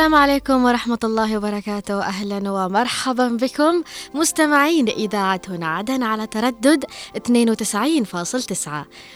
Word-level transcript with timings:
السلام 0.00 0.14
عليكم 0.14 0.64
ورحمة 0.64 0.98
الله 1.04 1.36
وبركاته. 1.36 2.02
أهلا 2.02 2.50
ومرحبا 2.50 3.28
بكم 3.28 3.82
مستمعين 4.14 4.88
إذاعة 4.88 5.40
هنا 5.48 5.66
عدن 5.66 6.02
على 6.02 6.26
تردد 6.26 6.84
92.9 7.16 8.68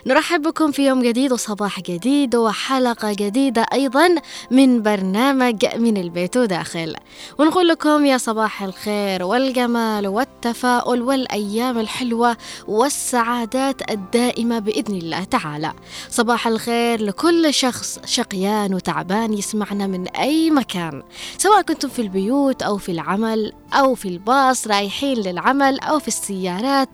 نرحب 0.07 0.43
بكم 0.43 0.73
في 0.73 0.87
يوم 0.87 1.03
جديد 1.03 1.33
وصباح 1.33 1.81
جديد 1.81 2.37
وحلقة 2.37 3.13
جديدة 3.13 3.67
أيضا 3.73 4.15
من 4.51 4.83
برنامج 4.83 5.67
من 5.77 5.97
البيت 5.97 6.37
وداخل. 6.37 6.95
ونقول 7.39 7.69
لكم 7.69 8.05
يا 8.07 8.19
صباح 8.19 8.63
الخير 8.63 9.23
والجمال 9.23 10.07
والتفاؤل 10.07 11.03
والأيام 11.03 11.79
الحلوة 11.79 12.37
والسعادات 12.69 13.91
الدائمة 13.91 14.59
بإذن 14.59 14.95
الله 14.95 15.25
تعالى. 15.25 15.73
صباح 16.09 16.47
الخير 16.47 17.03
لكل 17.03 17.55
شخص 17.55 17.99
شقيان 18.05 18.75
وتعبان 18.75 19.33
يسمعنا 19.33 19.87
من 19.87 20.09
أي 20.09 20.51
مكان. 20.51 20.75
سواء 21.39 21.63
كنتم 21.63 21.89
في 21.89 22.03
البيوت 22.03 22.63
أو 22.63 22.79
في 22.79 22.93
العمل 22.93 23.53
أو 23.73 23.95
في 23.95 24.09
الباص 24.09 24.67
رايحين 24.67 25.19
للعمل 25.19 25.81
أو 25.81 25.99
في 25.99 26.09
السيارات 26.09 26.89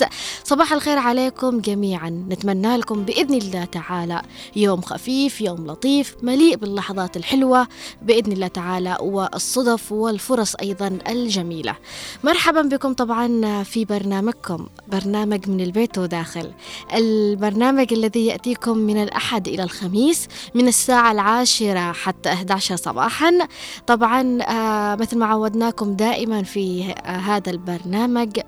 صباح 0.44 0.72
الخير 0.72 0.98
عليكم 0.98 1.60
جميعا. 1.60 2.10
نتمنى 2.10 2.76
لكم 2.76 3.04
بإذن 3.04 3.34
الله 3.34 3.64
تعالى 3.64 4.22
يوم 4.56 4.80
خفيف 4.80 5.40
يوم 5.40 5.66
لطيف 5.66 6.16
مليء 6.22 6.56
باللحظات 6.56 7.16
الحلوة 7.16 7.68
بإذن 8.02 8.32
الله 8.32 8.46
تعالى 8.46 8.96
والصدف 9.00 9.92
والفرص 9.92 10.54
أيضا 10.54 10.98
الجميلة. 11.08 11.76
مرحبا 12.24 12.62
بكم 12.62 12.92
طبعا 12.92 13.62
في 13.62 13.84
برنامجكم 13.84 14.66
برنامج 14.88 15.48
من 15.48 15.60
البيت 15.60 15.98
وداخل. 15.98 16.50
البرنامج 16.94 17.92
الذي 17.92 18.26
يأتيكم 18.26 18.78
من 18.78 19.02
الأحد 19.02 19.48
إلى 19.48 19.62
الخميس 19.62 20.28
من 20.54 20.68
الساعة 20.68 21.12
العاشرة 21.12 21.92
حتى 21.92 22.28
11 22.32 22.76
صباحا. 22.76 23.38
طبعا 23.86 24.42
آه 24.42 24.94
مثل 24.94 25.18
ما 25.18 25.26
عودناكم 25.26 25.92
دائما 25.92 26.42
في 26.42 26.94
آه 27.06 27.10
هذا 27.10 27.50
البرنامج 27.50 28.40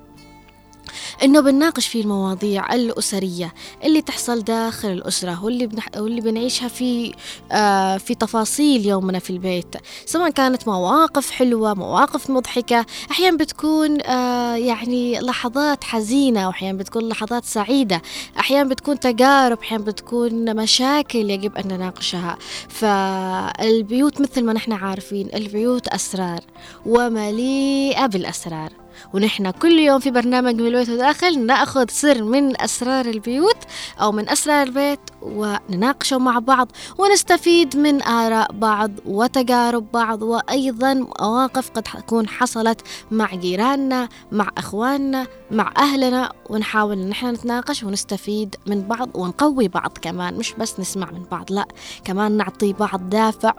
إنه 1.22 1.40
بنناقش 1.40 1.86
فيه 1.86 2.02
المواضيع 2.02 2.74
الأسرية 2.74 3.54
اللي 3.84 4.02
تحصل 4.02 4.40
داخل 4.44 4.88
الأسرة 4.88 5.44
واللي 5.44 5.66
بنح... 5.66 5.88
واللي 5.96 6.20
بنعيشها 6.20 6.68
في 6.68 7.14
آه 7.52 7.96
في 7.96 8.14
تفاصيل 8.14 8.86
يومنا 8.86 9.18
في 9.18 9.30
البيت 9.30 9.74
سواء 10.06 10.30
كانت 10.30 10.68
مواقف 10.68 11.30
حلوة 11.30 11.74
مواقف 11.74 12.30
مضحكة 12.30 12.86
أحيانا 13.10 13.36
بتكون 13.36 14.02
آه 14.02 14.56
يعني 14.56 15.20
لحظات 15.20 15.84
حزينة 15.84 16.46
واحيانا 16.46 16.78
بتكون 16.78 17.08
لحظات 17.08 17.44
سعيدة 17.44 18.02
أحيانا 18.38 18.68
بتكون 18.68 19.00
تجارب 19.00 19.58
أحيانا 19.58 19.84
بتكون 19.84 20.56
مشاكل 20.56 21.30
يجب 21.30 21.56
أن 21.56 21.68
نناقشها. 21.68 22.38
فالبيوت 22.68 24.20
مثل 24.20 24.44
ما 24.44 24.52
نحن 24.52 24.72
عارفين 24.72 25.28
البيوت 25.34 25.88
أسرار 25.88 26.40
ومليئة 26.86 28.06
بالأسرار. 28.06 28.81
ونحن 29.14 29.50
كل 29.50 29.78
يوم 29.78 29.98
في 29.98 30.10
برنامج 30.10 30.54
من 30.54 30.66
البيت 30.66 30.88
وداخل 30.88 31.46
نأخذ 31.46 31.84
سر 31.88 32.22
من 32.22 32.60
أسرار 32.62 33.06
البيوت 33.06 33.56
أو 34.00 34.12
من 34.12 34.28
أسرار 34.28 34.62
البيت 34.66 35.00
ونناقشه 35.22 36.18
مع 36.18 36.38
بعض 36.38 36.68
ونستفيد 36.98 37.76
من 37.76 38.02
آراء 38.02 38.52
بعض 38.52 38.90
وتجارب 39.06 39.92
بعض 39.92 40.22
وأيضا 40.22 40.94
مواقف 40.94 41.70
قد 41.70 41.82
تكون 41.82 42.28
حصلت 42.28 42.80
مع 43.10 43.34
جيراننا 43.34 44.08
مع 44.32 44.48
إخواننا 44.58 45.26
مع 45.50 45.72
أهلنا 45.78 46.32
ونحاول 46.50 46.98
إن 46.98 47.10
إحنا 47.10 47.30
نتناقش 47.30 47.82
ونستفيد 47.82 48.56
من 48.66 48.82
بعض 48.82 49.08
ونقوي 49.14 49.68
بعض 49.68 49.98
كمان 50.02 50.34
مش 50.34 50.52
بس 50.58 50.80
نسمع 50.80 51.10
من 51.10 51.22
بعض 51.30 51.52
لا 51.52 51.66
كمان 52.04 52.32
نعطي 52.36 52.72
بعض 52.72 53.08
دافع 53.10 53.52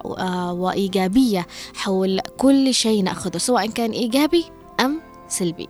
وإيجابية 0.51 1.47
حول 1.75 2.19
كل 2.37 2.73
شيء 2.73 3.03
نأخذه 3.03 3.37
سواء 3.37 3.67
كان 3.67 3.91
إيجابي 3.91 4.45
أم 4.79 5.01
سلبي. 5.33 5.69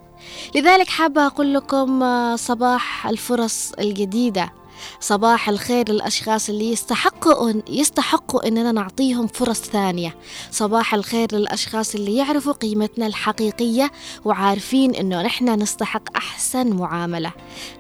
لذلك 0.56 0.88
حابة 0.88 1.26
أقول 1.26 1.54
لكم 1.54 2.04
صباح 2.36 3.08
الفرص 3.08 3.72
الجديدة. 3.80 4.54
صباح 5.00 5.50
الخير 5.50 5.92
للأشخاص 5.92 6.50
اللي 6.50 6.72
يستحقوا 6.72 7.54
يستحقوا 7.70 8.48
إننا 8.48 8.72
نعطيهم 8.72 9.28
فرص 9.28 9.62
ثانية. 9.62 10.16
صباح 10.52 10.94
الخير 10.94 11.28
للأشخاص 11.36 11.96
اللي 11.96 12.16
يعرفوا 12.16 12.54
قيمتنا 12.54 13.08
الحقيقية 13.08 13.92
وعارفين 14.26 14.96
إنه 14.96 15.22
نحن 15.22 15.50
نستحق 15.50 16.18
أحسن 16.18 16.74
معاملة 16.74 17.32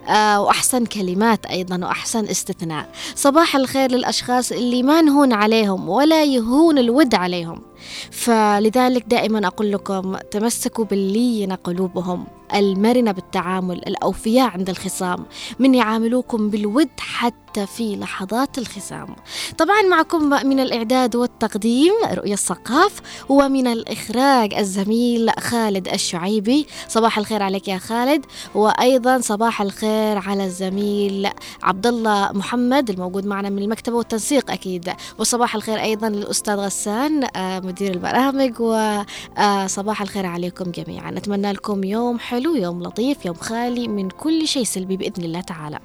آه 0.09 0.41
وأحسن 0.41 0.85
كلمات 0.85 1.45
أيضا 1.45 1.85
وأحسن 1.87 2.25
استثناء. 2.27 2.89
صباح 3.15 3.55
الخير 3.55 3.91
للأشخاص 3.91 4.51
اللي 4.51 4.83
ما 4.83 5.01
نهون 5.01 5.33
عليهم 5.33 5.89
ولا 5.89 6.23
يهون 6.23 6.77
الود 6.77 7.15
عليهم. 7.15 7.61
فلذلك 8.11 9.03
دائما 9.07 9.47
أقول 9.47 9.71
لكم 9.71 10.17
تمسكوا 10.17 10.85
باللين 10.85 11.53
قلوبهم. 11.53 12.25
المرنة 12.55 13.11
بالتعامل 13.11 13.77
الأوفياء 13.77 14.49
عند 14.49 14.69
الخصام 14.69 15.25
من 15.59 15.75
يعاملوكم 15.75 16.49
بالود 16.49 16.89
حتى 16.99 17.65
في 17.65 17.95
لحظات 17.95 18.57
الخصام. 18.57 19.15
طبعا 19.57 19.81
معكم 19.81 20.29
من 20.29 20.59
الإعداد 20.59 21.15
والتقديم 21.15 21.93
رؤية 22.13 22.33
الثقاف 22.33 23.01
ومن 23.29 23.67
الإخراج 23.67 24.53
الزميل 24.53 25.31
خالد 25.39 25.87
الشعيبي. 25.87 26.67
صباح 26.87 27.17
الخير 27.17 27.43
عليك 27.43 27.67
يا 27.67 27.77
خالد 27.77 28.25
وأيضا 28.55 29.19
صباح 29.19 29.61
الخير 29.61 30.17
على 30.17 30.45
الزميل 30.45 31.29
عبد 31.63 31.87
الله 31.87 32.31
محمد 32.33 32.89
الموجود 32.89 33.25
معنا 33.25 33.49
من 33.49 33.63
المكتبة 33.63 33.95
والتنسيق 33.95 34.51
أكيد. 34.51 34.89
وصباح 35.19 35.55
الخير 35.55 35.81
أيضا 35.81 36.09
للأستاذ 36.09 36.55
غسان 36.55 37.27
مدير 37.37 37.93
البرامج 37.93 38.53
وصباح 38.59 40.01
الخير 40.01 40.25
عليكم 40.25 40.71
جميعا. 40.71 41.11
نتمنى 41.11 41.51
لكم 41.51 41.83
يوم 41.83 42.19
حلو. 42.19 42.42
يوم 42.49 42.83
لطيف 42.83 43.25
يوم 43.25 43.35
خالي 43.35 43.87
من 43.87 44.09
كل 44.09 44.47
شيء 44.47 44.63
سلبي 44.63 44.97
بإذن 44.97 45.23
الله 45.23 45.41
تعالى. 45.41 45.79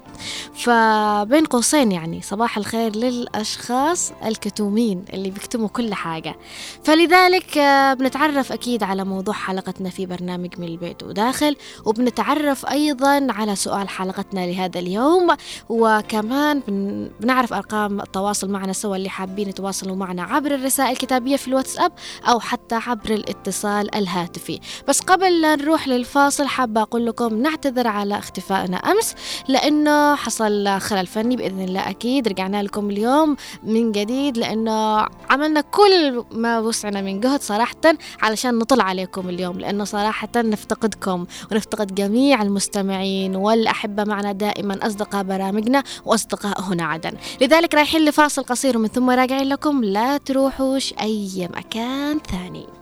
فبين 0.53 1.45
قوسين 1.45 1.91
يعني 1.91 2.21
صباح 2.21 2.57
الخير 2.57 2.95
للأشخاص 2.95 4.11
الكتومين 4.25 5.05
اللي 5.13 5.29
بيكتموا 5.29 5.67
كل 5.67 5.93
حاجة. 5.93 6.35
فلذلك 6.83 7.57
بنتعرف 7.99 8.51
أكيد 8.51 8.83
على 8.83 9.03
موضوع 9.03 9.33
حلقتنا 9.33 9.89
في 9.89 10.05
برنامج 10.05 10.59
من 10.59 10.67
البيت 10.67 11.03
وداخل 11.03 11.55
وبنتعرف 11.85 12.65
أيضا 12.65 13.27
على 13.29 13.55
سؤال 13.55 13.89
حلقتنا 13.89 14.45
لهذا 14.45 14.79
اليوم. 14.79 15.27
وكمان 15.69 16.61
بنعرف 17.19 17.53
أرقام 17.53 18.01
التواصل 18.01 18.49
معنا 18.49 18.73
سوا 18.73 18.95
اللي 18.95 19.09
حابين 19.09 19.49
يتواصلوا 19.49 19.95
معنا 19.95 20.23
عبر 20.23 20.55
الرسائل 20.55 20.91
الكتابية 20.91 21.35
في 21.35 21.47
الواتساب 21.47 21.91
أو 22.23 22.39
حتى 22.39 22.75
عبر 22.75 23.13
الاتصال 23.13 23.95
الهاتفي. 23.95 24.59
بس 24.87 24.99
قبل 24.99 25.41
لا 25.41 25.55
نروح 25.55 25.87
للفاصل 25.87 26.47
حابة 26.49 26.81
أقول 26.81 27.05
لكم 27.05 27.41
نعتذر 27.41 27.87
على 27.87 28.17
اختفائنا 28.17 28.77
أمس 28.77 29.15
لأنه 29.47 30.15
حصل 30.15 30.79
خلل 30.79 31.07
فني 31.07 31.35
بإذن 31.35 31.61
الله 31.61 31.89
أكيد. 31.89 32.27
رجعنا 32.27 32.63
لكم 32.63 32.89
اليوم 32.89 33.35
من 33.63 33.91
جديد 33.91 34.37
لأنه 34.37 35.07
عملنا 35.29 35.61
كل 35.61 36.23
ما 36.31 36.59
وسعنا 36.59 37.01
من 37.01 37.19
جهد 37.19 37.41
صراحة 37.41 37.75
علشان 38.21 38.57
نطلع 38.57 38.83
عليكم 38.83 39.29
اليوم 39.29 39.59
لأنه 39.59 39.83
صراحة 39.83 40.29
نفتقدكم 40.35 41.25
ونفتقد 41.51 41.95
جميع 41.95 42.41
المستمعين 42.41 43.35
والأحبة 43.35 44.03
معنا 44.03 44.31
دائما 44.31 44.87
أصدقاء 44.87 45.23
برامجنا 45.23 45.83
وأصدقاء 46.05 46.61
هنا 46.61 46.83
عدن. 46.83 47.11
لذلك 47.41 47.73
رايحين 47.73 48.05
لفاصل 48.05 48.43
قصير 48.43 48.77
ومن 48.77 48.87
ثم 48.87 49.09
راجعين 49.09 49.47
لكم 49.47 49.83
لا 49.83 50.17
تروحوش 50.17 50.93
أي 51.01 51.49
مكان 51.55 52.19
ثاني. 52.19 52.78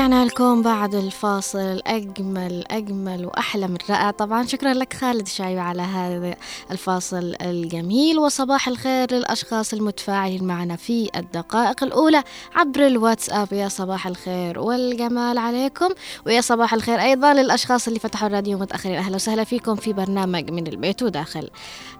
ورجعنا 0.00 0.24
لكم 0.24 0.62
بعد 0.62 0.94
الفاصل. 0.94 1.80
أجمل 1.86 2.64
أجمل 2.70 3.26
وأحلى 3.26 3.68
من 3.68 3.76
رائع. 3.90 4.10
طبعا 4.10 4.46
شكرا 4.46 4.74
لك 4.74 4.92
خالد 4.92 5.28
شايب 5.28 5.58
على 5.58 5.82
هذا 5.82 6.34
الفاصل 6.70 7.34
الجميل 7.40 8.18
وصباح 8.18 8.68
الخير 8.68 9.12
للأشخاص 9.12 9.72
المتفاعلين 9.72 10.44
معنا 10.44 10.76
في 10.76 11.10
الدقائق 11.16 11.84
الأولى 11.84 12.22
عبر 12.54 12.86
الواتساب. 12.86 13.52
يا 13.52 13.68
صباح 13.68 14.06
الخير 14.06 14.58
والجمال 14.58 15.38
عليكم 15.38 15.88
ويا 16.26 16.40
صباح 16.40 16.74
الخير 16.74 17.00
أيضا 17.00 17.34
للأشخاص 17.34 17.86
اللي 17.86 17.98
فتحوا 17.98 18.28
الراديو 18.28 18.58
متأخرين 18.58 18.96
أهلا 18.96 19.14
وسهلا 19.14 19.44
فيكم 19.44 19.74
في 19.74 19.92
برنامج 19.92 20.50
من 20.50 20.66
البيت 20.66 21.02
وداخل. 21.02 21.50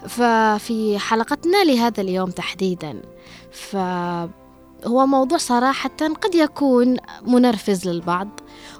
ففي 0.08 0.98
حلقتنا 0.98 1.64
لهذا 1.64 2.00
اليوم 2.00 2.30
تحديدا 2.30 3.02
ف 3.52 3.76
هو 4.86 5.06
موضوع 5.06 5.38
صراحة 5.38 5.90
قد 6.22 6.34
يكون 6.34 6.96
منرفز 7.26 7.88
للبعض 7.88 8.28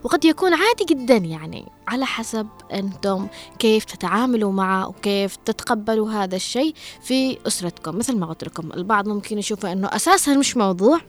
وقد 0.04 0.24
يكون 0.24 0.54
عادي 0.54 0.84
جدا 0.84 1.16
يعني 1.16 1.66
على 1.88 2.06
حسب 2.06 2.48
أنتم 2.72 3.26
كيف 3.58 3.84
تتعاملوا 3.84 4.52
معه 4.52 4.88
وكيف 4.88 5.36
تتقبلوا 5.36 6.10
هذا 6.10 6.36
الشيء 6.36 6.74
في 7.02 7.38
أسرتكم. 7.46 7.98
مثل 7.98 8.16
ما 8.16 8.26
قلت 8.26 8.44
لكم 8.44 8.72
البعض 8.72 9.08
ممكن 9.08 9.38
يشوفه 9.38 9.72
أنه 9.72 9.88
أساسا 9.92 10.34
مش 10.34 10.56
موضوع 10.56 11.00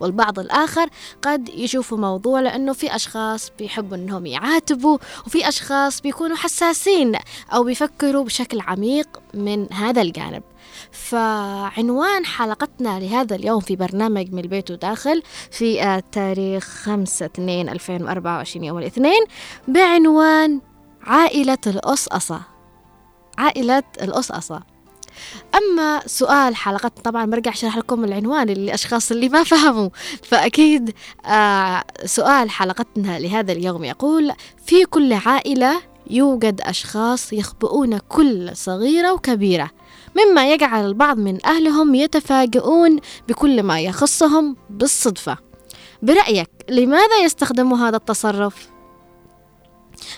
والبعض 0.00 0.38
الآخر 0.38 0.88
قد 1.22 1.48
يشوفوا 1.48 1.98
موضوع 1.98 2.40
لأنه 2.40 2.72
في 2.72 2.96
أشخاص 2.96 3.52
بيحبوا 3.58 3.96
أنهم 3.96 4.26
يعاتبوا 4.26 4.98
وفي 5.26 5.48
أشخاص 5.48 6.00
بيكونوا 6.00 6.36
حساسين 6.36 7.16
أو 7.52 7.64
بيفكروا 7.64 8.24
بشكل 8.24 8.60
عميق 8.60 9.08
من 9.34 9.72
هذا 9.72 10.02
الجانب. 10.02 10.42
فعنوان 10.92 12.26
حلقتنا 12.26 13.00
لهذا 13.00 13.36
اليوم 13.36 13.60
في 13.60 13.76
برنامج 13.76 14.32
من 14.32 14.38
البيت 14.38 14.70
وداخل 14.70 15.22
في 15.50 15.82
آه، 15.82 16.02
تاريخ 16.12 16.64
5 16.64 17.26
2 17.26 17.68
2024 17.68 18.64
يوم 18.64 18.78
الاثنين 18.78 19.24
بعنوان 19.68 20.60
عائلة 21.02 21.58
الأصأصة. 21.66 22.40
عائلة 23.38 23.82
الأصأصة. 24.02 24.62
أما 25.54 26.00
سؤال 26.06 26.56
حلقة 26.56 26.88
طبعا 27.04 27.24
برجع 27.24 27.50
أشرح 27.50 27.76
لكم 27.76 28.04
العنوان 28.04 28.46
للأشخاص 28.46 29.10
اللي 29.10 29.28
ما 29.28 29.44
فهموا. 29.44 29.88
فأكيد 30.22 30.94
آه 31.26 31.84
سؤال 32.04 32.50
حلقتنا 32.50 33.18
لهذا 33.18 33.52
اليوم 33.52 33.84
يقول 33.84 34.32
في 34.66 34.84
كل 34.84 35.12
عائلة 35.12 35.80
يوجد 36.10 36.60
أشخاص 36.60 37.32
يخبئون 37.32 37.98
كل 37.98 38.56
صغيرة 38.56 39.12
وكبيرة. 39.12 39.70
مما 40.16 40.52
يجعل 40.52 40.86
البعض 40.86 41.18
من 41.18 41.46
أهلهم 41.46 41.94
يتفاجئون 41.94 42.98
بكل 43.28 43.62
ما 43.62 43.80
يخصهم 43.80 44.56
بالصدفة. 44.70 45.38
برأيك 46.02 46.50
لماذا 46.68 47.24
يستخدموا 47.24 47.78
هذا 47.78 47.96
التصرف؟ 47.96 48.70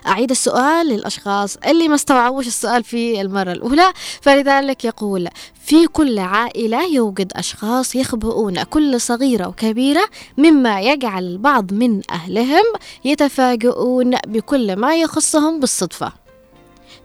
أعيد 0.07 0.31
السؤال 0.31 0.87
للأشخاص 0.87 1.57
اللي 1.57 1.89
ما 1.89 1.95
استوعبوش 1.95 2.47
السؤال 2.47 2.85
في 2.85 3.21
المرة 3.21 3.53
الأولى. 3.53 3.93
فلذلك 4.21 4.85
يقول 4.85 5.29
في 5.65 5.87
كل 5.87 6.19
عائلة 6.19 6.95
يوجد 6.95 7.33
أشخاص 7.37 7.95
يخبئون 7.95 8.63
كل 8.63 9.01
صغيرة 9.01 9.49
وكبيرة 9.49 10.05
مما 10.39 10.81
يجعل 10.81 11.25
البعض 11.25 11.73
من 11.73 12.01
أهلهم 12.11 12.65
يتفاجئون 13.05 14.17
بكل 14.27 14.77
ما 14.77 14.97
يخصهم 14.97 15.61
بالصدفة. 15.61 16.22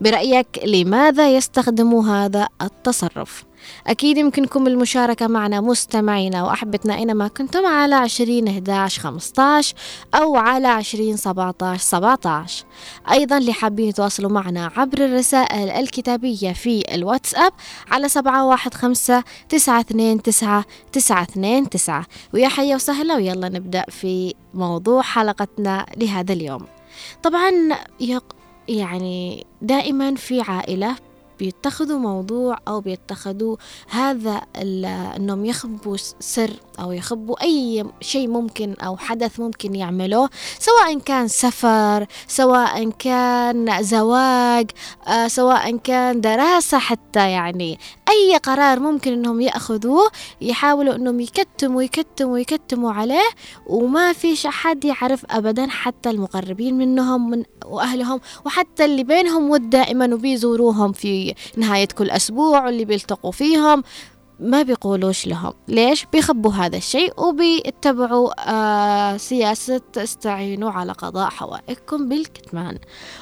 برأيك 0.01 0.47
لماذا 0.65 1.35
يستخدموا 1.35 2.03
هذا 2.03 2.47
التصرف؟ 2.61 3.43
أكيد 3.87 4.17
يمكنكم 4.17 4.67
المشاركة 4.67 5.27
معنا 5.27 5.61
مستمعينا 5.61 6.43
وأحبتنا 6.43 6.95
أينما 6.95 7.27
كنتم 7.27 7.65
على 7.65 7.95
عشرين 7.95 8.47
11 8.47 9.01
15 9.01 9.75
أو 10.15 10.35
على 10.35 10.67
عشرين 10.67 11.17
17 11.17 11.83
17 11.83 12.65
أيضا 13.11 13.37
اللي 13.37 13.53
حابين 13.53 13.89
يتواصلوا 13.89 14.31
معنا 14.31 14.71
عبر 14.77 15.05
الرسائل 15.05 15.69
الكتابية 15.69 16.53
في 16.53 16.95
الواتساب 16.95 17.53
على 17.91 18.09
سبعة 18.09 18.45
واحد 18.45 18.73
خمسة 18.73 19.23
تسعة 19.49 19.79
اثنين 19.79 20.21
تسعة 20.21 20.65
تسعة 20.91 21.23
اثنين 21.23 21.69
تسعة. 21.69 22.05
ويا 22.33 22.47
حيا 22.47 22.75
وسهلا 22.75 23.15
ويلا 23.15 23.49
نبدأ 23.49 23.85
في 23.89 24.33
موضوع 24.53 25.01
حلقتنا 25.01 25.85
لهذا 25.97 26.33
اليوم. 26.33 26.65
طبعا 27.23 27.51
يعني 28.67 29.45
دائما 29.61 30.15
في 30.15 30.41
عائلة 30.41 30.95
بيتخذوا 31.39 31.99
موضوع 31.99 32.57
أو 32.67 32.81
بيتخذوا 32.81 33.55
هذا 33.89 34.41
أنهم 35.15 35.45
يخبوا 35.45 35.97
سر 36.19 36.49
أو 36.79 36.91
يخبوا 36.91 37.43
أي 37.43 37.85
شيء 38.01 38.27
ممكن 38.27 38.73
أو 38.73 38.97
حدث 38.97 39.39
ممكن 39.39 39.75
يعملوه 39.75 40.29
سواء 40.59 40.99
كان 40.99 41.27
سفر 41.27 42.07
سواء 42.27 42.89
كان 42.89 43.83
زواج 43.83 44.71
آه 45.07 45.27
سواء 45.27 45.77
كان 45.77 46.21
دراسة 46.21 46.79
حتى 46.79 47.31
يعني 47.31 47.79
أي 48.09 48.37
قرار 48.37 48.79
ممكن 48.79 49.13
أنهم 49.13 49.41
يأخذوه 49.41 50.09
يحاولوا 50.41 50.95
أنهم 50.95 51.19
يكتموا 51.19 51.81
يكتموا 51.83 52.37
يكتموا 52.39 52.91
عليه 52.91 53.29
وما 53.67 54.13
فيش 54.13 54.45
أحد 54.45 54.85
يعرف 54.85 55.25
أبدا 55.29 55.67
حتى 55.67 56.09
المقربين 56.09 56.77
منهم 56.77 57.29
من 57.29 57.43
وأهلهم 57.65 58.19
وحتى 58.45 58.85
اللي 58.85 59.03
بينهم 59.03 59.49
ود 59.49 59.69
دائما 59.69 60.13
وبيزوروهم 60.13 60.91
في 60.91 61.33
نهاية 61.57 61.87
كل 61.87 62.09
أسبوع 62.09 62.65
واللي 62.65 62.85
بيلتقوا 62.85 63.31
فيهم. 63.31 63.83
ما 64.39 64.61
بيقولوش 64.61 65.27
لهم. 65.27 65.53
ليش؟ 65.67 66.05
بيخبوا 66.13 66.51
هذا 66.51 66.77
الشيء 66.77 67.13
وبيتبعوا 67.17 68.51
آه 68.51 69.17
سياسة 69.17 69.81
استعينوا 69.97 70.71
على 70.71 70.91
قضاء 70.91 71.29
حوائجكم 71.29 72.09
بالكتمان. 72.09 72.79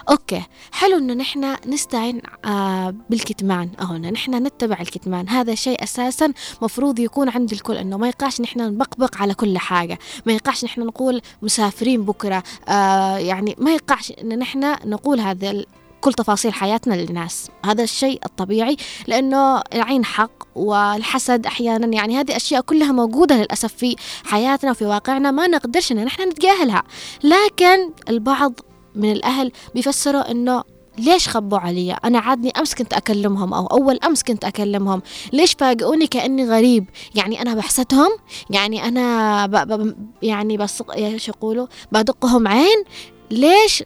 أوكي 0.10 0.44
حلو 0.72 0.98
إنه 0.98 1.14
نحن 1.14 1.56
نستعين 1.68 2.22
آه 2.46 2.96
بالكتمان. 3.10 3.70
أو 3.82 3.98
نحن 3.98 4.36
نتبع 4.36 4.78
الكتمان. 4.82 5.30
هذا 5.30 5.56
شيء 5.56 5.84
أساسا 5.84 6.34
مفروض 6.62 7.00
يكون 7.00 7.30
عند 7.30 7.52
الكل 7.52 7.78
إنه 7.78 7.98
ما 7.98 8.08
يقاش 8.08 8.42
نحن 8.42 8.62
نبقبق 8.62 9.18
على 9.18 9.34
كل 9.34 9.58
حاجة. 9.58 10.00
ما 10.26 10.34
يقاش 10.34 10.66
نحن 10.66 10.82
نقول 10.82 11.22
مسافرين 11.42 12.06
بكرة 12.06 12.44
آه 12.68 13.18
يعني 13.18 13.56
ما 13.58 13.74
يقاش 13.74 14.12
إن 14.12 14.40
نحن 14.40 14.76
نقول 14.86 15.20
هذا 15.20 15.66
كل 16.06 16.14
تفاصيل 16.14 16.54
حياتنا 16.54 16.94
للناس. 16.94 17.50
هذا 17.66 17.84
الشيء 17.84 18.20
الطبيعي 18.26 18.78
لأنه 19.08 19.62
العين 19.74 20.06
حق 20.06 20.32
والحسد 20.56 21.46
أحيانا 21.46 21.88
يعني 21.88 22.20
هذه 22.20 22.36
أشياء 22.36 22.62
كلها 22.62 22.92
موجودة 22.92 23.38
للأسف 23.38 23.74
في 23.74 23.96
حياتنا 24.24 24.72
وفي 24.72 24.86
واقعنا 24.86 25.32
ما 25.32 25.48
نقدرش 25.48 25.92
إن 25.92 26.06
نحن 26.06 26.30
نتجاهلها. 26.30 26.84
لكن 27.24 27.92
البعض 28.10 28.54
من 28.96 29.12
الأهل 29.12 29.52
بيفسروا 29.76 30.32
إنه 30.32 30.64
ليش 30.98 31.30
خبوا 31.30 31.58
علي؟ 31.58 31.94
أنا 31.94 32.20
عادني 32.20 32.52
أمس 32.60 32.76
كنت 32.76 32.94
أكلمهم 32.94 33.54
أو 33.54 33.66
أول 33.66 34.00
أمس 34.06 34.24
كنت 34.24 34.46
أكلمهم. 34.46 35.02
ليش 35.34 35.54
فاجئوني 35.60 36.08
كأني 36.08 36.50
غريب؟ 36.50 36.86
يعني 37.16 37.42
أنا 37.42 37.56
بحسدهم؟ 37.56 38.10
يعني 38.50 38.88
أنا 38.88 39.46
ب... 39.46 39.52
ب... 39.52 39.96
يعني 40.22 40.58
بس 40.58 40.84
إيش 40.96 41.28
يقولوا؟ 41.28 41.68
بدقهم 41.92 42.48
عين؟ 42.48 42.84
ليش 43.32 43.84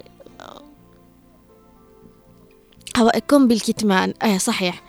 هوائكم 2.98 3.48
بالكتمان. 3.48 4.14
آه 4.24 4.38
صحيح. 4.38 4.82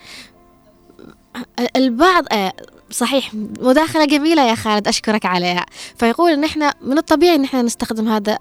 البعض 1.76 2.24
آه 2.32 2.52
صحيح. 2.90 3.30
مداخلة 3.34 4.04
جميلة 4.04 4.42
يا 4.50 4.54
خالد 4.54 4.88
أشكرك 4.88 5.26
عليها. 5.26 5.66
فيقول 5.98 6.32
إن 6.32 6.44
إحنا 6.44 6.74
من 6.80 6.98
الطبيعي 6.98 7.34
إن 7.34 7.44
إحنا 7.44 7.62
نستخدم 7.62 8.08
هذا 8.08 8.38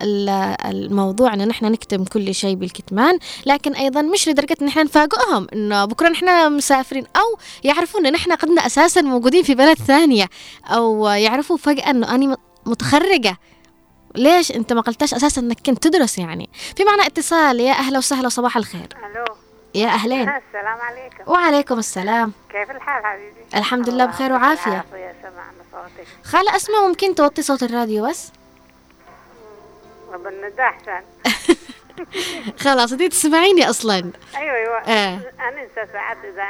الموضوع 0.65 1.33
إن 1.33 1.49
إحنا 1.49 1.69
نكتم 1.69 2.03
كل 2.03 2.35
شيء 2.35 2.55
بالكتمان 2.55 3.19
لكن 3.45 3.73
أيضا 3.73 4.01
مش 4.01 4.29
لدرجة 4.29 4.57
إن 4.61 4.67
إحنا 4.67 4.83
نفاجئهم 4.83 5.47
إنه 5.53 5.85
بكرة 5.85 6.11
إحنا 6.11 6.49
مسافرين 6.49 7.05
أو 7.15 7.37
يعرفون 7.63 8.05
إن 8.05 8.15
إحنا 8.15 8.35
قدنا 8.35 8.65
أساسا 8.65 9.01
موجودين 9.01 9.43
في 9.43 9.55
بلد 9.55 9.77
ثانية 9.77 10.29
أو 10.65 11.07
يعرفوا 11.07 11.57
فجأة 11.57 11.89
إنه 11.89 12.15
أنا 12.15 12.37
متخرجة. 12.65 13.37
ليش 14.15 14.51
أنت 14.51 14.73
ما 14.73 14.81
قلتش 14.81 15.13
أساسا 15.13 15.41
إنك 15.41 15.59
كنت 15.65 15.87
تدرس 15.87 16.17
يعني؟ 16.17 16.49
في 16.75 16.83
معنا 16.83 17.05
اتصال 17.05 17.59
يا 17.59 17.71
أهلا 17.71 17.97
وسهلا 17.97 18.25
وصباح 18.25 18.57
الخير. 18.57 18.87
ألو. 18.97 19.28
يا 19.75 19.87
أهلين. 19.87 20.29
السلام 20.47 20.77
عليكم. 20.81 21.31
وعليكم 21.31 21.79
السلام. 21.79 22.33
كيف 22.49 22.71
الحال 22.71 23.05
حبيبي؟ 23.05 23.45
الحمد 23.55 23.89
لله 23.89 24.05
بخير 24.05 24.31
وعافية. 24.31 24.71
عافية 24.71 25.15
سمعنا 25.21 25.63
صوتك. 25.71 26.07
خالة 26.23 26.55
أسمع 26.55 26.87
ممكن 26.87 27.15
توطي 27.15 27.41
صوت 27.41 27.63
الراديو 27.63 28.09
بس؟ 28.09 28.31
ده 30.57 30.63
أحسن. 30.63 31.01
خلاص 32.63 32.91
انتي 32.91 33.09
تسمعيني 33.09 33.69
أصلا. 33.69 34.11
أيوه 34.37 34.55
أيوه. 34.55 34.77
آه. 34.77 35.19
أنا 35.39 35.61
انسى 35.61 35.91
ساعات 35.93 36.17
اذا 36.33 36.43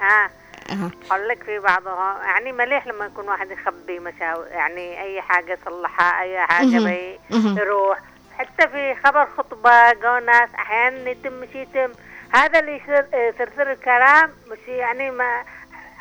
ها 0.00 0.30
أه. 0.70 0.90
أقول 1.10 1.28
لك 1.28 1.42
في 1.42 1.58
بعضها. 1.58 2.18
يعني 2.24 2.52
مليح 2.52 2.86
لما 2.86 3.06
يكون 3.06 3.28
واحد 3.28 3.50
يخبي 3.50 3.98
مشاوي 3.98 4.46
يعني 4.48 5.02
أي 5.02 5.22
حاجة 5.22 5.58
يصلحها 5.62 6.22
أي 6.22 6.46
حاجة. 6.46 7.08
يروح. 7.30 7.98
حتى 8.38 8.68
في 8.68 8.94
خبر 9.04 9.26
خطبة 9.38 9.92
جو 9.92 10.18
ناس 10.26 10.48
أحيانا 10.54 11.10
يتم 11.10 11.32
مش 11.32 11.54
يتم. 11.54 11.92
هذا 12.34 12.58
اللي 12.58 12.76
يصير 12.76 13.06
يصير 13.14 13.72
الكلام 13.72 14.30
مش 14.50 14.58
يعني 14.68 15.10
ما 15.10 15.44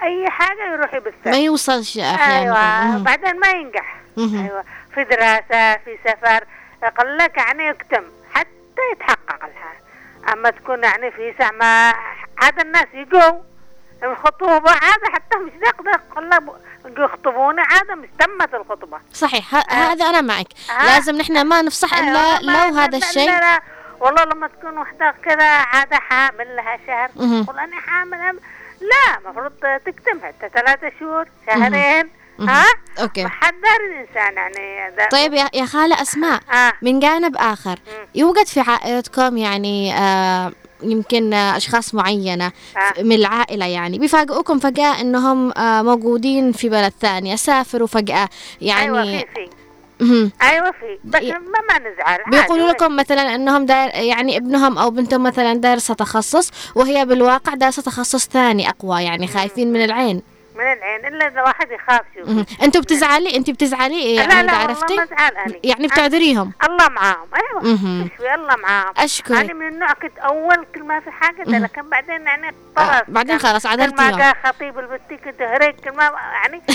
أي 0.03 0.29
حاجة 0.29 0.73
يروح 0.73 0.93
يبثها. 0.93 1.31
ما 1.31 1.37
يوصلش 1.37 1.97
أحيانا. 1.97 2.39
أيوه. 2.41 2.85
مهم. 2.91 3.03
بعدين 3.03 3.39
ما 3.39 3.47
ينجح. 3.51 3.95
أيوه. 4.17 4.63
في 4.95 5.03
دراسة 5.03 5.77
في 5.77 5.97
سفر 6.05 6.43
يقول 6.83 7.17
لك 7.17 7.37
يعني 7.37 7.67
يكتم 7.67 8.03
حتى 8.33 8.81
يتحقق 8.91 9.39
لها. 9.45 9.73
أما 10.33 10.49
تكون 10.49 10.83
يعني 10.83 11.11
في 11.11 11.33
ساعة 11.39 11.51
ما 11.51 11.93
هذا 12.41 12.61
الناس 12.61 12.87
يجوا 12.93 13.31
الخطوبة 14.03 14.71
هذا 14.71 15.11
حتى 15.13 15.37
مش 15.37 15.51
نقدر. 15.67 15.99
يجوا 16.85 17.05
يخطبوني 17.05 17.61
هذا 17.61 17.95
مش 17.95 18.07
تمت 18.19 18.53
الخطبة 18.53 18.99
صحيح 19.13 19.55
آه. 19.55 19.73
هذا 19.73 20.05
أنا 20.05 20.21
معك. 20.21 20.47
آه. 20.69 20.85
لازم 20.85 21.15
نحن 21.15 21.41
ما 21.47 21.61
نفصح 21.61 21.93
أيوة، 21.93 22.11
ما- 22.11 22.39
لو 22.41 22.75
هذا 22.77 22.97
الشيء. 22.97 23.31
والله 24.03 24.23
لما 24.23 24.47
تكون 24.47 24.77
وحدة 24.77 25.15
كذا 25.25 25.45
عادة 25.47 25.95
حامل 25.97 26.55
لها 26.55 26.79
شهر. 26.87 27.09
تقول 27.43 27.59
أنا 27.59 27.75
حامل 27.87 28.17
أم- 28.17 28.43
لا 28.81 29.17
المفروض 29.25 29.51
تكتم 29.85 30.19
حتى 30.23 30.49
ثلاثة 30.53 30.91
شهور 30.99 31.25
شهرين. 31.47 32.09
ها 32.39 32.65
أوكي 33.01 33.23
محدر 33.25 33.79
الإنسان 33.89 34.33
يعني 34.35 34.95
ده- 34.97 35.09
طيب 35.11 35.33
يا 35.53 35.65
خالة 35.65 36.01
أسماء 36.01 36.39
آه. 36.53 36.73
من 36.81 36.99
جانب 36.99 37.35
آخر 37.37 37.69
مم. 37.87 38.07
يوجد 38.15 38.45
في 38.47 38.59
عائلتكم 38.59 39.37
يعني 39.37 39.93
آه 39.97 40.51
يمكن 40.83 41.33
أشخاص 41.33 41.95
معينة 41.95 42.51
آه. 42.77 43.01
من 43.01 43.11
العائلة 43.15 43.65
يعني 43.65 43.99
بيفاجئوكم 43.99 44.59
فجأة 44.59 45.01
إنهم 45.01 45.51
آه 45.57 45.81
موجودين 45.81 46.51
في 46.51 46.69
بلد 46.69 46.93
ثاني 47.01 47.37
سافروا 47.37 47.87
فجأة 47.87 48.29
أيوة 48.61 48.97
يعني 49.03 49.19
في 49.19 49.25
في 49.33 49.49
أيوة 50.41 50.71
في 50.71 50.99
بس 51.03 51.21
ي- 51.21 51.31
ما 51.31 51.39
ما 51.69 51.89
نزعل 51.89 52.19
بيقولوا. 52.27 52.71
لكم 52.71 52.95
مثلا 52.95 53.35
أنهم 53.35 53.65
دار 53.65 53.89
يعني 53.89 54.37
ابنهم 54.37 54.77
أو 54.77 54.89
بنتهم 54.91 55.23
مثلا 55.23 55.53
دارسه 55.53 55.93
تخصص 55.93 56.51
وهي 56.75 57.05
بالواقع 57.05 57.53
دارسه 57.53 57.81
تخصص 57.81 58.27
ثاني 58.27 58.69
أقوى 58.69 59.03
يعني 59.03 59.27
خايفين 59.27 59.73
من 59.73 59.83
العين 59.83 60.21
من 60.55 60.61
العين 60.73 61.05
إلا 61.05 61.27
إذا 61.27 61.41
واحد 61.41 61.67
يخاف 61.71 62.01
شوف. 62.15 62.61
أنتوا 62.63 62.81
بتزعلي؟ 62.81 63.35
انت 63.35 63.49
بتزعلي؟ 63.49 64.15
يعني 64.15 64.27
لا 64.27 64.39
إذا 64.39 64.43
لا 64.43 64.51
عرفتي 64.53 64.93
والله 64.93 65.05
ما 65.11 65.17
زعل 65.17 65.35
أنا 65.35 65.55
يعني 65.63 65.87
بتعذريهم؟ 65.87 66.53
الله 66.63 66.89
معاهم. 66.89 67.27
مهم. 67.63 68.07
تشفي 68.07 68.33
الله 68.35 68.55
معاهم؟ 68.55 68.93
أشكرك. 68.97 69.37
أنا 69.37 69.53
من 69.53 69.67
النوع 69.67 69.93
كنت 69.93 70.17
أول 70.17 70.65
كل 70.75 70.83
ما 70.83 70.99
في 70.99 71.11
حاجة 71.11 71.43
ده. 71.43 71.57
لكن 71.57 71.89
بعدين 71.89 72.21
يعني 72.21 72.47
آه، 72.77 72.81
خلاص 72.81 73.03
بعدين 73.07 73.39
خلاص 73.39 73.63
كل 73.63 73.69
ما 73.77 73.83
عذرتيهم 73.83 74.17
جاء 74.17 74.37
خطيب 74.43 74.79
البتي 74.79 75.17
كنت 75.17 75.41
هريك 75.41 75.75
كل 75.75 75.91
ما 75.91 76.03
يعني 76.43 76.61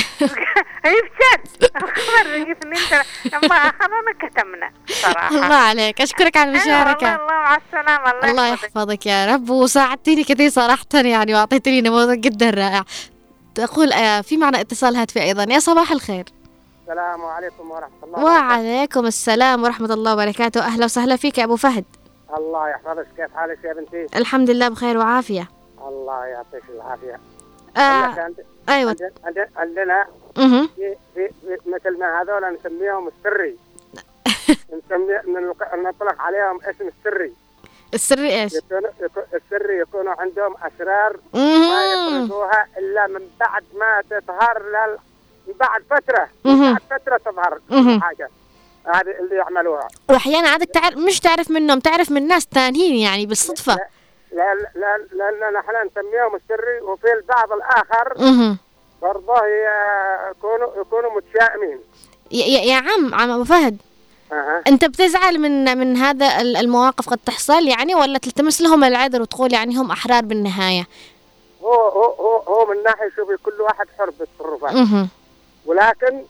يفشل 0.87 1.69
الخبر 1.77 2.35
يجي 2.37 2.53
اثنين 2.53 2.75
ثلاثة 2.75 3.07
لما 3.25 3.57
أخذنا 3.57 4.13
كتمنا 4.21 4.71
صراحة. 4.89 5.29
الله 5.29 5.55
عليك. 5.57 6.01
أشكرك 6.01 6.37
على 6.37 6.51
أيوة 6.51 6.63
المشاركه 6.63 7.15
الله 7.15 7.27
مع 7.43 7.57
السلامة. 7.57 8.11
الله, 8.11 8.31
الله 8.31 8.47
يحفظك. 8.53 9.07
يا 9.07 9.27
رب. 9.35 9.51
وساعدتيني 9.51 10.25
كثير 10.25 10.51
صراحة 10.51 10.85
يعني 10.95 11.35
وأعطيتني 11.35 11.81
نموذج 11.81 12.21
جدا 12.21 12.51
رائع. 12.51 12.85
تقول 13.67 13.93
آه، 13.93 14.21
في 14.21 14.37
معنا 14.37 14.61
اتصال 14.61 14.97
هاتفي 14.97 15.23
أيضا 15.23 15.43
يا 15.53 15.59
صباح 15.59 15.93
الخير 15.93 16.25
السلام 16.83 17.23
عليكم 17.25 17.71
ورحمة 17.71 18.05
الله 18.05 18.25
وعليكم 18.25 19.07
السلام 19.07 19.63
ورحمة 19.65 19.95
الله 19.95 20.13
وبركاته 20.13 20.61
أهلا 20.61 20.85
وسهلا 20.85 21.17
فيك 21.17 21.39
يا 21.39 21.45
أبو 21.45 21.57
فهد 21.57 21.85
الله 22.39 22.69
يحفظك 22.69 23.07
كيف 23.17 23.35
حالك 23.37 23.65
يا 23.65 23.73
بنتي؟ 23.73 24.19
الحمد 24.19 24.51
لله 24.51 24.69
بخير 24.69 24.99
وعافية 24.99 25.49
الله 25.89 26.25
يعطيك 26.25 26.63
العافية. 26.75 27.21
آه 27.77 27.81
عند- 28.21 28.45
أيوة 28.69 28.91
عند- 28.91 29.13
عند- 29.25 29.49
عندنا. 29.57 30.07
في, 30.35 30.67
في, 31.15 31.29
في 31.41 31.59
مثل 31.67 31.99
ما 31.99 32.23
هذول 32.23 32.55
نسميهم 32.59 33.09
السري. 33.09 33.57
نسمي 34.87 35.83
نطلق 35.89 36.21
عليهم 36.21 36.61
اسم 36.63 36.89
السري. 36.99 37.33
السري 37.95 38.43
إيش 38.43 38.55
يكون 38.55 38.83
يكون 39.81 40.09
عندهم 40.09 40.55
أسرار 40.57 41.17
ما. 41.35 42.19
يفرضوها 42.19 42.67
إلا 42.79 43.07
من 43.07 43.21
بعد 43.41 43.65
ما 43.79 44.03
تظهر 44.11 44.63
لل... 44.63 44.99
من 45.49 45.55
بعد. 45.61 45.83
من 46.45 46.73
بعد 46.73 46.81
فترة 46.91 47.17
تظهر. 47.17 47.61
حاجة. 48.01 48.29
هذه 48.87 49.15
اللي 49.21 49.37
يعملوها. 49.37 49.89
وأحيانا 50.09 50.49
عادك 50.49 50.69
تعرف 50.71 50.97
مش 50.97 51.21
تعرف 51.21 51.51
منهم 51.51 51.79
تعرف 51.81 52.11
من 52.11 52.27
ناس 52.29 52.47
تانيين 52.47 52.95
يعني 52.95 53.27
بالصدفة 53.27 53.77
لا 54.33 54.55
لا 54.55 54.75
لا 54.75 54.99
لأن 55.13 55.53
نحن 55.55 55.71
نسميهم 55.87 56.35
السري 56.35 56.81
وفي 56.83 57.13
البعض 57.13 57.53
الآخر 57.53 58.15
مهم. 58.19 58.59
برضه 59.03 59.35
يكونوا 60.31 60.81
يكونوا 60.81 61.11
متشائمين 61.17 61.79
يا- 62.31 62.47
يا 62.65 62.77
عم 62.77 63.15
عم 63.15 63.31
أبو 63.31 63.45
فهد 63.45 63.79
أها. 64.33 64.63
أنت 64.67 64.85
بتزعل 64.85 65.39
من 65.39 65.79
من 65.79 65.97
هذا 65.97 66.41
ال- 66.41 66.57
المواقف 66.57 67.09
قد 67.09 67.19
تحصل 67.27 67.67
يعني 67.69 67.95
ولا 67.95 68.19
تلتمس 68.19 68.61
لهم 68.61 68.85
العذر 68.85 69.23
وتقول 69.23 69.53
يعني 69.53 69.77
هم 69.77 69.91
أحرار 69.91 70.25
بالنهاية؟ 70.25 70.87
هو 71.63 71.73
هو 71.75 72.05
هو, 72.05 72.37
هو 72.39 72.67
من 72.71 72.83
ناحية 72.83 73.11
شوفي 73.17 73.37
كل 73.43 73.61
واحد 73.61 73.87
حر 73.99 74.11
بالتصرفات 74.11 74.75
مهم. 74.75 75.09
ولكن 75.67 76.23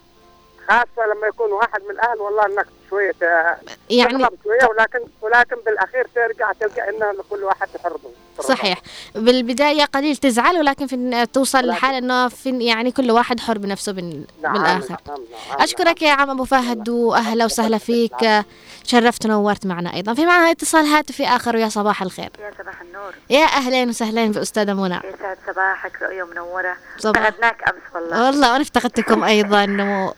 خاصة 0.69 1.07
لما 1.17 1.27
يكون 1.27 1.53
واحد 1.53 1.81
من 1.83 1.91
الأهل 1.91 2.19
والله 2.19 2.47
أنك 2.47 2.67
شوية 2.91 3.11
ت- 3.13 3.59
يعني 3.91 4.27
شوية 4.45 4.69
ولكن 4.71 4.99
ولكن 5.23 5.57
بالأخير 5.67 6.07
ترجع 6.15 6.53
تلقى 6.53 6.89
ان 6.89 7.15
كل 7.31 7.45
واحد 7.45 7.69
حر 7.85 7.91
بالتصرفات. 7.93 8.59
صحيح. 8.59 8.79
بالبداية 9.15 9.85
قليل 9.85 10.17
تزعل 10.17 10.59
ولكن 10.59 10.87
في 10.87 11.27
توصل 11.33 11.67
لحال 11.67 11.95
إنه 11.95 12.29
في 12.29 12.59
يعني 12.65 12.93
كل 12.93 13.11
واحد 13.11 13.41
حر 13.41 13.59
بنفسه 13.59 13.93
بال- 13.93 14.25
نعم 14.43 14.53
بالآخر. 14.53 14.97
نعم 15.09 15.19
نعم 15.51 15.61
أشكرك 15.61 16.03
يا 16.03 16.11
عم 16.13 16.31
أبو 16.31 16.45
فهد 16.45 16.89
وأهلا 16.89 17.45
وسهلا 17.45 17.79
فيك. 17.79 18.45
شرفت 18.85 19.25
ونورت 19.27 19.67
معنا 19.67 19.95
أيضا. 19.95 20.15
في 20.15 20.27
معنا 20.27 20.51
اتصال 20.51 20.85
هاتفي 20.85 21.27
آخر 21.29 21.57
ويا 21.57 21.69
صباح 21.69 22.03
الخير. 22.03 22.31
يا 22.41 22.51
صباح 22.63 22.81
النور. 22.81 23.13
يا 23.31 23.45
أهلين 23.45 23.89
وسهلين 23.89 24.33
باستاذه 24.33 24.73
منى. 24.75 24.95
يسعد 25.15 25.37
صباحك 25.47 26.03
رؤية 26.03 26.23
منورة. 26.23 26.77
صباح. 26.99 27.23
افتقدناك 27.27 27.63
أمس 27.69 27.83
والله. 27.95 28.27
والله 28.27 28.51
وأنا 28.53 28.63
افتقدتكم 28.63 29.25
أيضا 29.25 29.67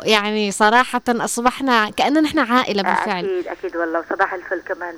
ويعني 0.00 0.50
صراحة 0.50 1.00
أصبحنا 1.08 1.90
كاننا 1.90 2.20
نحن 2.20 2.38
عائله 2.60 2.82
بالفعل. 2.82 3.24
أكيد 3.24 3.48
أكيد 3.48 3.76
والله. 3.76 4.00
وصباح 4.00 4.34
الفل 4.34 4.60
كمان 4.60 4.94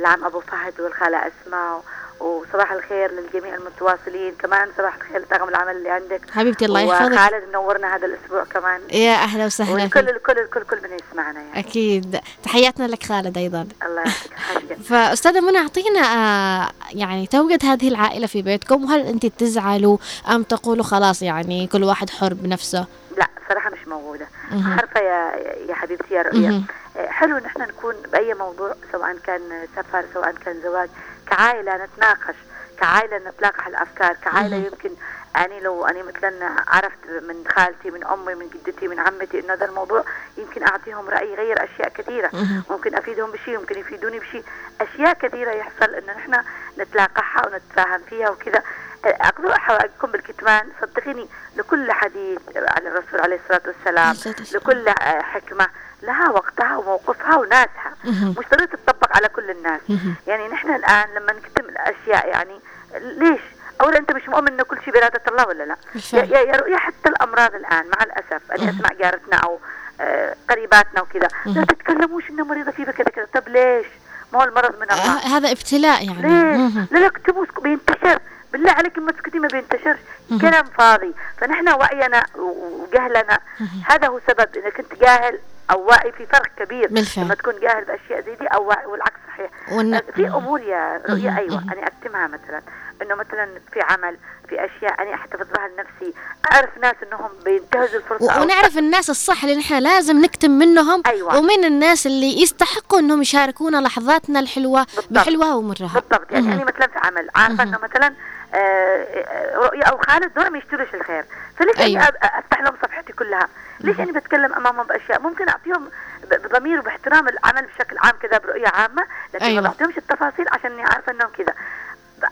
العم 0.00 0.24
أبو 0.24 0.40
فهد 0.40 0.80
والخالة 0.80 1.18
أسماء 1.18 1.82
وصباح 2.20 2.72
الخير 2.72 3.10
للجميع 3.12 3.54
المتواصلين. 3.54 4.34
كمان 4.38 4.68
صباح 4.78 4.94
الخير 4.94 5.18
لطاقم 5.20 5.48
العمل 5.48 5.76
اللي 5.76 5.90
عندك. 5.90 6.20
حبيبتي 6.30 6.64
الله 6.64 6.80
يحفظك. 6.80 7.12
وخالد 7.12 7.48
منورنا 7.48 7.96
هذا 7.96 8.06
الأسبوع 8.06 8.44
كمان. 8.44 8.80
يا 8.92 9.14
أهلا 9.14 9.46
وسهلا 9.46 9.72
والكل 9.72 10.08
الكل 10.08 10.38
الكل 10.38 10.62
كل 10.62 10.76
من 10.76 10.96
يسمعنا 11.10 11.40
يعني. 11.40 11.58
أكيد. 11.58 12.20
تحياتنا 12.42 12.86
لك 12.86 13.02
خالد 13.02 13.38
أيضا. 13.38 13.68
الله 13.86 14.02
يعطيك 14.02 14.78
فأستاذة 14.88 15.40
منى 15.40 15.58
أعطينا 15.58 16.00
آه، 16.00 16.70
يعني 16.92 17.26
توجد 17.26 17.64
هذه 17.64 17.88
العائلة 17.88 18.26
في 18.26 18.42
بيتكم. 18.42 18.84
وهل 18.84 19.00
أنت 19.00 19.26
تزعلوا 19.26 19.98
أم 20.28 20.42
تقولوا 20.42 20.84
خلاص 20.84 21.22
يعني 21.22 21.66
كل 21.66 21.84
واحد 21.84 22.10
حر 22.10 22.34
بنفسه؟ 22.34 22.86
لا 23.18 23.26
صراحة 23.48 23.70
مش 23.70 23.88
موجودة. 23.88 24.26
مهم. 24.50 24.72
عارفة 24.72 25.00
يا 25.00 25.32
يا 25.68 25.74
حبيبتي 25.74 26.14
يا 26.14 26.22
رؤية 26.22 26.48
مهم. 26.48 26.64
حلو 26.96 27.38
نحن 27.38 27.62
نكون 27.62 27.94
بأي 28.12 28.34
موضوع 28.34 28.74
سواء 28.92 29.16
كان 29.18 29.68
سفر 29.76 30.04
سواء 30.14 30.32
كان 30.44 30.60
زواج 30.60 30.88
كعائلة 31.30 31.84
نتناقش 31.84 32.34
كعائلة 32.80 33.18
نتلاقح 33.18 33.66
الأفكار 33.66 34.12
كعائلة 34.22 34.56
مهم. 34.56 34.66
يمكن 34.66 34.90
يعني 35.36 35.60
لو 35.60 35.86
أنا 35.86 36.02
مثلا 36.02 36.50
عرفت 36.66 37.06
من 37.22 37.44
خالتي 37.48 37.90
من 37.90 38.04
أمي 38.04 38.34
من 38.34 38.48
جدتي 38.48 38.88
من 38.88 38.98
عمتي 39.00 39.40
إنه 39.40 39.52
هذا 39.52 39.64
الموضوع 39.66 40.04
يمكن 40.36 40.62
أعطيهم 40.62 41.08
رأي 41.08 41.32
يغير 41.32 41.64
أشياء 41.64 41.88
كثيرة. 41.88 42.30
ممكن 42.70 42.94
أفيدهم 42.94 43.30
بشيء 43.30 43.58
ممكن 43.58 43.78
يفيدوني 43.78 44.18
بشيء 44.18 44.44
أشياء 44.80 45.12
كثيرة 45.12 45.50
يحصل 45.50 45.94
إنه 45.94 46.12
نحن 46.12 46.42
نتلاقحها 46.78 47.46
ونتفاهم 47.46 48.00
فيها 48.08 48.30
وكذا 48.30 48.62
أقدر 49.04 49.52
أحاولكم 49.52 50.10
بالكتمان 50.10 50.68
صدقيني 50.80 51.28
لكل 51.56 51.92
حديث 51.92 52.40
على 52.56 52.88
الرسول 52.88 53.20
عليه 53.20 53.40
الصلاة 53.44 53.62
والسلام. 53.66 54.34
لكل 54.54 54.90
حكمة 55.22 55.68
لها 56.02 56.30
وقتها 56.30 56.76
وموقفها 56.76 57.36
وناسها. 57.36 57.92
مش 58.04 58.44
ضروري 58.50 58.66
تطبق 58.66 59.16
على 59.16 59.28
كل 59.28 59.50
الناس. 59.50 59.80
يعني 60.26 60.48
نحن 60.48 60.74
الآن 60.74 61.08
لما 61.16 61.32
نكتم 61.32 61.64
الأشياء 61.68 62.28
يعني 62.28 62.60
ليش؟ 62.94 63.40
أولا 63.80 63.98
أنت 63.98 64.12
مش 64.12 64.28
مؤمن 64.28 64.48
أن 64.48 64.62
كل 64.62 64.78
شيء 64.84 64.94
بإرادة 64.94 65.20
الله 65.28 65.46
ولا 65.48 65.64
لا؟ 65.64 65.76
يا. 66.12 66.22
يا, 66.22 66.56
رؤيا 66.56 66.78
حتى 66.78 67.08
الأمراض 67.08 67.54
الآن 67.54 67.84
مع 67.86 68.02
الأسف 68.02 68.52
أنا 68.52 68.70
أسمع 68.70 68.88
جارتنا 69.00 69.36
أو 69.36 69.58
آه، 70.00 70.36
قريباتنا 70.50 71.02
وكذا. 71.02 71.28
لا. 71.46 71.64
تتكلموش 71.64 72.30
إنه 72.30 72.44
مريضة 72.44 72.70
فيه 72.70 72.84
كذا 72.84 73.04
كذا. 73.04 73.26
طب 73.34 73.48
ليش؟ 73.48 73.86
ما 74.32 74.38
هو 74.38 74.44
المرض 74.44 74.76
من 74.76 74.82
الله. 74.82 75.16
آه، 75.16 75.26
هذا 75.36 75.50
ابتلاء 75.50 76.06
يعني؟ 76.06 76.22
مهم. 76.22 76.86
لا 76.90 76.98
لا 76.98 77.06
اكتبوا 77.06 77.46
بينتشر. 77.62 78.18
بالله 78.52 78.72
عليك 78.72 78.98
ما 78.98 79.12
تسكتي 79.12 79.38
ما 79.38 79.48
بينتشرش. 79.48 79.98
كلام 80.40 80.64
فاضي. 80.64 81.14
فنحن 81.38 81.68
وعينا 81.68 82.26
وجهلنا. 82.34 83.38
هذا 83.84 84.08
هو 84.08 84.20
سبب 84.28 84.48
انك 84.56 84.80
انت 84.80 84.94
جاهل 85.00 85.38
أو 85.70 85.86
واعي 85.86 86.12
في 86.12 86.26
فرق 86.26 86.46
كبير 86.58 86.88
بالفعل. 86.88 87.24
لما 87.24 87.34
تكون 87.34 87.54
جاهل 87.60 87.84
بأشياء 87.84 88.20
زي 88.26 88.34
دي 88.34 88.46
أو 88.46 88.66
واعي 88.68 88.86
والعكس 88.86 89.16
صحيح 89.28 89.50
والن- 89.68 90.12
في 90.14 90.26
أمور 90.28 90.60
يا. 90.60 91.02
رؤيا 91.10 91.36
أيوه. 91.38 91.62
أنا 91.62 91.86
اكتمها 91.86 92.26
مثلا 92.26 92.62
إنه 93.02 93.14
مثلا 93.14 93.48
في 93.72 93.80
عمل 93.80 94.16
في 94.48 94.54
أشياء 94.64 95.02
أنا 95.02 95.14
أحتفظ 95.14 95.46
بها 95.56 95.68
لنفسي 95.68 96.18
أعرف 96.52 96.78
ناس 96.82 96.94
إنهم 97.06 97.28
بينتهزوا 97.44 97.98
الفرصة 97.98 98.24
و- 98.24 98.30
أو 98.30 98.42
ونعرف 98.42 98.78
الناس 98.78 99.10
الصح 99.10 99.44
اللي 99.44 99.56
نحن 99.56 99.78
لازم 99.78 100.16
نكتم 100.24 100.50
منهم 100.50 101.02
أيوة. 101.06 101.38
ومن 101.38 101.64
الناس 101.64 102.06
اللي 102.06 102.42
يستحقوا 102.42 102.98
إنهم 102.98 103.22
يشاركونا 103.22 103.76
لحظاتنا 103.80 104.40
الحلوة 104.40 104.84
بالضبط. 104.96 105.12
بحلوها 105.12 105.54
ومرها 105.54 105.92
بالضبط 105.94 106.32
يعني. 106.32 106.54
أنا 106.54 106.64
مثلا 106.64 106.86
في 106.86 106.98
عمل 106.98 107.28
عارفة. 107.34 107.62
إنه 107.62 107.78
مثلا 107.82 108.14
آه، 108.54 108.56
آه، 108.58 109.56
رؤيا 109.56 109.84
أو 109.84 109.98
خالد 109.98 110.34
دول 110.34 110.50
ما 110.50 110.58
يشتروش 110.58 110.94
الخير. 110.94 111.24
فليش 111.58 111.78
أيوة. 111.78 112.02
أنا 112.02 112.10
أ- 112.10 112.38
أفتح 112.38 112.60
لهم 112.60 112.74
صفحتي 112.82 113.12
كلها؟ 113.12 113.48
ليش 113.80 114.00
أنا 114.00 114.12
بتكلم 114.20 114.54
أمامهم 114.54 114.86
بأشياء؟ 114.86 115.20
ممكن 115.20 115.48
أعطيهم 115.48 115.90
ب- 116.30 116.34
بضمير 116.34 116.78
وباحترام 116.80 117.28
العمل 117.28 117.66
بشكل 117.66 117.98
عام 117.98 118.12
كذا 118.22 118.38
برؤية 118.38 118.68
عامة 118.68 119.06
لكن 119.34 119.44
أيوة. 119.44 119.62
ما 119.62 119.68
بعطيهمش 119.68 119.98
التفاصيل 119.98 120.46
عشان 120.52 120.72
إني 120.72 120.82
عارفة 120.82 121.12
إنهم 121.12 121.28
كذا. 121.38 121.54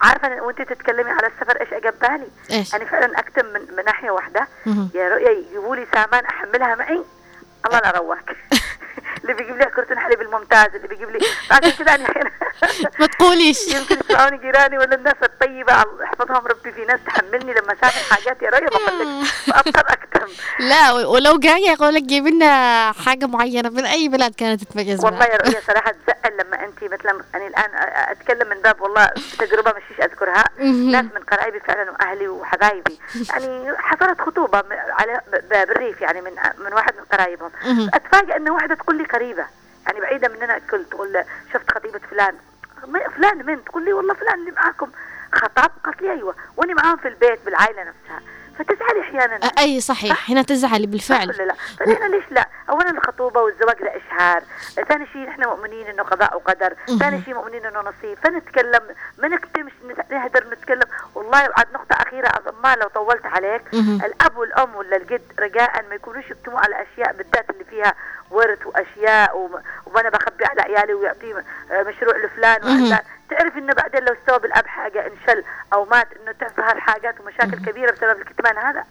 عارفة 0.03 0.42
وانت 0.42 0.62
تتكلمي 0.62 1.11
على 1.11 1.27
السفر 1.27 1.61
إيش 1.61 1.72
أجاب 1.72 1.94
بالي؟ 2.03 2.29
إيش؟ 2.50 2.74
أنا 2.74 2.85
فعلا 2.85 3.18
أكتم 3.18 3.46
من, 3.46 3.61
من 3.77 3.85
ناحية 3.85 4.11
واحدة. 4.11 4.46
يا 4.94 5.09
رؤيا 5.09 5.31
يجيبوا 5.31 5.77
لي 5.77 5.87
سامان 5.94 6.24
أحملها 6.24 6.74
معي. 6.74 7.05
الله 7.66 7.79
لا 7.79 7.90
روك 7.98 8.18
اللي 9.22 9.35
بيجيب 9.35 9.57
لي 9.57 9.64
كرتون 9.64 9.98
حليب 9.98 10.20
الممتاز 10.22 10.74
اللي 10.74 10.88
بيجيب 10.88 11.11
لي 11.11 11.18
عشان 11.50 11.70
كذا 11.70 11.94
أنا 11.94 12.05
أحيانا 12.11 12.31
ما 13.00 13.07
تقوليش. 13.07 13.74
يمكن 13.74 13.96
يسمعوني 14.11 14.37
جيراني 14.38 14.79
ولا 14.79 14.94
الناس 14.94 15.14
الطيبة. 15.22 15.85
يحفظهم 16.03 16.46
ربي 16.46 16.72
في 16.72 16.85
ناس 16.85 17.00
تحملني 17.07 17.53
لما 17.55 17.72
اسافر 17.72 18.14
حاجات 18.14 18.42
يا 18.42 18.50
رؤيا 18.50 18.68
بقول 18.68 19.00
لك 19.22 19.27
فاضطر 19.55 19.81
اكتم 19.92 20.27
لا 20.61 20.92
ولو 20.92 21.38
جاي 21.38 21.62
يقول 21.62 21.94
لك 21.94 22.03
جيب 22.03 22.27
لنا 22.27 22.92
حاجة 23.07 23.27
معينة 23.27 23.68
من 23.68 23.85
أي 23.85 24.09
بلد 24.09 24.35
كانت 24.35 24.64
تتميز 24.64 25.05
والله. 25.05 25.24
يا 25.24 25.37
رؤيا 25.37 25.61
صراحة 25.66 25.90
تزعل 26.07 26.37
لما 26.46 26.64
أنت 26.64 26.85
مثلا 26.85 27.24
أنا 27.35 27.46
الآن 27.46 27.70
أتكلم 28.11 28.48
من 28.48 28.62
باب 28.62 28.81
والله 28.81 29.07
تجربة 29.38 29.72
مشيش 29.77 30.00
أذكرها. 30.05 30.44
ناس 30.90 31.05
من 31.05 31.22
قرايبي 31.33 31.61
فعلا 31.61 31.90
وأهلي 31.90 32.29
وحبايبي. 32.29 32.98
يعني 33.31 33.72
حصلت 33.79 34.20
خطوبة 34.20 34.62
على 34.90 35.20
بالريف 35.50 36.00
يعني 36.00 36.20
من 36.20 36.33
من 36.59 36.72
واحد 36.72 36.94
من 36.96 37.05
قرايبهم. 37.18 37.50
اتفاجئ 37.94 38.37
إن 38.37 38.48
واحدة 38.50 38.74
تقول 38.74 38.98
لي 38.98 39.03
قريبه 39.04 39.46
يعني 39.86 40.00
بعيدة 40.00 40.28
مننا 40.28 40.56
الكل 40.56 40.84
تقول 40.84 41.24
شفت 41.52 41.70
خطيبة 41.70 42.00
فلان. 42.10 42.34
فلان 43.16 43.46
من 43.46 43.64
تقول 43.64 43.84
لي 43.84 43.92
والله 43.92 44.14
فلان 44.14 44.34
اللي 44.34 44.50
معاكم 44.50 44.90
خطاب 45.32 45.70
قالت 45.84 46.02
لي 46.02 46.12
أيوه 46.12 46.34
وأنا 46.56 46.74
معاهم 46.74 46.96
في 46.96 47.08
البيت 47.08 47.44
بالعائلة 47.44 47.82
نفسها. 47.82 48.20
فتزعلي 48.58 49.00
أحيانا. 49.00 49.36
أي 49.58 49.80
صحيح 49.80 50.30
هنا 50.30 50.42
تزعلي 50.42 50.86
بالفعل. 50.86 51.34
صح 51.34 51.40
ولا 51.40 51.48
لا؟ 51.48 51.54
فنحن 51.78 52.10
ليش 52.10 52.24
لا؟ 52.30 52.48
اولا 52.70 52.90
الخطوبة 52.90 53.40
والزواج 53.40 53.76
ده 53.78 53.96
اشهار، 53.96 54.42
ثاني 54.88 55.06
شيء 55.12 55.26
نحن 55.26 55.44
مؤمنين 55.44 55.86
إنه 55.86 56.02
قضاء 56.02 56.36
وقدر،. 56.36 56.74
ثاني 56.98 57.22
شيء 57.24 57.34
مؤمنين 57.34 57.66
إنه 57.66 57.80
نصيب، 57.80 58.18
فنتكلم 58.24 58.80
ما 59.18 59.28
نكتمش 59.28 59.72
نهدر 60.10 60.46
نتكلم، 60.50 60.88
والله 61.14 61.50
وعد 61.50 61.66
نقطة 61.74 61.94
أخيرة 61.94 62.30
ما 62.62 62.76
لو 62.76 62.88
طولت 62.88 63.26
عليك،. 63.26 63.62
الأب 64.04 64.36
والأم 64.36 64.76
ولا 64.76 64.96
الجد 64.96 65.32
رجاء 65.38 65.84
ما 65.88 65.94
يكونوش 65.94 66.24
يكتموا 66.30 66.60
على 66.60 66.82
أشياء 66.82 67.12
بالذات 67.12 67.50
اللي 67.50 67.64
فيها 67.64 67.94
ورث 68.35 68.59
وأشياء 68.66 69.37
وم- 69.38 69.62
وأنا 69.87 70.09
بخبي 70.11 70.44
على 70.44 70.61
عيالي 70.62 70.94
ويعطيه 70.94 71.35
آه، 71.70 71.83
مشروع 71.83 72.16
لفلان. 72.16 72.64
وعلان 72.64 72.99
تعرف 73.31 73.57
إنه 73.57 73.73
بعدين 73.73 74.05
لو 74.05 74.12
استوى 74.23 74.38
بالأب 74.38 74.66
حاجة 74.66 75.07
انشل 75.07 75.44
أو 75.73 75.85
مات 75.85 76.09
إنه 76.23 76.33
تظهر 76.33 76.81
حاجات 76.81 77.20
ومشاكل 77.20 77.70
كبيرة 77.70 77.90
بسبب 77.92 78.20
الكتمان 78.20 78.59
هذا. 78.59 78.85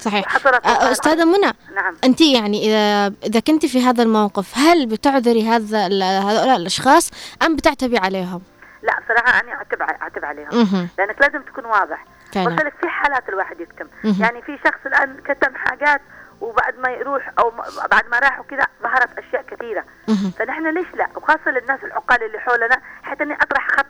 صحيح. 0.00 0.36
أ- 0.38 0.82
أستاذة 0.82 1.24
منى 1.24 1.52
نعم. 1.74 1.96
أنت 2.04 2.20
يعني 2.20 2.66
إذا 2.68 3.14
إذا 3.24 3.40
كنت 3.40 3.66
في 3.66 3.82
هذا 3.84 4.02
الموقف 4.02 4.58
هل 4.58 4.86
بتعذري 4.86 5.48
هذا 5.48 5.78
هؤلاء 6.20 6.56
الأشخاص 6.56 7.10
أم 7.46 7.56
بتعتبي 7.56 7.98
عليهم؟ 7.98 8.42
لا 8.82 8.92
صراحة 9.08 9.40
أنا 9.40 9.52
أعتب 9.52 9.82
أعتب 9.82 10.24
عليهم. 10.24 10.88
لأنك 10.98 11.16
لازم 11.20 11.42
تكون 11.42 11.64
واضح. 11.64 12.04
قلت 12.34 12.62
لك 12.62 12.74
في 12.80 12.88
حالات 12.88 13.28
الواحد 13.28 13.60
يكتم. 13.60 13.86
يعني 14.20 14.42
في 14.42 14.58
شخص 14.64 14.78
الآن 14.86 15.16
كتم 15.24 15.54
حاجات 15.54 16.00
وبعد 16.40 16.78
ما 16.78 16.90
يروح 16.90 17.30
أو 17.38 17.50
م- 17.50 17.88
بعد 17.90 18.08
ما 18.10 18.18
راح 18.18 18.40
وكذا 18.40 18.66
ظهرت 18.82 19.18
أشياء 19.18 19.42
كثيرة 19.42 19.84
مهم. 20.08 20.30
فنحن 20.38 20.74
ليش 20.74 20.86
لا 20.94 21.08
وخاصة 21.16 21.50
للناس 21.50 21.84
العقال 21.84 22.22
اللي 22.22 22.38
حولنا 22.38 22.80
حتى 23.02 23.22
إني 23.24 23.34
أطرح 23.34 23.68
خط 23.70 23.86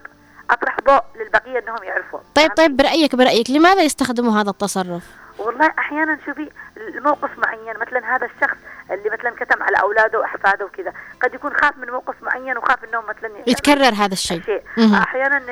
أطرح 0.50 0.76
ضوء 0.86 1.02
للبقية 1.16 1.58
إنهم 1.58 1.82
يعرفوا 1.84 2.20
طيب؟ 2.34 2.50
طيب 2.54 2.76
برأيك 2.76 3.14
برأيك 3.16 3.50
لماذا 3.50 3.82
يستخدموا 3.82 4.40
هذا 4.40 4.50
التصرف 4.50 5.02
والله 5.38 5.72
أحيانا 5.78 6.18
شوفي 6.26 6.50
الموقف 6.76 7.38
معين 7.38 7.74
مثلا 7.80 8.16
هذا 8.16 8.26
الشخص 8.26 8.56
اللي 8.90 9.10
مثلا 9.10 9.30
كتم 9.30 9.62
على 9.62 9.76
أولاده 9.80 10.18
وأحفاده 10.18 10.64
وكذا. 10.64 10.92
قد 11.22 11.34
يكون 11.34 11.52
خاف 11.62 11.76
من 11.76 11.90
موقف 11.90 12.14
معين 12.22 12.58
وخاف 12.58 12.84
إنهم 12.84 13.04
مثلا 13.06 13.30
يتكرر 13.46 13.94
هذا 13.94 14.12
الشيء. 14.12 14.42
شيء. 14.42 14.62
أحيانا 14.94 15.42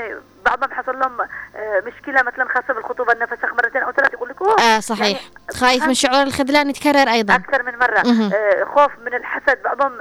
بعضهم 0.45 0.73
حصل 0.73 0.99
لهم 0.99 1.21
آه، 1.21 1.83
مشكلة 1.87 2.23
مثلا 2.23 2.49
خاصة 2.55 2.75
بالخطوبة 2.75 3.13
النفسخ 3.13 3.55
مرتين 3.55 3.83
أو 3.83 3.93
ثلاث 3.93 4.13
يقول 4.13 4.29
لك 4.29 4.43
أوه 4.43 4.61
آه 4.61 4.81
صحيح. 4.81 5.21
خايف 5.51 5.85
من 5.87 5.95
شعور 5.95 6.23
الخذلان 6.23 6.71
يتكرر 6.71 7.09
أيضا. 7.09 7.35
أكثر 7.35 7.63
من 7.63 7.79
مرة. 7.79 7.99
آه، 8.35 8.65
خوف 8.75 8.93
من 9.07 9.15
الحسد. 9.15 9.63
بعضهم 9.65 9.99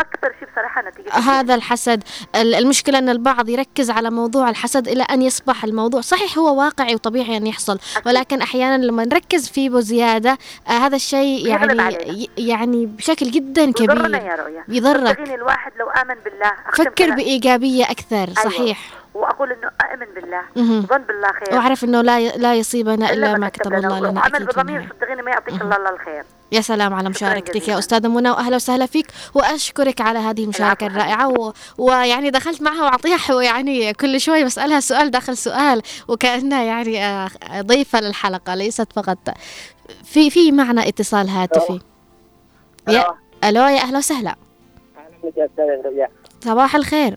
وأكثر 0.00 0.32
شيء 0.38 0.48
بصراحة 0.52 0.82
نتيجة 0.88 1.12
هذا 1.14 1.54
الحسد. 1.54 2.02
ال- 2.36 2.54
المشكلة 2.54 2.98
أن 2.98 3.08
البعض 3.08 3.48
يركز 3.48 3.90
على 3.90 4.10
موضوع 4.10 4.50
الحسد 4.50 4.88
إلى 4.88 5.02
أن 5.02 5.22
يصبح 5.22 5.64
الموضوع 5.64 6.00
صحيح 6.00 6.38
هو 6.38 6.58
واقعي 6.60 6.94
وطبيعي 6.94 7.36
أن 7.36 7.46
يحصل. 7.46 7.78
ولكن 8.06 8.42
أحيانا 8.42 8.84
لما 8.84 9.04
نركز 9.04 9.48
فيه 9.48 9.70
بزيادة 9.70 10.38
آه 10.68 10.70
هذا 10.70 10.96
الشيء 10.96 11.46
يعني 11.46 12.30
يعني 12.38 12.86
بشكل 12.86 13.30
جدا 13.30 13.62
يضرنا 13.62 14.18
كبير. 14.18 14.30
يا 14.30 14.36
رؤيا. 14.36 14.64
يضرك. 14.68 15.20
الواحد 15.20 15.72
لو 15.78 15.88
آمن 15.90 16.14
بالله 16.24 16.52
فكر 16.74 16.90
كلام. 16.90 17.16
بإيجابية 17.16 17.84
أكثر 17.84 18.28
أيوة. 18.60 18.76
وأقول 19.14 19.52
إنه 19.52 19.70
اؤمن 19.80 20.14
بالله. 20.14 20.42
ظن 20.86 20.98
بالله 21.02 21.28
خير. 21.32 21.54
وأعرف 21.58 21.84
أنه 21.84 22.02
لا 22.02 22.18
ي- 22.20 22.38
لا 22.38 22.54
يصيبنا 22.54 23.12
إلا 23.12 23.38
ما 23.38 23.48
كتب. 23.48 23.74
الله 23.74 24.00
لنا. 24.00 24.20
في 24.22 24.44
بضمير. 24.44 24.88
صدقيني 25.00 25.22
ما 25.22 25.30
يعطيك 25.30 25.62
الله 25.62 25.76
إلا 25.76 25.90
الخير. 25.94 26.24
يا 26.52 26.60
سلام 26.60 26.94
على 26.94 27.08
مشاركتك 27.08 27.68
يا. 27.68 27.78
أستاذة 27.78 28.08
منى 28.08 28.30
وأهلا 28.30 28.56
وسهلا 28.56 28.86
فيك 28.86 29.06
وأشكرك 29.34 30.00
على 30.00 30.18
هذه 30.18 30.44
المشاركة 30.44 30.86
العفو. 30.86 31.00
الرائعة. 31.00 31.28
و... 31.28 31.52
ويعني 31.78 32.30
دخلت 32.30 32.62
معها 32.62 32.82
وأعطيها 32.84 33.16
حو- 33.16 33.40
يعني 33.50 33.92
كل 33.92 34.20
شوي 34.20 34.44
بسألها 34.44 34.80
سؤال 34.80 35.10
داخل 35.10 35.36
سؤال 35.36 35.82
وكأنها 36.08 36.62
يعني 36.62 37.04
آه، 37.04 37.28
ضيفة 37.60 38.00
للحلقة 38.00 38.54
ليست 38.54 38.92
فقط. 38.92 39.18
في 40.04 40.30
في 40.30 40.52
معنا 40.52 40.88
اتصال 40.88 41.28
هاتفي. 41.28 41.80
يا 42.88 43.04
ألو. 43.44 43.62
يا 43.62 43.80
أهلا 43.82 43.98
وسهلا. 43.98 44.30
أهلا 44.98 45.30
بك 45.30 45.36
يا 45.36 45.44
أستاذ 45.46 45.86
رؤيا 45.86 46.08
صباح 46.44 46.76
الخير. 46.76 47.16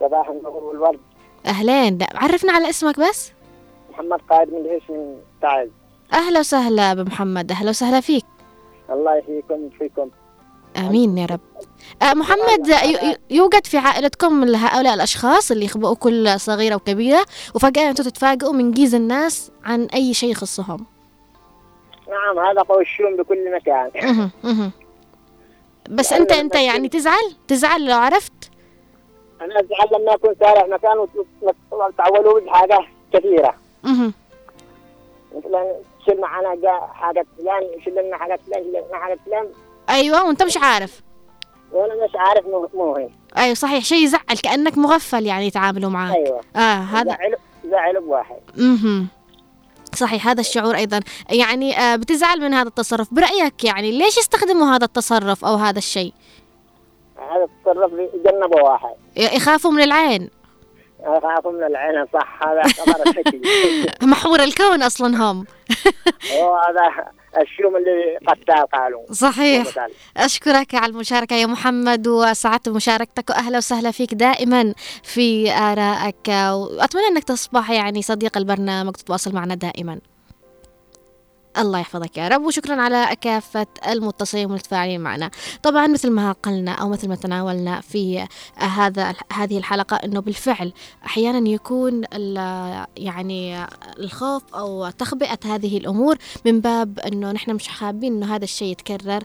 صباح 0.00 0.28
النور 0.28 0.52
والورد. 0.64 1.00
أهلين. 1.46 1.98
عرفنا 2.14 2.52
على 2.52 2.70
اسمك 2.70 3.00
بس؟ 3.00 3.32
محمد 3.90 4.20
قائد 4.30 4.48
من 4.48 4.60
العيش 4.60 4.82
من 4.90 5.16
تعز. 5.42 5.68
أهلا 6.12 6.40
وسهلا 6.40 6.94
بمحمد 6.94 7.52
أهلا 7.52 7.70
وسهلا 7.70 8.00
فيك. 8.00 8.24
الله 8.90 9.16
يحييكم 9.16 9.54
ويشفيكم. 9.54 10.10
آمين 10.76 11.18
يا 11.18 11.26
رب. 11.26 11.40
آه، 12.02 12.14
محمد 12.14 12.74
يوجد 13.30 13.66
في 13.66 13.78
عائلتكم 13.78 14.54
هؤلاء 14.54 14.94
الأشخاص 14.94 15.50
اللي 15.50 15.64
يخبئوا 15.64 15.94
كل 15.94 16.40
صغيرة 16.40 16.74
وكبيرة 16.74 17.26
وفجأة 17.54 17.90
أنتم 17.90 18.04
تتفاجئوا 18.04 18.52
من 18.52 18.70
جيز 18.72 18.94
الناس 18.94 19.50
عن 19.64 19.84
أي 19.84 20.14
شيء 20.14 20.30
يخصهم. 20.30 20.86
نعم 22.08 22.46
هذا 22.46 22.62
قوي 22.62 22.82
الشوم 22.82 23.16
بكل 23.16 23.54
مكان. 23.54 23.90
بس 25.90 26.12
يعني 26.12 26.22
أنت 26.22 26.32
أنت 26.32 26.54
يعني 26.54 26.88
تزعل؟ 26.88 27.34
تزعل 27.48 27.86
لو 27.86 27.98
عرفت؟ 27.98 28.32
أنا 29.40 29.60
أزعل 29.60 30.00
لما 30.00 30.14
أكون 30.14 30.34
سارع 30.40 30.66
مكان 30.66 31.06
وتعولوا 31.70 32.40
بحاجه 32.40 32.78
كثيرة. 33.12 33.54
مهم. 33.82 34.14
مثلا 35.36 35.74
تشيل 36.00 36.20
معنا 36.20 36.48
حاجة 36.94 37.26
فلان 37.38 37.62
يشيل 37.78 37.94
لنا 37.94 38.16
حاجة 38.16 38.40
فلان 38.46 38.60
يشيل 38.60 38.82
لنا 38.88 38.98
حاجة 38.98 39.18
فلان. 39.26 39.46
أيوة 39.90 40.26
وأنت 40.26 40.42
مش 40.42 40.56
عارف. 40.56 41.02
وأنا 41.72 42.04
مش 42.04 42.10
عارف 42.14 42.46
مو 42.46 42.68
مو 42.74 42.96
هي. 42.96 43.08
أيوة 43.38 43.54
صحيح. 43.54 43.84
شيء 43.84 44.04
يزعل 44.04 44.36
كأنك 44.42 44.78
مغفل 44.78 45.26
يعني 45.26 45.46
يتعاملوا 45.46 45.90
معك 45.90 46.16
أيوه. 46.16 46.40
آه 46.56 46.80
هذا 46.80 47.04
زعلوا 47.04 47.38
زعلوا 47.64 48.02
بواحد. 48.02 48.40
مهم. 48.56 49.08
صحيح 49.94 50.28
هذا 50.28 50.40
الشعور 50.40 50.76
أيضا. 50.76 51.00
يعني 51.30 51.78
آه 51.78 51.96
بتزعل 51.96 52.40
من 52.40 52.54
هذا 52.54 52.68
التصرف. 52.68 53.14
برأيك 53.14 53.64
يعني 53.64 53.98
ليش 53.98 54.18
يستخدموا 54.18 54.66
هذا 54.66 54.84
التصرف 54.84 55.44
أو 55.44 55.54
هذا 55.54 55.78
الشيء؟ 55.78 56.12
هذا 57.30 57.44
التصرف 57.44 57.92
يتجنبه 57.92 58.62
واحد. 58.62 58.94
يخافوا 59.16 59.70
من 59.70 59.82
العين. 59.82 60.30
إخافوا 61.04 61.52
من 61.52 61.62
العين 61.64 62.06
صح 62.12 62.40
هذا 62.46 62.62
خبر 62.62 63.26
محور 64.10 64.40
الكون 64.42 64.82
أصلا 64.82 65.16
هم. 65.16 65.46
هذا 66.68 67.10
الشوم 67.42 67.76
اللي 67.76 68.18
قتال 68.26 68.66
قالوا. 68.72 69.12
صحيح. 69.12 69.66
قتال. 69.68 69.92
أشكرك 70.16 70.74
على 70.74 70.92
المشاركة 70.92 71.36
يا 71.36 71.46
محمد 71.46 72.08
وسعدت 72.08 72.68
بمشاركتك 72.68 73.30
واهلا 73.30 73.58
وسهلا 73.58 73.90
فيك 73.90 74.14
دائما 74.14 74.74
في 75.02 75.52
آرائك 75.52 76.28
وأتمنى 76.28 77.06
أنك 77.10 77.24
تصبح 77.24 77.70
يعني 77.70 78.02
صديق 78.02 78.36
البرنامج 78.38 78.92
تتواصل 78.92 79.34
معنا 79.34 79.54
دائما. 79.54 79.98
الله 81.58 81.78
يحفظك 81.78 82.16
يا 82.16 82.28
رب 82.28 82.42
وشكرا 82.42 82.82
على 82.82 83.16
كافة 83.20 83.66
المتصلين 83.88 84.46
والمتفاعلين 84.46 85.00
معنا. 85.00 85.30
طبعا 85.62 85.86
مثل 85.86 86.10
ما 86.10 86.32
قلنا 86.32 86.72
أو 86.72 86.88
مثل 86.88 87.08
ما 87.08 87.14
تناولنا 87.14 87.80
في 87.80 88.26
هذا 88.56 89.14
هذه 89.32 89.58
الحلقة 89.58 89.96
أنه 89.96 90.20
بالفعل 90.20 90.72
أحيانا 91.06 91.48
يكون 91.48 92.02
يعني 92.96 93.66
الخوف 93.98 94.54
أو 94.54 94.90
تخبئة 94.90 95.38
هذه 95.44 95.78
الأمور 95.78 96.16
من 96.44 96.60
باب 96.60 96.98
أنه 96.98 97.32
نحن 97.32 97.54
مش 97.54 97.68
حابين 97.68 98.12
أنه 98.12 98.36
هذا 98.36 98.44
الشيء 98.44 98.72
يتكرر 98.72 99.24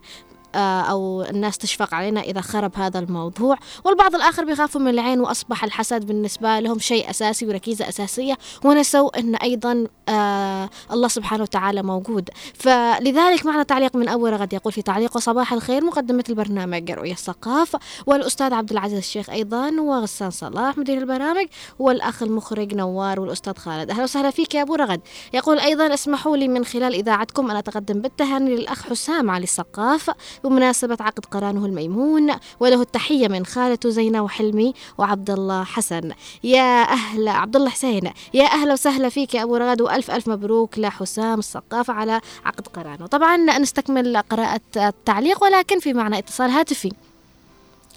أو 0.56 1.22
الناس 1.22 1.58
تشفق 1.58 1.94
علينا 1.94 2.22
إذا 2.22 2.42
خرب 2.42 2.72
هذا 2.76 3.00
الموضوع. 3.00 3.58
والبعض 3.84 4.16
الآخر 4.16 4.46
بيخافوا 4.46 4.82
من 4.82 4.88
العين 4.88 5.20
وأصبح 5.20 5.64
الحسد 5.64 6.06
بالنسبة 6.06 6.60
لهم 6.60 6.80
شيء 6.80 7.10
أساسي 7.10 7.48
وركيزة 7.48 7.90
أساسية 7.90 8.38
ونسوا 8.64 9.20
أن 9.20 9.36
أيضا 9.36 9.88
آه 10.10 10.70
الله 10.92 11.08
سبحانه 11.08 11.44
وتعالى 11.44 11.84
موجود. 11.84 12.30
فلذلك 12.54 13.46
معنا 13.46 13.64
تعليق 13.64 13.96
من 13.96 14.08
أول 14.08 14.34
غد 14.34 14.54
يقول 14.54 14.74
في 14.74 14.82
تعليقه 14.82 15.20
صباح 15.20 15.54
الخير. 15.54 15.84
مقدمة 15.84 16.24
البرنامج 16.30 16.92
رؤية 16.92 17.12
الثقاف 17.12 17.76
والأستاذ 18.06 18.54
عبد 18.54 18.72
العزيز 18.72 18.98
الشيخ 18.98 19.30
أيضا 19.30 19.72
وغسان 19.82 20.30
صلاح 20.32 20.78
مدير 20.78 20.98
البرامج 20.98 21.48
والأخ 21.80 22.24
المخرج 22.24 22.74
نوار 22.76 23.20
والأستاذ 23.20 23.54
خالد. 23.58 23.92
أهلا 23.92 24.04
وسهلا 24.04 24.32
فيك 24.32 24.56
يا 24.56 24.62
أبو 24.62 24.76
رغد. 24.76 25.02
يقول 25.34 25.60
أيضا 25.60 25.94
اسمحوا 25.94 26.38
لي 26.38 26.48
من 26.48 26.66
خلال 26.66 26.94
إذاعتكم 26.94 27.52
أن 27.52 27.58
أتقدم 27.58 28.02
بالتهاني 28.02 28.56
للأخ 28.56 28.84
حسام 28.90 29.32
علي 29.32 29.44
السقاف 29.44 30.12
بمناسبة 30.50 30.98
عقد 31.00 31.26
قرانه 31.26 31.66
الميمون 31.66 32.36
وله 32.60 32.82
التحية 32.82 33.28
من 33.28 33.46
خالته 33.46 33.90
زينة 33.90 34.22
وحلمي 34.22 34.74
وعبد 34.98 35.30
الله 35.30 35.64
حسن. 35.64 36.12
يا 36.44 36.84
أهل 36.84 37.28
عبد 37.28 37.56
الله 37.56 37.70
حسين 37.70 38.12
يا 38.34 38.46
أهلا 38.46 38.74
وسهلا 38.74 39.10
فيك 39.10 39.36
يا 39.36 39.44
أبو 39.44 39.56
رغد 39.56 39.82
وألف 39.82 40.12
ألف 40.12 40.28
مبروك 40.28 40.80
لحسام 40.80 41.40
السقاف 41.40 41.92
على 41.92 42.22
عقد 42.46 42.68
قرانه. 42.68 43.08
طبعا 43.08 43.38
نستكمل 43.38 44.18
قراءة 44.18 44.62
التعليق 44.78 45.44
ولكن 45.44 45.80
في 45.80 45.94
معنى 45.94 46.18
اتصال 46.18 46.50
هاتفي. 46.50 46.92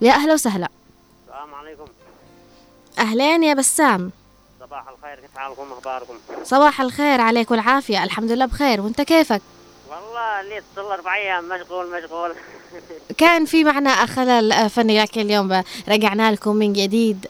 يا 0.01 0.13
أهلا 0.13 0.33
وسهلا. 0.33 0.69
السلام 1.27 1.55
عليكم. 1.55 1.85
أهلين 2.99 3.45
يا 3.45 3.55
بسام. 3.55 4.11
صباح 4.61 4.89
الخير 4.89 5.21
كيف 5.21 5.37
حالكم؟ 5.37 5.73
أخباركم؟ 5.73 6.15
صباح 6.45 6.81
الخير 6.81 7.21
عليك 7.21 7.51
والعافية. 7.51 8.05
الحمد 8.05 8.33
لله 8.33 8.47
بخير. 8.47 8.81
وأنت 8.81 9.01
كيفك؟ 9.01 9.43
والله 9.91 10.41
اللي 10.41 10.59
اتصل 10.59 10.93
أربع 10.93 11.15
أيام 11.15 11.49
مشغول 11.49 12.03
مشغول. 12.03 12.35
كان 13.19 13.45
في 13.45 13.65
معنا 13.65 14.07
خلل 14.07 14.71
فني 14.71 15.03
لكن 15.03 15.21
اليوم 15.21 15.63
رجعنا 15.89 16.33
لكم 16.33 16.57
من 16.57 16.73
جديد. 16.73 17.27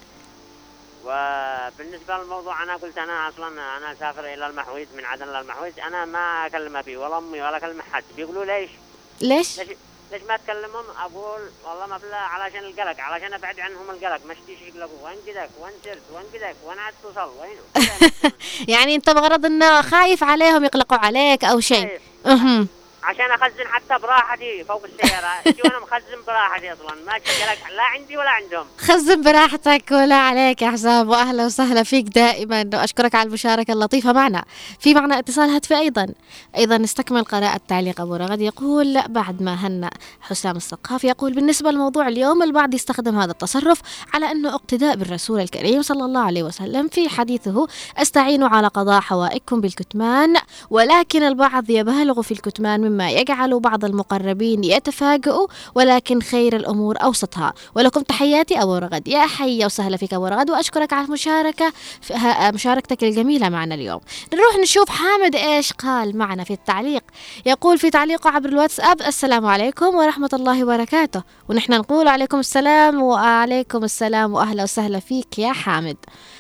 وبالنسبة 1.05 2.17
للموضوع 2.19 2.63
أنا 2.63 2.77
قلت 2.77 2.99
أنا 2.99 3.29
أصلا 3.29 3.49
أنا 3.77 3.93
أسافر 3.93 4.35
إلى 4.35 4.47
المحويز 4.47 4.89
من 4.97 5.05
عدن 5.05 5.27
للمحويز 5.27 5.79
أنا 5.79 6.05
ما 6.05 6.47
أكلم 6.47 6.77
أبي 6.77 6.97
ولا 6.97 7.19
أمي 7.19 7.43
ولا 7.43 7.57
أكلم 7.57 7.83
حد. 7.93 8.05
بيقولوا 8.17 8.45
ليش؟ 8.45 8.71
ليش؟ 9.21 9.59
ليش؟ 9.59 10.23
ما 10.29 10.37
تكلمهم؟ 10.37 10.85
أقول 10.99 11.41
والله 11.65 11.87
ما 11.87 11.99
بلا 11.99 12.17
علشان 12.17 12.61
القلق 12.65 13.01
علشان 13.01 13.35
أبعد 13.35 13.61
عنهم 13.61 13.91
القلق. 13.91 14.27
مش 14.27 14.37
تيجي 14.47 14.69
يقلقوا 14.69 15.09
وين 15.09 15.17
قدك 15.17 15.51
وين 15.61 15.73
سرت 15.85 16.03
وين 16.13 16.25
قدك 16.35 16.57
وين 16.65 16.79
عاد 16.79 16.95
توصل؟ 17.03 17.31
وين 17.41 17.83
يعني 18.75 18.95
أنت 18.95 19.11
بغرض 19.11 19.47
إنه 19.47 19.83
خايف 19.83 20.25
عليهم 20.25 20.65
يقلقوا 20.65 20.99
عليك 20.99 21.45
أو 21.45 21.61
شيء. 21.61 22.01
خايف. 22.25 22.78
عشان 23.03 23.31
أخزن 23.31 23.67
حتى 23.69 24.03
براحتي 24.03 24.65
فوق 24.65 24.85
السيارة. 24.85 25.27
أجي 25.47 25.63
وأنا 25.65 25.79
مخزن 25.79 26.25
براحتي 26.27 26.73
أصلا؟ 26.73 26.95
ما 27.07 27.13
قلق 27.13 27.77
لا 27.77 27.83
عندي 27.83 28.17
ولا 28.17 28.31
عندهم. 28.31 28.67
خزن 28.79 29.23
براحتك 29.23 29.85
ولا 29.91 30.15
عليك 30.15 30.63
يا 30.63 30.71
حسام. 30.71 31.09
واهلا 31.09 31.47
وسهلا 31.47 31.83
فيك 31.83 32.05
دائما. 32.05 32.71
وأشكرك 32.75 33.15
على 33.15 33.27
المشاركة 33.27 33.73
اللطيفة 33.73 34.13
معنا. 34.13 34.45
في 34.81 34.95
معنا 34.95 35.19
اتصال 35.19 35.49
هاتفي 35.49 35.79
أيضا. 35.79 36.07
أيضا 36.57 36.79
نستكمل 36.79 37.25
قراءة 37.25 37.61
تعليق 37.69 38.01
أبو 38.01 38.17
رغد. 38.17 38.41
يقول 38.41 39.03
بعد 39.09 39.43
ما 39.43 39.55
هنأ 39.55 39.91
حسام 40.21 40.57
السقاف 40.57 41.05
يقول 41.05 41.33
بالنسبة 41.33 41.71
لموضوع 41.71 42.09
اليوم 42.09 42.43
البعض 42.43 42.75
يستخدم 42.75 43.19
هذا 43.19 43.31
التصرف 43.31 43.81
على 44.15 44.31
أنه 44.31 44.55
اقتداء 44.55 44.97
بالرسول 44.97 45.41
الكريم 45.41 45.83
صلى 45.83 46.05
الله 46.05 46.21
عليه 46.21 46.43
وسلم. 46.43 46.89
في 46.89 47.09
حديثه 47.09 47.67
أستعينوا 47.97 48.49
على 48.49 48.67
قضاء 48.69 49.01
حوائجكم 49.01 49.61
بالكتمان 49.61 50.37
ولكن 50.71 51.23
البعض 51.23 51.71
يبالغ 51.71 52.23
في 52.23 52.33
الكتمان 52.33 52.88
مما 52.89 53.11
يجعل 53.11 53.61
بعض 53.61 53.85
المقربين 53.85 54.65
يتفاجئوا 54.65 55.47
ولكن 55.75 56.21
خير 56.21 56.57
الأمور 56.57 56.97
أوسطها. 57.03 57.53
ولكم 57.75 58.01
تحياتي 58.01 58.63
أبو 58.63 58.77
رغد. 58.77 59.09
يا 59.09 59.27
حي 59.27 59.67
وسهلا 59.67 59.97
فيك 59.97 60.15
أبو 60.15 60.27
رغد 60.27 60.51
وأشكرك 60.51 60.93
على 60.93 61.07
ها- 62.13 62.51
مشاركتك 62.51 63.05
الجميلة 63.05 63.49
معنا 63.49 63.75
اليوم. 63.75 64.01
نروح 64.35 64.57
نشوف 64.63 64.89
حامد 64.89 65.37
إيش 65.37 65.73
قال 65.73 66.17
معنا 66.19 66.45
في 66.45 66.53
التعليق. 66.53 67.03
يقول 67.47 67.79
في 67.79 67.91
تعليقه 67.91 68.31
عبر 68.31 68.49
الواتساب 68.49 69.03
السلام 69.03 69.47
عليكم 69.47 69.95
ورحمة 69.95 70.31
الله 70.33 70.65
وبركاته. 70.65 71.23
ونحن 71.49 71.73
نقول 71.73 72.09
عليكم 72.09 72.39
السلام 72.39 73.03
وعليكم 73.03 73.85
السلام 73.85 74.35
وأهلا 74.35 74.63
وسهلا 74.63 75.01
فيك 75.01 75.39
يا 75.39 75.53
حامد. 75.53 75.97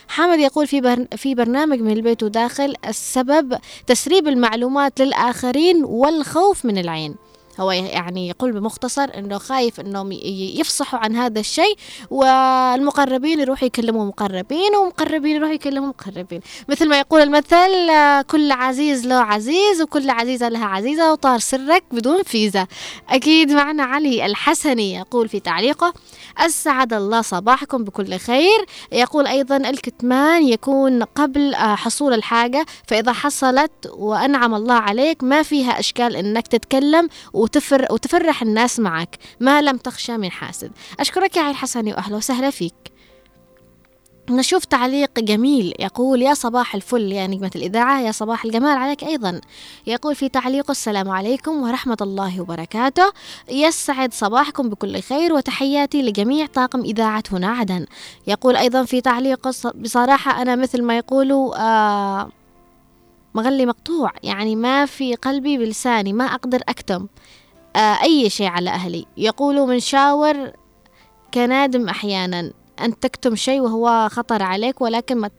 حامد 0.08 0.38
يقول 0.38 0.66
في 0.66 0.80
بر... 0.80 1.06
في 1.16 1.34
برنامج 1.34 1.80
من 1.80 1.92
البيت 1.92 2.22
وداخل 2.22 2.74
السبب 2.88 3.58
تسريب 3.86 4.28
المعلومات 4.28 5.00
للآخرين 5.00 5.84
والخوف 5.84 6.64
من 6.64 6.78
العين. 6.78 7.14
هو 7.60 7.70
يعني 7.70 8.28
يقول 8.28 8.52
بمختصر 8.52 9.06
إنه 9.18 9.38
خايف 9.38 9.80
انهم 9.80 10.12
يفصحوا 10.58 10.98
عن 10.98 11.16
هذا 11.16 11.40
الشيء 11.40 11.76
والمقربين 12.10 13.40
يروحوا 13.40 13.66
يكلموا 13.66 14.04
مقربين 14.04 14.76
ومقربين 14.76 15.36
يروحوا 15.36 15.54
يكلموا 15.54 15.88
مقربين. 15.88 16.40
مثل 16.68 16.88
ما 16.88 16.98
يقول 16.98 17.20
المثل 17.20 17.88
كل 18.22 18.52
عزيز 18.52 19.06
له 19.06 19.14
عزيز 19.14 19.82
وكل 19.82 20.10
عزيزة 20.10 20.48
لها 20.48 20.64
عزيزة 20.66 21.12
وطار 21.12 21.38
سرك 21.38 21.82
بدون 21.92 22.22
فيزا 22.22 22.66
أكيد 23.08 23.52
معنا 23.52 23.82
علي 23.82 24.26
الحسني 24.26 24.94
يقول 24.94 25.28
في 25.28 25.40
تعليقه 25.40 25.94
أسعد 26.38 26.92
الله 26.92 27.22
صباحكم 27.22 27.84
بكل 27.84 28.16
خير. 28.18 28.66
يقول 28.92 29.26
أيضا 29.26 29.56
الكتمان 29.56 30.48
يكون 30.48 31.02
قبل 31.02 31.54
آه، 31.54 31.74
حصول 31.74 32.14
الحاجة 32.14 32.66
فإذا 32.86 33.12
حصلت 33.12 33.70
وأنعم 33.92 34.54
الله 34.54 34.74
عليك 34.74 35.24
ما 35.24 35.42
فيها 35.42 35.80
إشكال 35.80 36.16
إنك 36.16 36.46
تتكلم 36.46 37.08
وتفر 37.48 37.86
وتفرح 37.90 38.42
الناس 38.42 38.80
معك. 38.80 39.18
ما 39.40 39.62
لم 39.62 39.76
تخشى 39.76 40.16
من 40.16 40.30
حاسد. 40.30 40.72
أشكرك 41.00 41.36
يا 41.36 41.42
علي 41.42 41.50
الحسني 41.50 41.92
وأهلا 41.92 42.16
وسهلا 42.16 42.50
فيك. 42.50 42.74
نشوف 44.30 44.64
تعليق 44.64 45.20
جميل. 45.20 45.74
يقول 45.78 46.22
يا 46.22 46.34
صباح 46.34 46.74
الفل 46.74 47.12
يا 47.12 47.26
نجمة 47.26 47.50
الإذاعة 47.56 48.00
يا 48.00 48.12
صباح 48.12 48.44
الجمال 48.44 48.76
عليك 48.78 49.04
أيضا. 49.04 49.40
يقول 49.86 50.14
في 50.14 50.28
تعليقه 50.28 50.70
السلام 50.72 51.10
عليكم 51.10 51.62
ورحمة 51.62 51.96
الله 52.00 52.40
وبركاته. 52.40 53.12
يسعد 53.50 54.14
صباحكم 54.14 54.68
بكل 54.68 55.00
خير 55.02 55.32
وتحياتي 55.32 56.02
لجميع 56.02 56.46
طاقم 56.46 56.80
إذاعة 56.80 57.22
هنا 57.32 57.48
عدن. 57.48 57.86
يقول 58.26 58.56
أيضا 58.56 58.84
في 58.84 59.00
تعليقه 59.00 59.50
ص- 59.50 59.66
بصراحة 59.66 60.42
أنا 60.42 60.56
مثل 60.56 60.82
ما 60.82 60.96
يقولوا 60.98 61.56
آه 61.60 62.30
مغلي 63.34 63.66
مقطوع. 63.66 64.12
يعني 64.22 64.56
ما 64.56 64.86
في 64.86 65.14
قلبي 65.14 65.58
بلساني 65.58 66.12
ما 66.12 66.24
أقدر 66.24 66.60
أكتم. 66.68 67.06
أي 67.78 68.30
شيء 68.30 68.46
على 68.46 68.70
أهلي. 68.70 69.06
يقولوا 69.16 69.66
من 69.66 69.80
شاور 69.80 70.52
كنادم 71.34 71.88
أحيانا. 71.88 72.52
أن 72.80 73.00
تكتم 73.00 73.36
شيء 73.36 73.60
وهو 73.60 74.08
خطر 74.08 74.42
عليك 74.42 74.80
ولكن 74.80 75.16
ما 75.16 75.30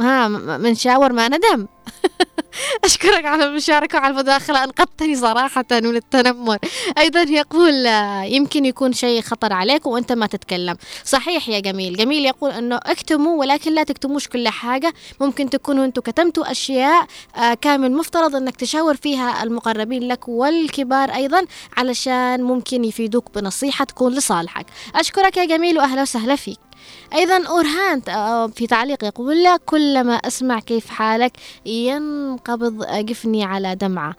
ها 0.00 0.28
من 0.58 0.74
شاور 0.74 1.12
ما 1.12 1.28
ندم. 1.28 1.66
أشكرك 2.84 3.24
على 3.24 3.44
المشاركة 3.44 3.98
وعلى 3.98 4.10
المداخلة. 4.10 4.64
أنقذتني 4.64 5.16
صراحة 5.16 5.64
من 5.72 5.96
التنمر. 5.96 6.58
أيضا 6.98 7.20
يقول 7.20 7.86
يمكن 8.24 8.64
يكون 8.64 8.92
شيء 8.92 9.20
خطر 9.22 9.52
عليك 9.52 9.86
وأنت 9.86 10.12
ما 10.12 10.26
تتكلم. 10.26 10.76
صحيح 11.04 11.48
يا 11.48 11.60
جميل. 11.60 11.96
جميل 11.96 12.26
يقول 12.26 12.50
أنه 12.50 12.76
اكتموا 12.76 13.40
ولكن 13.40 13.72
لا 13.72 13.82
تكتموش 13.82 14.28
كل 14.28 14.48
حاجة. 14.48 14.94
ممكن 15.20 15.50
تكونوا 15.50 15.84
أنتم 15.84 16.02
كتمتوا 16.02 16.50
أشياء 16.50 17.06
آه، 17.36 17.54
كان 17.54 17.80
من 17.80 17.86
المفترض 17.86 18.36
أنك 18.36 18.56
تشاور 18.56 18.96
فيها 18.96 19.42
المقربين 19.42 20.08
لك 20.08 20.28
والكبار 20.28 21.10
أيضا 21.14 21.46
علشان 21.76 22.42
ممكن 22.42 22.84
يفيدوك 22.84 23.34
بنصيحة 23.34 23.84
تكون 23.84 24.12
لصالحك. 24.12 24.66
أشكرك 24.94 25.36
يا 25.36 25.44
جميل 25.44 25.78
وأهلا 25.78 26.02
وسهلا 26.02 26.36
فيك. 26.36 26.67
أيضا 27.14 27.46
أورهان 27.46 28.02
آه، 28.08 28.46
في 28.46 28.66
تعليق 28.66 29.04
يقول 29.04 29.42
لا 29.42 29.56
كلما 29.56 30.14
أسمع 30.14 30.60
كيف 30.60 30.88
حالك 30.90 31.32
ينقبض 31.66 32.86
جفني 32.96 33.44
على 33.44 33.74
دمعة. 33.74 34.14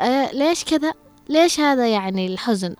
أه 0.00 0.32
ليش 0.32 0.64
كذا؟ 0.64 0.92
ليش 1.28 1.60
هذا 1.60 1.88
يعني 1.88 2.26
الحزن؟ 2.26 2.74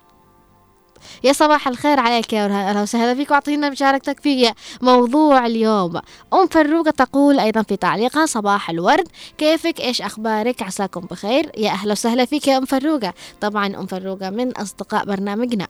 يا 1.24 1.32
صباح 1.32 1.68
الخير 1.68 2.00
عليك 2.00 2.32
يا 2.32 2.42
أورهان 2.42 2.66
أهلا 2.66 2.82
وسهلا 2.82 3.14
فيك 3.14 3.30
وأعطينا 3.30 3.70
مشاركتك 3.70 4.20
في 4.20 4.52
موضوع 4.82 5.46
اليوم. 5.46 5.96
أم 6.32 6.46
فروقة 6.46 6.90
تقول 6.90 7.40
أيضا 7.40 7.62
في 7.62 7.76
تعليقها 7.76 8.26
صباح 8.26 8.70
الورد 8.70 9.08
كيفك؟ 9.38 9.80
إيش 9.80 10.02
أخبارك؟ 10.02 10.62
عساكم 10.62 11.00
بخير. 11.00 11.52
يا 11.56 11.70
أهلا 11.70 11.92
وسهلا 11.92 12.24
فيك 12.24 12.48
يا 12.48 12.58
أم 12.58 12.64
فروقة. 12.64 13.14
طبعا 13.40 13.66
أم 13.66 13.86
فروقة 13.86 14.30
من 14.30 14.56
أصدقاء 14.56 15.04
برنامجنا. 15.04 15.66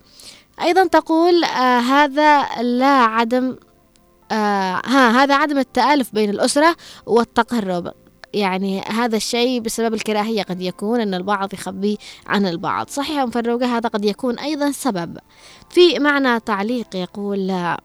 أيضا 0.63 0.87
تقول 0.87 1.45
آه 1.45 1.79
هذا 1.79 2.63
لا 2.63 2.87
عدم 2.87 3.57
آه 4.33 4.83
ها 4.87 5.11
هذا 5.11 5.35
عدم 5.35 5.59
التآلف 5.59 6.15
بين 6.15 6.31
الأسرة 6.31 6.77
والتقرب. 7.07 7.93
يعني 8.35 8.81
هذا 8.81 9.17
الشيء 9.17 9.61
بسبب 9.61 9.95
الكراهية 9.95 10.43
قد 10.43 10.61
يكون 10.61 11.01
أن 11.01 11.15
البعض 11.15 11.55
يخبي 11.55 11.99
عن 12.27 12.47
البعض. 12.47 12.89
صحيح 12.89 13.19
أم 13.19 13.31
فروقة 13.31 13.77
هذا 13.77 13.89
قد 13.89 14.05
يكون 14.05 14.39
أيضا 14.39 14.71
سبب. 14.71 15.19
في 15.71 15.99
معنى 15.99 16.41
تعليق 16.41 16.97
يقول 16.97 17.51
آه، 17.51 17.79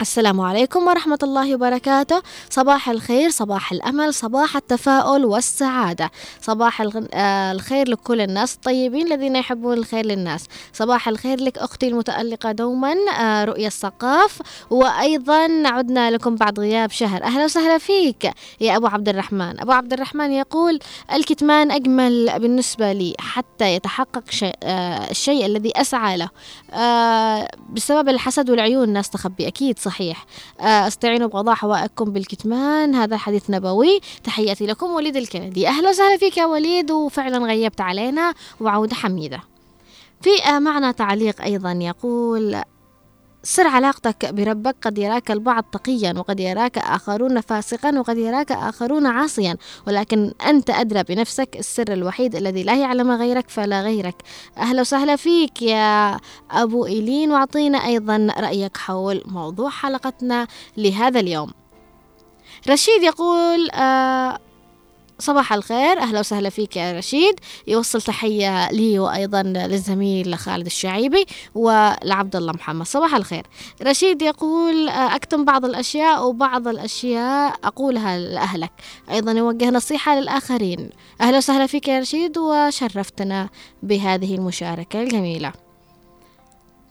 السلام 0.00 0.40
عليكم 0.40 0.86
ورحمة 0.86 1.18
الله 1.22 1.54
وبركاته. 1.54 2.22
صباح 2.50 2.88
الخير 2.88 3.30
صباح 3.30 3.72
الأمل 3.72 4.14
صباح 4.14 4.56
التفاؤل 4.56 5.24
والسعادة. 5.24 6.10
صباح 6.40 6.82
آه، 7.14 7.52
الخير 7.52 7.88
لكل 7.88 8.20
الناس 8.20 8.54
الطيبين 8.54 9.06
الذين 9.06 9.36
يحبون 9.36 9.78
الخير 9.78 10.06
للناس. 10.06 10.46
صباح 10.72 11.08
الخير 11.08 11.40
لك 11.40 11.58
أختي 11.58 11.88
المتألقة 11.88 12.52
دوما 12.52 12.94
آه، 13.20 13.44
رؤية 13.44 13.66
الثقاف. 13.66 14.38
وأيضا 14.70 15.62
عدنا 15.64 16.10
لكم 16.10 16.34
بعد 16.34 16.60
غياب 16.60 16.90
شهر. 16.90 17.22
أهلا 17.24 17.44
وسهلا 17.44 17.78
فيك 17.78 18.32
يا 18.60 18.76
أبو 18.76 18.86
عبد 18.86 19.08
الرحمن. 19.08 19.60
أبو 19.60 19.72
عبد 19.72 19.92
الرحمن 19.92 20.32
يقول 20.32 20.78
الكتمان 21.12 21.70
أجمل 21.70 22.38
بالنسبة 22.38 22.92
لي 22.92 23.14
حتى 23.18 23.74
يتحقق 23.74 24.22
آه، 24.62 25.10
الشيء 25.10 25.46
الذي 25.46 25.72
أسعى 25.76 26.16
له. 26.16 26.28
بسبب 27.72 28.08
الحسد 28.08 28.50
والعيون 28.50 28.84
الناس 28.84 29.10
تخبي. 29.10 29.48
أكيد 29.48 29.78
صحيح. 29.88 30.26
آه، 30.60 30.86
استعينوا 30.86 31.28
بقضاء 31.28 31.54
حوائجكم 31.54 32.04
بالكتمان. 32.04 32.94
هذا 32.94 33.16
حديث 33.16 33.50
نبوي. 33.50 34.00
تحياتي 34.24 34.66
لكم 34.66 34.86
وليد 34.90 35.16
الكندي. 35.16 35.68
أهلا 35.68 35.88
وسهلا 35.88 36.16
فيك 36.16 36.36
يا 36.36 36.46
وليد 36.46 36.90
وفعلا 36.90 37.38
غيبت 37.38 37.80
علينا 37.80 38.34
وعودة 38.60 38.94
حميدة. 38.94 39.40
في 40.22 40.30
آه، 40.48 40.58
معنا 40.58 40.92
تعليق 40.92 41.42
أيضا 41.42 41.72
يقول 41.72 42.62
سر 43.42 43.66
علاقتك 43.66 44.34
بربك 44.34 44.76
قد 44.82 44.98
يراك 44.98 45.30
البعض 45.30 45.64
تقيا 45.72 46.14
وقد 46.16 46.40
يراك 46.40 46.78
آخرون 46.78 47.40
فاسقا 47.40 47.98
وقد 47.98 48.18
يراك 48.18 48.52
آخرون 48.52 49.06
عاصيا. 49.06 49.56
ولكن 49.86 50.32
أنت 50.46 50.70
أدرى 50.70 51.02
بنفسك 51.02 51.56
السر 51.58 51.92
الوحيد 51.92 52.36
الذي 52.36 52.62
لا 52.62 52.76
يعلم 52.76 53.10
غيرك 53.10 53.50
فلا 53.50 53.82
غيرك. 53.82 54.22
أهلا 54.56 54.80
وسهلا 54.80 55.16
فيك 55.16 55.62
يا 55.62 56.16
أبو 56.50 56.86
إيلين 56.86 57.32
وأعطينا 57.32 57.84
أيضا 57.84 58.28
رأيك 58.38 58.76
حول 58.76 59.22
موضوع 59.26 59.70
حلقتنا 59.70 60.46
لهذا 60.76 61.20
اليوم. 61.20 61.50
رشيد 62.68 63.02
يقول 63.02 63.70
آه 63.70 64.38
صباح 65.20 65.52
الخير 65.52 65.98
أهلا 65.98 66.20
وسهلا 66.20 66.50
فيك 66.50 66.76
يا 66.76 66.92
رشيد. 66.92 67.40
يوصل 67.66 68.02
تحية 68.02 68.70
لي 68.70 68.98
وأيضا 68.98 69.42
للزميل 69.42 70.34
خالد 70.34 70.66
الشعيبي 70.66 71.26
ولعبد 71.54 72.36
الله 72.36 72.52
محمد. 72.52 72.86
صباح 72.86 73.14
الخير. 73.14 73.46
رشيد 73.82 74.22
يقول 74.22 74.88
آه، 74.88 75.16
أكتم 75.16 75.44
بعض 75.44 75.64
الأشياء 75.64 76.26
وبعض 76.26 76.68
الأشياء 76.68 77.54
أقولها 77.64 78.18
لأهلك. 78.18 78.70
أيضا 79.10 79.32
يوجه 79.32 79.70
نصيحة 79.70 80.20
للآخرين. 80.20 80.90
أهلا 81.20 81.36
وسهلا 81.36 81.66
فيك 81.66 81.88
يا 81.88 81.98
رشيد 81.98 82.38
وشرفتنا 82.38 83.48
بهذه 83.82 84.34
المشاركة 84.34 85.02
الجميلة. 85.02 85.52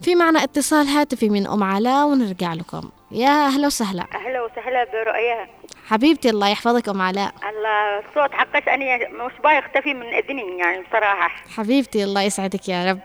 في 0.01 0.15
معنا 0.15 0.43
اتصال 0.43 0.87
هاتفي 0.87 1.29
من 1.29 1.47
أم 1.47 1.63
علاء 1.63 2.07
ونرجع 2.07 2.53
لكم. 2.53 2.89
يا 3.11 3.45
أهلا 3.45 3.67
وسهلا. 3.67 4.01
أهلا 4.01 4.41
وسهلا 4.41 4.83
برؤيا 4.83 5.49
حبيبتي 5.89 6.29
الله 6.29 6.47
يحفظك 6.49 6.89
أم 6.89 7.01
علاء 7.01 7.31
الله 7.49 7.99
الصوت 7.99 8.31
حقك 8.33 8.69
أنا 8.69 8.97
مش 9.25 9.33
باي 9.43 9.57
يختفي 9.57 9.93
من 9.93 10.13
أذني 10.13 10.57
يعني 10.57 10.81
بصراحه 10.83 11.29
حبيبتي 11.57 12.03
الله 12.03 12.21
يسعدك 12.21 12.69
يا 12.69 12.91
رب. 12.91 12.99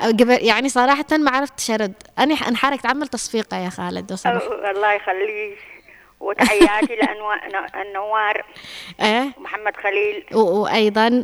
قبل 0.00 0.30
يعني 0.30 0.68
صراحة 0.68 1.04
ما 1.12 1.30
عرفت 1.30 1.70
أرد 1.70 1.92
أنا 2.18 2.34
انحركت 2.34 2.82
تعمل 2.82 3.08
تصفيقة 3.08 3.56
يا 3.56 3.68
خالد 3.68 4.12
أه، 4.26 4.70
الله 4.70 4.92
يخليك. 4.92 5.58
وتحياتي 6.20 6.96
للنوار 7.74 8.42
إيه؟ 9.00 9.28
ومحمد 9.38 9.76
خليل. 9.76 10.24
و- 10.34 10.60
وأيضا؟ 10.62 11.22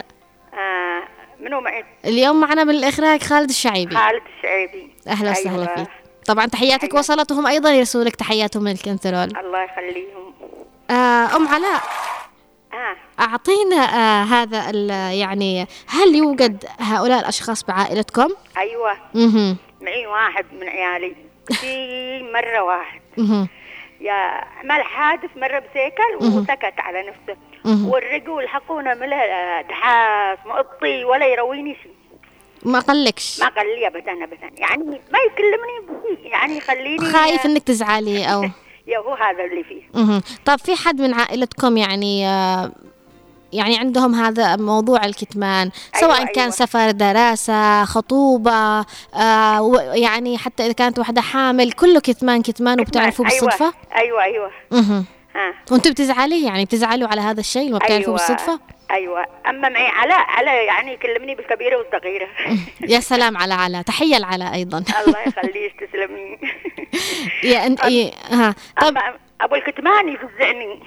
آه 0.54 1.02
منو 1.40 1.60
معي؟ 1.60 1.84
اليوم 2.04 2.40
معنا 2.40 2.64
بالإخراج 2.64 3.22
خالد 3.22 3.48
الشعيبي. 3.48 3.96
خالد 3.96 4.22
الشعيبي. 4.38 4.90
أهلا 5.08 5.30
وسهلا 5.30 5.62
أيوة. 5.62 5.76
فيك. 5.76 5.88
طبعا 6.26 6.46
تحياتك 6.46 6.84
أيوة. 6.84 6.98
وصلت 6.98 7.32
وهم 7.32 7.46
أيضا 7.46 7.70
يرسلوا 7.72 8.04
لك 8.04 8.16
تحياتهم 8.16 8.62
من 8.62 8.70
الكنترول. 8.72 9.36
الله 9.36 9.62
يخليهم. 9.64 10.34
آه 10.41 10.41
أم 11.36 11.48
علاء. 11.48 11.82
آه. 12.72 12.96
أعطينا 13.20 13.76
آه 13.76 14.24
هذا 14.24 14.70
يعني 15.12 15.66
هل 15.88 16.14
يوجد 16.14 16.64
هؤلاء 16.78 17.20
الأشخاص 17.20 17.64
بعائلتكم؟ 17.64 18.28
أيوه. 18.58 18.96
مهم. 19.14 19.56
معي 19.80 20.06
واحد 20.06 20.46
من 20.60 20.68
عيالي. 20.68 21.16
في 21.52 22.22
مرة 22.34 22.62
واحد. 22.62 23.00
مهم. 23.16 23.48
يا 24.00 24.12
عمل 24.60 24.82
حادث 24.82 25.30
مرة 25.36 25.58
بسيكل 25.58 26.26
وسكت 26.26 26.74
على 26.80 27.02
نفسه. 27.02 27.40
مهم. 27.64 27.88
والرجل 27.88 28.48
حقونا 28.48 28.94
من 28.94 29.10
دحاس 29.68 30.38
مقطي 30.46 31.04
ولا 31.04 31.26
يرويني 31.26 31.76
شيء. 31.82 31.92
ما 32.62 32.78
قلكش 32.78 33.40
ما 33.40 33.48
قال 33.48 33.66
لي 33.66 33.86
ابدا 33.86 34.12
ابدا. 34.12 34.50
يعني 34.56 35.00
ما 35.12 35.18
يكلمني 35.18 36.30
يعني 36.30 36.56
يخليني 36.56 37.12
خايف 37.12 37.46
إنك 37.46 37.62
تزعلي 37.62 38.34
أو 38.34 38.44
يا 38.86 38.98
هو 38.98 39.14
هذا 39.14 39.44
اللي 39.44 39.64
فيه 39.64 39.82
مهم. 39.94 40.22
طب 40.44 40.58
في 40.58 40.76
حد 40.76 41.00
من 41.00 41.14
عائلتكم 41.14 41.76
يعني 41.76 42.26
آه، 42.28 42.72
يعني 43.52 43.78
عندهم 43.78 44.14
هذا 44.14 44.56
موضوع 44.56 45.04
الكتمان 45.04 45.70
سواء 46.00 46.16
أيوة، 46.16 46.26
كان 46.26 46.38
أيوة. 46.38 46.50
سفر 46.50 46.90
دراسة 46.90 47.84
خطوبة 47.84 48.80
آه 49.14 49.82
يعني 49.94 50.38
حتى 50.38 50.66
إذا 50.66 50.72
كانت 50.72 50.98
واحدة 50.98 51.20
حامل 51.20 51.72
كله 51.72 52.00
كتمان 52.00 52.42
كتمان 52.42 52.80
وبتعرفوا 52.80 53.26
أيوة 53.26 53.44
بالصدفة 53.44 53.72
أيوه 53.96 54.22
أيوه 54.22 54.50
مهم. 54.72 55.04
ها. 55.34 55.54
وانتوا 55.70 55.92
بتزعلي؟ 55.92 56.44
يعني 56.44 56.64
بتزعلوا 56.64 57.08
على 57.08 57.20
هذا 57.20 57.40
الشيء 57.40 57.68
لما 57.68 57.78
بتعرفوا 57.78 57.98
أيوة. 57.98 58.12
بالصدفة؟ 58.12 58.60
أيوه. 58.90 59.26
أما 59.46 59.68
معي 59.68 59.86
علاء 59.86 60.18
علاء 60.18 60.64
يعني 60.64 60.92
يكلمني 60.92 61.34
بالكبيرة 61.34 61.76
والصغيرة. 61.76 62.28
يا 62.94 63.00
سلام 63.00 63.36
على 63.36 63.54
علا 63.54 63.82
تحية 63.82 64.18
لعلا 64.18 64.54
أيضا. 64.54 64.78
الله 65.06 65.20
يخليك 65.26 65.74
تسلمي. 65.80 66.38
يا 67.44 67.66
أنت 67.66 67.84
ها. 68.30 68.54
طب 68.80 68.96
أبو 69.40 69.54
الكتمان 69.54 70.08
يفزعني 70.08 70.80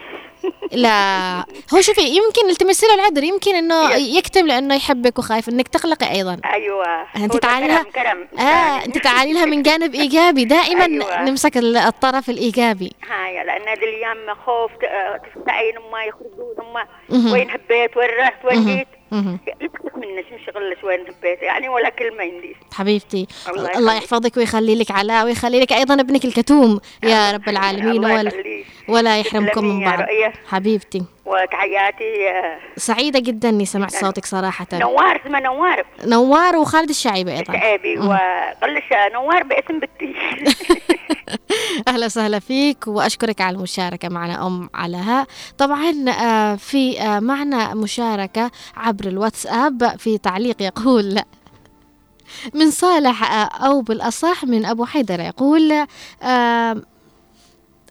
لا 0.72 1.38
هو 1.74 1.82
شوفي 1.82 2.02
يمكن 2.02 2.50
التمسي 2.50 2.86
له 2.88 2.94
العذر 2.94 3.24
يمكن 3.24 3.56
إنه. 3.56 3.92
يكتم 3.96 4.48
لأنه 4.48 4.76
يحبك 4.76 5.20
وخايف 5.20 5.50
إنك 5.50 5.68
تقلقي 5.68 6.12
أيضا 6.12 6.38
أيوه 6.54 6.86
أنت 7.18 7.38
تعالي 7.38 7.68
لها 7.68 7.86
آه 8.40 8.86
أنت 8.86 8.98
تعالي 8.98 9.34
لها 9.34 9.46
من 9.46 9.62
جانب 9.64 9.96
إيجابي 9.96 10.46
دائما 10.46 10.86
أيوة. 10.86 11.22
نمسك 11.24 11.58
ال- 11.58 11.78
الطرف 11.78 12.30
الإيجابي 12.30 12.92
هاي 13.10 13.44
لأن 13.46 13.62
هذه 13.68 13.84
الأيام 13.84 14.36
خوف 14.46 14.72
ت- 14.72 15.22
تستعين 15.36 15.76
ما 15.92 16.04
يخرجون. 16.04 16.56
ما 16.74 16.86
وين 17.34 17.50
هبيت 17.52 17.98
وين 17.98 18.10
رحت 18.20 18.46
وين. 18.46 18.66
جيت 18.66 18.88
انشغل 19.14 20.76
وين 20.84 21.00
هبيت 21.00 21.42
يعني 21.42 21.70
ولا 21.70 21.90
كلمة 21.90 22.22
عندي. 22.22 22.56
حبيبتي. 22.74 23.28
الله 23.50 23.78
الله. 23.78 23.96
يحفظك 23.96 24.38
ويخلي 24.38 24.76
لك 24.76 24.92
علاء 24.92 25.26
ويخلي 25.26 25.60
لك 25.60 25.74
أيضا 25.74 25.94
ابنك 25.94 26.26
الكتوم. 26.26 26.80
يا 27.04 27.32
رب 27.32 27.50
العالمين 27.50 28.06
ولا. 28.06 28.32
ولا 28.90 29.20
يحرمكم 29.20 29.66
من 29.66 29.86
بعض. 29.86 30.00
حبيبتي. 30.48 31.04
وتحياتي 31.26 32.30
آه، 32.30 32.60
سعيدة 32.78 33.20
جدا 33.20 33.50
إني 33.50 33.66
سمعت 33.66 33.92
صوتك 33.92 34.26
صراحة. 34.26 34.68
نوار 34.74 35.22
اسمه 35.26 35.40
نوار. 35.40 35.86
نوار 36.06 36.56
وخالد 36.56 36.90
الشعيبي 36.90 37.32
أيضا. 37.32 37.54
شعيبي 37.54 37.98
وقلش 37.98 38.94
نوار 39.14 39.44
باسم 39.44 39.80
بنتي. 39.80 40.16
أهلا 41.88 42.06
وسهلا 42.06 42.40
فيك 42.40 42.88
وأشكرك 42.88 43.42
على 43.42 43.56
المشاركة 43.58 44.10
معنا 44.10 44.48
أم 44.48 44.70
علاء. 44.74 45.28
طبعا 45.58 46.10
آه، 46.10 46.56
في 46.56 47.02
آه، 47.02 47.20
معنا 47.20 47.74
مشاركة 47.74 48.52
عبر 48.76 49.08
الواتساب 49.08 49.96
في 50.00 50.18
تعليق 50.18 50.62
يقول 50.62 51.22
من 52.54 52.72
صالح 52.72 53.32
آه، 53.32 53.46
أو 53.68 53.82
بالأصح 53.82 54.44
من 54.44 54.66
أبو 54.66 54.86
حيدر 54.86 55.20
يقول 55.20 55.86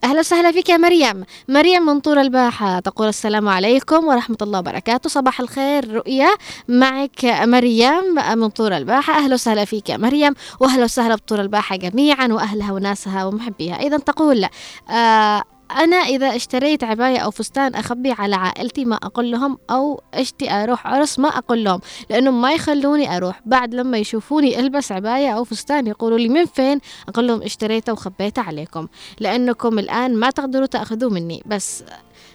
أهلا 0.05 0.19
وسهلا 0.19 0.51
فيك 0.51 0.69
يا 0.69 0.77
مريم. 0.77 1.25
مريم 1.49 1.85
من 1.85 1.99
طور 1.99 2.21
الباحة 2.21 2.79
تقول 2.79 3.07
السلام 3.07 3.49
عليكم 3.49 4.07
ورحمة 4.07 4.37
الله 4.41 4.59
وبركاته. 4.59 5.09
صباح 5.09 5.39
الخير 5.39 5.93
رؤيا 5.93 6.29
معك 6.67 7.25
مريم 7.25 8.15
من 8.35 8.49
طور 8.49 8.77
الباحة. 8.77 9.13
أهلا 9.17 9.33
وسهلا 9.33 9.65
فيك 9.65 9.89
يا 9.89 9.97
مريم 9.97 10.33
وأهلا 10.59 10.83
وسهلا 10.83 11.15
بطور 11.15 11.41
الباحة 11.41 11.75
جميعا 11.75 12.27
وأهلها 12.27 12.71
وناسها 12.71 13.25
ومحبيها. 13.25 13.79
أيضا 13.79 13.97
تقول 13.97 14.45
آه 14.89 15.43
أنا 15.71 15.95
إذا 15.95 16.35
اشتريت 16.35 16.83
عباية 16.83 17.17
أو 17.17 17.31
فستان 17.31 17.75
أخبي 17.75 18.11
على 18.11 18.35
عائلتي 18.35 18.85
ما 18.85 18.95
أقول 18.95 19.31
لهم 19.31 19.57
أو 19.69 20.01
أشتي 20.13 20.51
أروح 20.51 20.87
عرس 20.87 21.19
ما 21.19 21.29
أقول 21.29 21.63
لهم 21.63 21.81
لأنهم 22.09 22.41
ما 22.41 22.53
يخلوني 22.53 23.17
أروح. 23.17 23.41
بعد 23.45 23.75
لما 23.75 23.97
يشوفوني 23.97 24.59
ألبس 24.59 24.91
عباية 24.91 25.29
أو 25.29 25.43
فستان 25.43 25.87
يقولوا 25.87 26.17
لي 26.17 26.29
من 26.29 26.45
فين؟ 26.45 26.79
أقول 27.09 27.27
لهم 27.27 27.41
اشتريته 27.41 27.93
وخبيته 27.93 28.41
عليكم. 28.41 28.87
لأنكم 29.19 29.79
الآن 29.79 30.15
ما 30.15 30.29
تقدروا 30.29 30.65
تأخذوه 30.65 31.09
مني. 31.09 31.43
بس 31.45 31.83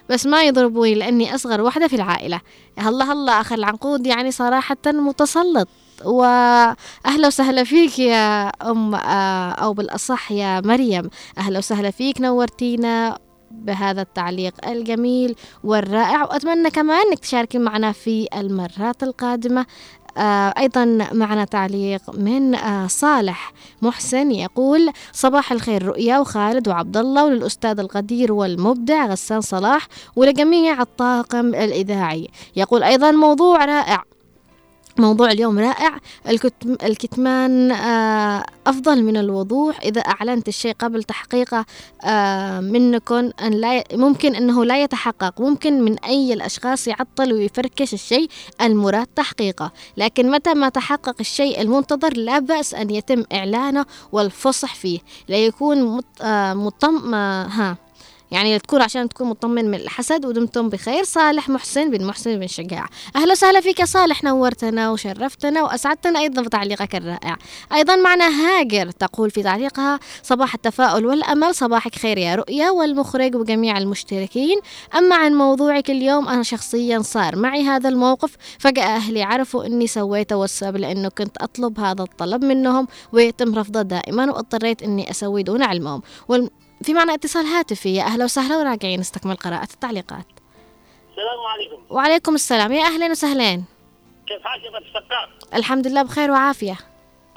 بس 0.09 0.27
ما 0.27 0.43
يضربوني 0.43 0.95
لأني 0.95 1.35
أصغر 1.35 1.61
واحدة 1.61 1.89
في 1.89 1.97
العائلة. 1.97 2.41
هلا 2.79 3.13
هلا 3.13 3.41
أخ 3.41 3.53
العنقود 3.53 4.07
يعني 4.07 4.31
صراحة 4.31 4.77
متسلط. 4.87 5.69
وأهلا 6.05 7.27
وسهلا 7.27 7.65
فيك 7.65 7.99
يا 7.99 8.49
أم 8.49 8.95
آه، 8.95 9.51
أو 9.51 9.73
بالأصح 9.73 10.33
يا 10.33 10.61
مريم. 10.61 11.11
أهلا 11.39 11.59
وسهلا 11.59 11.91
فيك 11.91 12.21
نورتينا 12.21 13.19
بهذا 13.51 14.03
التعليق 14.03 14.69
الجميل 14.69 15.35
والرائع 15.65 16.23
وأتمنى 16.25 16.71
كمان 16.71 17.07
أنك 17.07 17.19
تشاركين 17.19 17.61
معنا 17.61 17.93
في 17.93 18.29
المرات 18.37 19.03
القادمة. 19.03 19.67
آه 20.17 20.55
أيضا 20.59 20.85
معنا 21.13 21.45
تعليق 21.45 22.01
من 22.15 22.55
آه 22.55 22.87
صالح 22.87 23.53
محسن 23.83 24.31
يقول 24.31 24.93
صباح 25.13 25.53
الخير 25.53 25.83
رؤيا 25.87 26.19
وخالد 26.19 26.69
وعبد 26.69 26.97
الله 26.97 27.25
وللأستاذ 27.25 27.81
القدير 27.81 28.33
والمبدع 28.33 29.07
غسان 29.07 29.41
صلاح 29.41 29.87
ولجميع 30.17 30.83
الطاقم 30.83 31.47
الإذاعي. 31.55 32.29
يقول 32.57 32.83
أيضا 32.83 33.11
موضوع 33.11 33.65
رائع 33.65 34.05
موضوع 34.99 35.31
اليوم 35.31 35.59
رائع. 35.59 35.99
الكتم 36.29 36.77
الكتمان 36.83 37.73
آه، 37.73 38.45
أفضل 38.67 39.03
من 39.03 39.17
الوضوح. 39.17 39.81
إذا 39.81 40.01
أعلنت 40.01 40.49
الشيء 40.49 40.73
قبل 40.79 41.03
تحقيقه 41.03 41.65
آه، 42.05 42.61
منكم 42.61 43.31
أن 43.43 43.53
لا 43.53 43.85
ممكن 43.93 44.35
أنه 44.35 44.65
لا 44.65 44.83
يتحقق. 44.83 45.41
ممكن 45.41 45.83
من 45.83 45.99
أي 45.99 46.33
الأشخاص 46.33 46.89
يعطل 46.89 47.33
ويفركش 47.33 47.95
الشيء 47.95 48.29
المراد 48.61 49.07
تحقيقه. 49.07 49.73
لكن 49.97 50.31
متى 50.31 50.55
ما 50.55 50.69
تحقق 50.69 51.17
الشيء 51.21 51.61
المنتظر 51.61 52.17
لا 52.17 52.39
بأس 52.39 52.75
أن 52.75 52.91
يتم 52.91 53.25
إعلانه 53.33 53.87
والفصح 54.13 54.75
فيه. 54.75 54.99
لا 55.29 55.37
يكون 55.37 55.83
مط... 55.85 56.05
آه، 56.23 56.55
مطم 56.55 57.15
ها. 57.15 57.90
يعني 58.31 58.59
تكون 58.59 58.83
عشان 58.83 59.09
تكون 59.09 59.29
مطمن 59.29 59.65
من 59.65 59.75
الحسد 59.75 60.27
ودمتم 60.27 60.69
بخير. 60.69 61.05
صالح 61.05 61.49
محسن 61.49 61.91
بن 61.91 62.05
محسن 62.05 62.39
بن 62.39 62.47
شجاع. 62.47 62.87
أهلا 63.17 63.33
وسهلا 63.33 63.61
فيك 63.61 63.81
يا 63.81 63.85
صالح 63.85 64.25
نورتنا 64.25 64.91
وشرفتنا 64.91 65.63
وأسعدتنا 65.63 66.19
أيضا 66.19 66.43
بتعليقك 66.43 66.95
الرائع. 66.95 67.37
أيضا 67.75 67.97
معنا 67.97 68.29
هاجر 68.29 68.91
تقول 68.91 69.31
في 69.31 69.43
تعليقها 69.43 70.01
صباح 70.23 70.55
التفاؤل 70.55 71.07
والأمل 71.07 71.55
صباحك 71.55 71.95
خير 71.95 72.19
يا 72.19 72.35
رؤيا 72.35 72.71
والمخرج 72.71 73.37
وجميع 73.37 73.79
المشتركين. 73.79 74.59
أما 74.97 75.17
عن 75.17 75.35
موضوعك 75.35 75.91
اليوم 75.91 76.29
أنا 76.29 76.43
شخصيا 76.43 76.99
صار 76.99 77.37
معي 77.37 77.63
هذا 77.63 77.89
الموقف. 77.89 78.37
فجأة 78.59 78.97
أهلي 78.97 79.23
عرفوا 79.23 79.67
أني 79.67 79.87
سويته 79.87 80.37
والسبب 80.37 80.77
لأنه 80.77 81.09
كنت 81.09 81.37
أطلب 81.39 81.81
هذا 81.81 82.03
الطلب 82.03 82.45
منهم 82.45 82.89
ويتم 83.13 83.55
رفضه 83.55 83.83
دائما 83.83 84.33
واضطريت 84.33 84.83
أني 84.83 85.11
أسوي 85.11 85.43
دون 85.43 85.63
علمهم. 85.63 86.03
وال... 86.29 86.51
في 86.83 86.95
معنا 86.95 87.15
اتصال 87.15 87.47
هاتفي. 87.47 87.95
يا 87.95 88.03
أهلا 88.03 88.25
وسهلا 88.25 88.57
وراجعين. 88.57 89.01
نستكمل 89.01 89.35
قراءة 89.35 89.69
التعليقات. 89.75 90.27
السلام 91.11 91.41
عليكم. 91.53 91.83
وعليكم 91.91 92.35
السلام. 92.35 92.73
يا 92.73 92.83
أهلا 92.83 93.11
وسهلا. 93.11 93.63
كيف 94.27 94.43
حالك 94.45 94.65
يا 94.65 94.79
السكار 94.79 95.31
الحمد 95.55 95.87
لله 95.87 96.03
بخير 96.03 96.31
وعافية. 96.31 96.77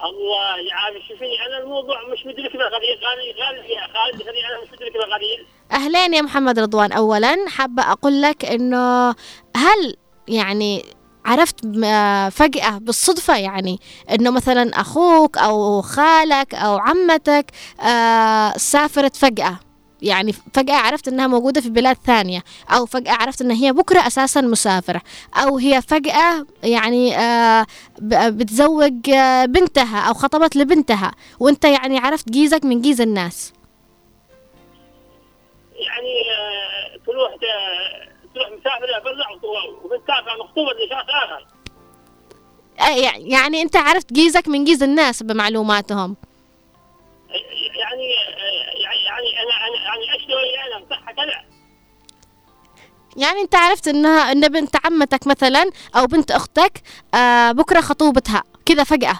الله 0.04 0.58
يعافي 0.70 1.08
شوفيني 1.10 1.46
أنا 1.46 1.64
الموضوع 1.64 1.96
مش 2.14 2.20
مدرك 2.26 2.52
بالقليل 2.52 2.98
خالد 3.04 3.40
خالد 3.40 3.70
يا 3.70 3.88
خالد 3.94 4.22
أنا 4.22 4.62
مش 4.64 4.68
مدرك 4.68 4.94
بالقليل 4.94 5.46
أهلين 5.72 6.14
يا 6.14 6.22
محمد 6.22 6.60
رضوان. 6.60 6.92
أولا 6.92 7.36
حابة 7.50 7.92
أقول 7.92 8.22
لك 8.22 8.46
أنه 8.46 9.10
هل 9.56 9.98
يعني 10.28 10.84
عرفت 11.26 11.66
م- 11.66 12.30
فجأة 12.30 12.78
بالصدفة 12.78 13.38
يعني 13.38 13.80
إنه 14.12 14.32
مثلا 14.32 14.82
أخوك 14.82 15.38
أو 15.38 15.82
خالك 15.82 16.56
أو 16.56 16.78
عمتك 16.78 17.46
آه 17.82 18.52
سافرت 18.58 19.16
فجأة. 19.16 19.60
يعني 20.02 20.34
فجأة 20.54 20.76
عرفت 20.76 21.08
إنها 21.08 21.28
موجودة 21.28 21.62
في 21.62 21.70
بلاد 21.70 21.98
ثانية 22.06 22.44
أو 22.70 22.86
فجأة 22.86 23.12
عرفت 23.14 23.42
إن 23.42 23.52
هي 23.52 23.74
بكرة 23.74 24.08
أساسا 24.08 24.42
مسافرة 24.42 25.02
أو 25.36 25.58
هي 25.58 25.82
فجأة 25.82 26.46
يعني 26.64 27.18
آه 27.18 27.66
بتزوج 28.02 29.10
آه، 29.10 29.46
بنتها 29.46 30.00
أو 30.00 30.14
خطبت 30.14 30.56
لبنتها 30.56 31.12
وإنت 31.40 31.66
يعني 31.66 31.98
عرفت 31.98 32.30
جيزك 32.30 32.66
من 32.66 32.82
جيز 32.82 33.02
الناس. 33.02 33.54
يعني 35.76 36.14
آه، 36.38 36.98
تروح 37.06 37.32
وبتسافر 39.84 40.38
مخطوبه 40.44 40.72
لشخص 40.72 41.54
آه، 42.80 43.18
يعني 43.18 43.62
أنت 43.62 43.76
عرفت 43.76 44.14
جيزك 44.14 44.48
من 44.48 44.64
جيز 44.64 44.84
الناس 44.84 45.24
بمعلوماتهم. 45.24 46.16
يعني 47.30 48.10
يعني 48.84 49.04
يعني 49.06 49.28
أنا 49.44 49.68
أنا 49.68 49.86
يعني 49.86 50.18
اشتري 50.20 50.78
أنا؟ 50.78 50.86
صح 50.90 51.12
كذا. 51.12 51.54
يعني 53.18 53.42
أنت 53.42 53.56
عرفت 53.56 53.88
انها 53.88 54.32
إن 54.32 54.48
بنت 54.48 54.76
عمتك 54.86 55.28
مثلا 55.28 55.72
أو 55.96 56.08
بنت 56.08 56.32
أختك 56.32 56.82
آه 57.16 57.52
بكرة 57.52 57.82
خطوبتها. 57.82 58.44
كذا 58.66 58.84
فجأة. 58.84 59.20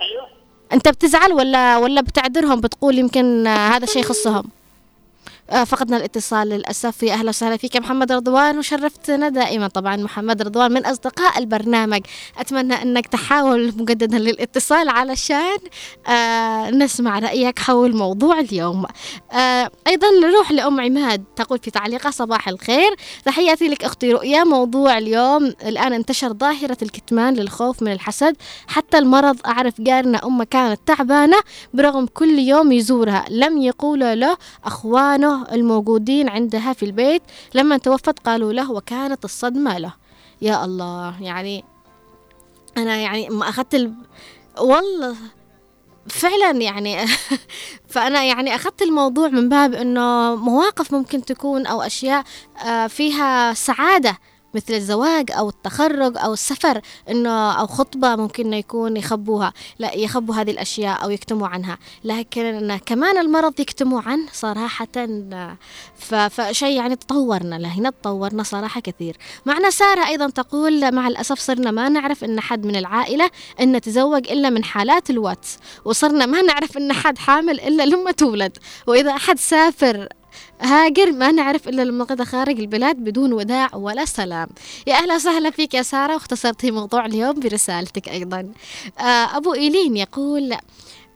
أيوه. 0.00 0.28
أنت 0.72 0.88
بتزعل 0.88 1.32
ولا 1.32 1.76
ولا 1.76 2.00
بتعذرهم 2.00 2.60
بتقول 2.60 2.98
يمكن 2.98 3.46
آه 3.46 3.68
هذا 3.68 3.86
شيء 3.86 4.02
يخصهم؟ 4.02 4.44
فقدنا 5.66 5.96
الاتصال 5.96 6.48
للأسف 6.48 7.02
يا 7.02 7.12
أهلا 7.12 7.28
وسهلا 7.28 7.56
فيك 7.56 7.76
محمد 7.76 8.12
رضوان 8.12 8.58
وشرفتنا 8.58 9.28
دائما 9.28 9.68
طبعا 9.68 9.96
محمد 9.96 10.42
رضوان 10.42 10.72
من 10.72 10.86
أصدقاء 10.86 11.38
البرنامج. 11.38 12.00
أتمنى 12.38 12.74
أنك 12.74 13.06
تحاول 13.06 13.72
مجددا 13.76 14.18
للاتصال 14.18 14.88
علشان 14.88 15.58
آه 16.08 16.70
نسمع 16.70 17.18
رأيك 17.18 17.58
حول 17.58 17.96
موضوع 17.96 18.40
اليوم. 18.40 18.84
آه 19.32 19.70
أيضا 19.86 20.06
نروح 20.22 20.52
لأم 20.52 20.80
عماد 20.80 21.24
تقول 21.36 21.58
في 21.58 21.70
تعليقها 21.70 22.10
صباح 22.10 22.48
الخير. 22.48 22.96
تحياتي 23.24 23.68
لك 23.68 23.84
أختي 23.84 24.12
رؤيا. 24.12 24.44
موضوع 24.44 24.98
اليوم 24.98 25.44
الآن 25.44 25.92
انتشر 25.92 26.32
ظاهرة 26.32 26.78
الكتمان 26.82 27.34
للخوف 27.34 27.82
من 27.82 27.92
الحسد. 27.92 28.36
حتى 28.66 28.98
المرض 28.98 29.36
أعرف 29.46 29.80
جارنا 29.80 30.26
أمه 30.26 30.44
كانت 30.44 30.80
تعبانة 30.86 31.36
برغم 31.74 32.06
كل 32.06 32.38
يوم 32.38 32.72
يزورها. 32.72 33.24
لم 33.30 33.58
يقول 33.62 34.20
له 34.20 34.36
أخوانه 34.64 35.35
الموجودين 35.52 36.28
عندها 36.28 36.72
في 36.72 36.84
البيت 36.84 37.22
لما 37.54 37.76
توفت 37.76 38.18
قالوا 38.18 38.52
له 38.52 38.72
وكانت 38.72 39.24
الصدمة 39.24 39.78
له. 39.78 39.92
يا 40.42 40.64
الله 40.64 41.22
يعني 41.22 41.64
أنا 42.76 42.96
يعني 42.96 43.28
ما 43.28 43.48
أخذت 43.48 43.74
ال... 43.74 43.94
والله 44.60 45.16
فعلا 46.08 46.50
يعني 46.50 47.06
فأنا 47.92 48.24
يعني 48.24 48.54
أخذت 48.54 48.82
الموضوع 48.82 49.28
من 49.28 49.48
باب 49.48 49.74
أنه 49.74 50.34
مواقف 50.34 50.94
ممكن 50.94 51.24
تكون 51.24 51.66
أو 51.66 51.82
أشياء 51.82 52.24
آه، 52.66 52.86
فيها 52.86 53.54
سعادة. 53.54 54.18
مثل 54.54 54.74
الزواج 54.74 55.30
أو 55.32 55.48
التخرج 55.48 56.18
أو 56.18 56.32
السفر 56.32 56.80
إنه 57.10 57.52
أو 57.52 57.66
خطبة 57.66 58.16
ممكن 58.16 58.52
يكون 58.52 58.96
يخبوها 58.96 59.52
لا 59.78 59.94
يخبوا 59.94 60.34
هذه 60.34 60.50
الأشياء 60.50 61.04
أو 61.04 61.10
يكتموا 61.10 61.48
عنها. 61.48 61.78
لكن 62.04 62.78
كمان 62.86 63.18
المرض 63.18 63.60
يكتموا 63.60 64.00
عنه 64.06 64.26
صراحة 64.32 64.86
فشيء 66.28 66.76
يعني 66.76 66.96
تطورنا 66.96 67.54
لهنا 67.54 67.90
تطورنا 67.90 68.42
صراحة 68.42 68.80
كثير. 68.80 69.16
معنا 69.46 69.70
سارة 69.70 70.06
أيضا 70.06 70.30
تقول 70.30 70.94
مع 70.94 71.08
الأسف 71.08 71.38
صرنا 71.38 71.70
ما 71.70 71.88
نعرف 71.88 72.24
إن 72.24 72.40
حد 72.40 72.66
من 72.66 72.76
العائلة 72.76 73.30
إن 73.60 73.80
تزوج 73.80 74.30
إلا 74.30 74.50
من 74.50 74.64
حالات 74.64 75.10
الواتس 75.10 75.58
وصرنا 75.84 76.26
ما 76.26 76.42
نعرف 76.42 76.76
إن 76.76 76.92
حد 76.92 77.18
حامل 77.18 77.60
إلا 77.60 77.82
لما 77.82 78.10
تولد. 78.12 78.58
وإذا 78.86 79.10
أحد 79.10 79.38
سافر 79.38 80.08
هاجر 80.60 81.12
ما 81.12 81.32
نعرف 81.32 81.68
إلا 81.68 81.82
لما 81.82 82.04
غدا 82.04 82.24
خارج 82.24 82.60
البلاد 82.60 82.96
بدون 82.96 83.32
وداع 83.32 83.74
ولا 83.74 84.04
سلام. 84.04 84.48
يا 84.86 84.94
أهلا 84.94 85.14
وسهلا 85.14 85.50
فيك 85.50 85.74
يا 85.74 85.82
سارة 85.82 86.14
واختصرتي 86.14 86.70
موضوع 86.70 87.06
اليوم 87.06 87.40
برسالتك 87.40 88.08
أيضا. 88.08 88.52
آه 88.98 89.36
أبو 89.36 89.54
إيلين 89.54 89.96
يقول 89.96 90.56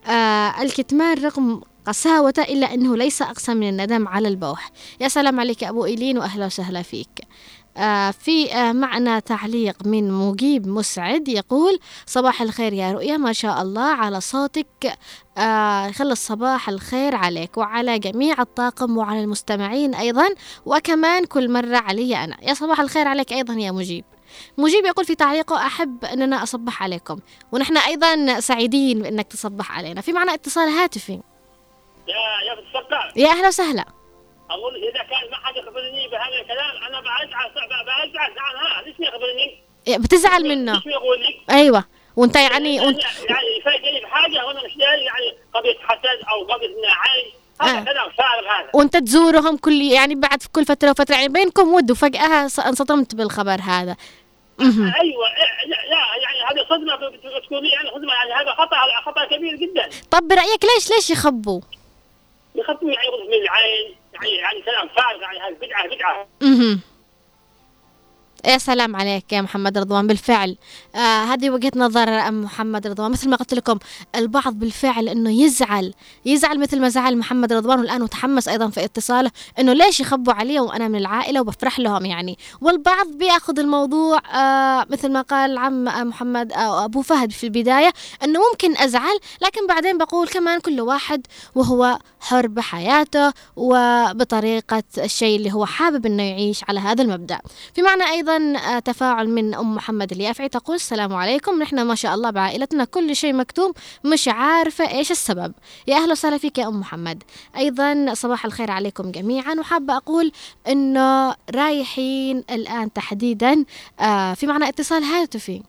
آه 0.07 0.63
الكتمان 0.63 1.25
رغم 1.25 1.63
قساوته 1.87 2.43
إلا 2.43 2.75
أنه 2.75 2.97
ليس 2.97 3.23
أقسى 3.23 3.55
من 3.55 3.69
الندم 3.69 4.09
على 4.09 4.29
البوح. 4.29 4.71
يا 5.01 5.09
سلام 5.09 5.41
عليك 5.41 5.65
أبو 5.65 5.85
إيلين 5.85 6.19
وأهلا 6.19 6.47
وسهلا 6.47 6.83
فيك. 6.83 7.21
في 8.13 8.53
آه 8.55 8.73
معنا 8.73 9.19
تعليق 9.19 9.77
من 9.87 10.13
مجيب 10.13 10.67
مسعد 10.67 11.29
يقول 11.29 11.79
صباح 12.07 12.43
الخير 12.43 12.73
يا 12.73 12.93
رؤيا 12.93 13.17
ما 13.17 13.33
شاء 13.33 13.63
الله 13.63 13.83
على 13.83 14.21
صوتك. 14.21 14.99
آه 15.39 15.91
خلص 15.91 16.27
صباح 16.27 16.69
الخير 16.69 17.15
عليك 17.15 17.57
وعلى 17.59 17.99
جميع 17.99 18.41
الطاقم 18.41 18.99
وعلى 18.99 19.21
المستمعين 19.21 19.95
أيضا. 19.95 20.29
وكمان 20.67 21.25
كل 21.25 21.53
مرة 21.53 21.77
علي 21.77 22.25
أنا. 22.25 22.37
يا 22.43 22.55
صباح 22.55 22.81
الخير 22.81 23.09
عليك 23.09 23.33
أيضا 23.33 23.55
يا 23.55 23.71
مجيب. 23.71 24.05
مجيب 24.59 24.85
يقول 24.85 25.05
في 25.05 25.15
تعليقه 25.15 25.57
أحب 25.67 26.05
أننا 26.05 26.43
أصبح 26.43 26.83
عليكم. 26.83 27.19
ونحن 27.53 27.77
أيضا 27.77 28.41
سعيدين 28.41 29.03
بأنك 29.03 29.27
تصبح 29.27 29.73
علينا. 29.79 30.01
في 30.01 30.13
معنا 30.13 30.35
اتصال 30.35 30.69
هاتفي. 30.69 31.13
يا 31.13 31.21
يا 33.17 33.27
يا 33.27 33.33
أهلا 33.33 33.49
وسهلا. 33.49 34.00
أقول 34.51 34.75
إذا 34.77 35.03
كان 35.03 35.31
ما 35.31 35.37
حد 35.37 35.57
يخبرني 35.57 36.09
بهذا 36.09 36.41
الكلام 36.41 36.77
أنا 36.89 37.01
بزعل 37.01 37.51
بزعل 37.51 38.35
نعم 38.35 38.57
ها 38.57 38.83
ليش 38.83 39.01
ما 39.01 39.07
يخبرني؟ 39.07 39.59
بتزعل 39.99 40.49
منه 40.49 40.73
ليش 40.73 40.87
ما 40.87 40.93
يقول 40.93 41.19
لي؟ 41.21 41.41
أيوة 41.51 41.85
وأنت 42.17 42.37
يعني 42.37 42.81
وانت 42.81 43.03
يعني 43.31 43.47
يفاجئني 43.61 44.01
بحاجة 44.01 44.47
وأنا 44.47 44.65
مش 44.65 44.77
داري 44.77 45.05
يعني 45.05 45.37
قضيه 45.55 45.77
حسد 45.83 46.29
أو 46.33 46.45
قضيه 46.55 46.69
نعاي 46.83 47.33
هذا 47.63 47.81
آه. 47.81 47.85
كلام 47.85 48.11
فارغ 48.11 48.49
هذا 48.49 48.71
وأنت 48.75 48.97
تزورهم 48.97 49.57
كل 49.57 49.73
يعني 49.83 50.15
بعد 50.15 50.43
كل 50.53 50.65
فترة 50.65 50.91
وفترة 50.91 51.15
يعني 51.15 51.29
بينكم 51.29 51.75
ود 51.75 51.91
وفجأة 51.91 52.47
ص- 52.47 52.61
انصدمت 52.61 53.15
بالخبر 53.15 53.61
هذا. 53.61 53.97
أيوه 54.61 55.27
إيه، 55.29 55.67
لا 55.69 55.99
يعني 56.23 56.39
هذه 56.51 56.67
صدمة 56.71 56.97
بت- 56.97 57.45
تكون 57.47 57.67
يعني 57.67 57.89
صدمة 57.95 58.13
يعني 58.15 58.33
هذا 58.33 58.53
خطأ 58.55 58.77
خطأ 59.07 59.25
كبير 59.25 59.57
جدا 59.57 59.89
طب 60.11 60.29
برأيك 60.29 60.65
ليش 60.75 60.91
ليش 60.91 61.11
يخبوا 61.11 61.61
يخطوا 62.55 62.91
يعني 62.91 63.09
من 63.29 63.35
العين 63.43 63.95
يعني 64.29 64.63
كلام 64.63 64.89
فارغ 64.89 65.23
يعني 65.23 65.39
هذه 65.39 65.95
بدعة. 65.97 66.29
يا 68.45 68.59
سلام 68.59 68.97
عليك 68.97 69.33
يا 69.33 69.41
محمد 69.41 69.79
رضوان 69.79 70.07
بالفعل. 70.07 70.57
آه 70.95 71.25
هذه 71.25 71.51
وجهة 71.51 71.73
نظر 71.77 72.09
أم 72.09 72.43
محمد 72.43 72.87
رضوان. 72.87 73.11
مثل 73.11 73.29
ما 73.29 73.37
قلت 73.37 73.55
لكم 73.55 73.79
البعض 74.17 74.55
بالفعل 74.55 75.09
إنه 75.09 75.43
يزعل 75.43 75.95
يزعل 76.25 76.61
مثل 76.61 76.81
ما 76.81 76.89
زعل 76.89 77.17
محمد 77.19 77.53
رضوان 77.53 77.79
والآن 77.81 78.03
متحمس 78.03 78.49
أيضا 78.49 78.69
في 78.69 78.85
اتصاله 78.85 79.31
إنه 79.59 79.73
ليش 79.73 80.01
يخبوا 80.01 80.33
علي 80.33 80.61
وأنا 80.61 80.89
من 80.89 80.99
العائلة 80.99 81.41
وبفرح 81.41 81.79
لهم 81.79 82.05
يعني. 82.07 82.39
والبعض 82.61 83.07
بيأخذ 83.07 83.59
الموضوع 83.59 84.19
آه 84.35 84.87
مثل 84.91 85.13
ما 85.13 85.21
قال 85.21 85.59
عم 85.59 85.85
محمد 85.85 86.53
أو 86.53 86.85
أبو 86.85 87.03
فهد 87.03 87.33
في 87.33 87.45
البداية 87.45 87.93
إنه 88.25 88.41
ممكن 88.51 88.77
أزعل 88.77 89.19
لكن 89.43 89.67
بعدين 89.67 89.99
بقول 89.99 90.29
كمان 90.29 90.61
كل 90.61 90.81
واحد 90.81 91.27
وهو 91.55 91.99
حر 92.21 92.47
بحياته 92.47 93.33
وبطريقة 93.57 94.83
الشيء 94.99 95.37
اللي 95.37 95.53
هو 95.53 95.67
حابب 95.67 96.07
إنه 96.07 96.23
يعيش 96.23 96.65
على 96.69 96.81
هذا 96.81 97.03
المبدأ. 97.03 97.39
في 97.75 97.83
معنى 97.83 98.11
أيضا 98.11 98.30
آه، 98.37 98.79
تفاعل 98.79 99.29
من 99.29 99.55
أم 99.55 99.75
محمد 99.75 100.13
اليافعي 100.13 100.49
تقول 100.49 100.77
السلام 100.77 101.15
عليكم. 101.15 101.63
نحن 101.63 101.83
ما 101.83 101.95
شاء 101.95 102.15
الله 102.15 102.31
بعائلتنا 102.31 102.85
كل 102.85 103.17
شيء 103.17 103.33
مكتوب 103.33 103.77
مش 104.05 104.29
عارفة 104.29 104.91
إيش 104.91 105.11
السبب. 105.11 105.53
يا 105.87 105.97
أهلا 105.97 106.13
وسهلا 106.13 106.39
فيك 106.39 106.59
يا 106.59 106.69
أم 106.69 106.81
محمد. 106.81 107.23
أيضا 107.57 108.15
صباح 108.15 108.45
الخير 108.45 108.71
عليكم 108.71 109.11
جميعا. 109.11 109.55
وحابة 109.55 109.97
أقول 109.97 110.33
إنه 110.69 111.35
رايحين 111.55 112.45
الآن 112.51 112.93
تحديدا 112.93 113.65
آه، 114.01 114.35
في 114.35 114.47
معنى 114.47 114.69
اتصال 114.69 115.03
هاتفي. 115.03 115.63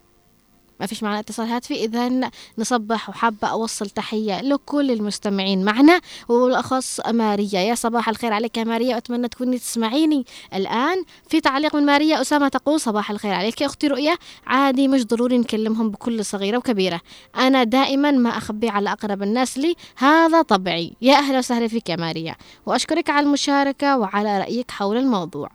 ما 0.81 0.87
فيش 0.87 1.03
معنا 1.03 1.19
اتصال 1.19 1.47
هاتفي 1.47 1.73
إذا 1.73 2.31
نصبح 2.57 3.09
وحابة 3.09 3.47
أوصل 3.47 3.89
تحية 3.89 4.41
لكل 4.41 4.91
المستمعين 4.91 5.65
معنا 5.65 6.01
وبالاخص 6.29 6.99
ماريا. 7.07 7.59
يا 7.59 7.75
صباح 7.75 8.09
الخير 8.09 8.33
عليك 8.33 8.57
يا 8.57 8.63
ماريا 8.63 8.95
واتمنى 8.95 9.27
تكوني 9.27 9.57
تسمعيني 9.57 10.25
الآن. 10.53 11.03
في 11.29 11.41
تعليق 11.41 11.75
من 11.75 11.85
ماريا 11.85 12.21
أسامة 12.21 12.47
تقول 12.47 12.79
صباح 12.79 13.11
الخير 13.11 13.33
عليك. 13.33 13.61
يا 13.61 13.65
أختي 13.65 13.87
رؤيا 13.87 14.15
عادي 14.47 14.87
مش 14.87 15.05
ضروري 15.05 15.37
نكلمهم 15.37 15.89
بكل 15.89 16.25
صغيرة 16.25 16.57
وكبيرة. 16.57 17.01
أنا 17.37 17.63
دائما 17.63 18.11
ما 18.11 18.29
اخبيه 18.29 18.71
على 18.71 18.91
أقرب 18.91 19.23
الناس 19.23 19.57
لي 19.57 19.75
هذا 19.97 20.41
طبعي 20.41 20.93
يا 21.01 21.15
أهلا 21.15 21.37
وسهلا 21.37 21.67
فيك 21.67 21.89
يا 21.89 21.95
ماريا. 21.95 22.35
وأشكرك 22.65 23.09
على 23.09 23.25
المشاركة 23.25 23.97
وعلى 23.97 24.39
رأيك 24.39 24.71
حول 24.71 24.97
الموضوع. 24.97 25.49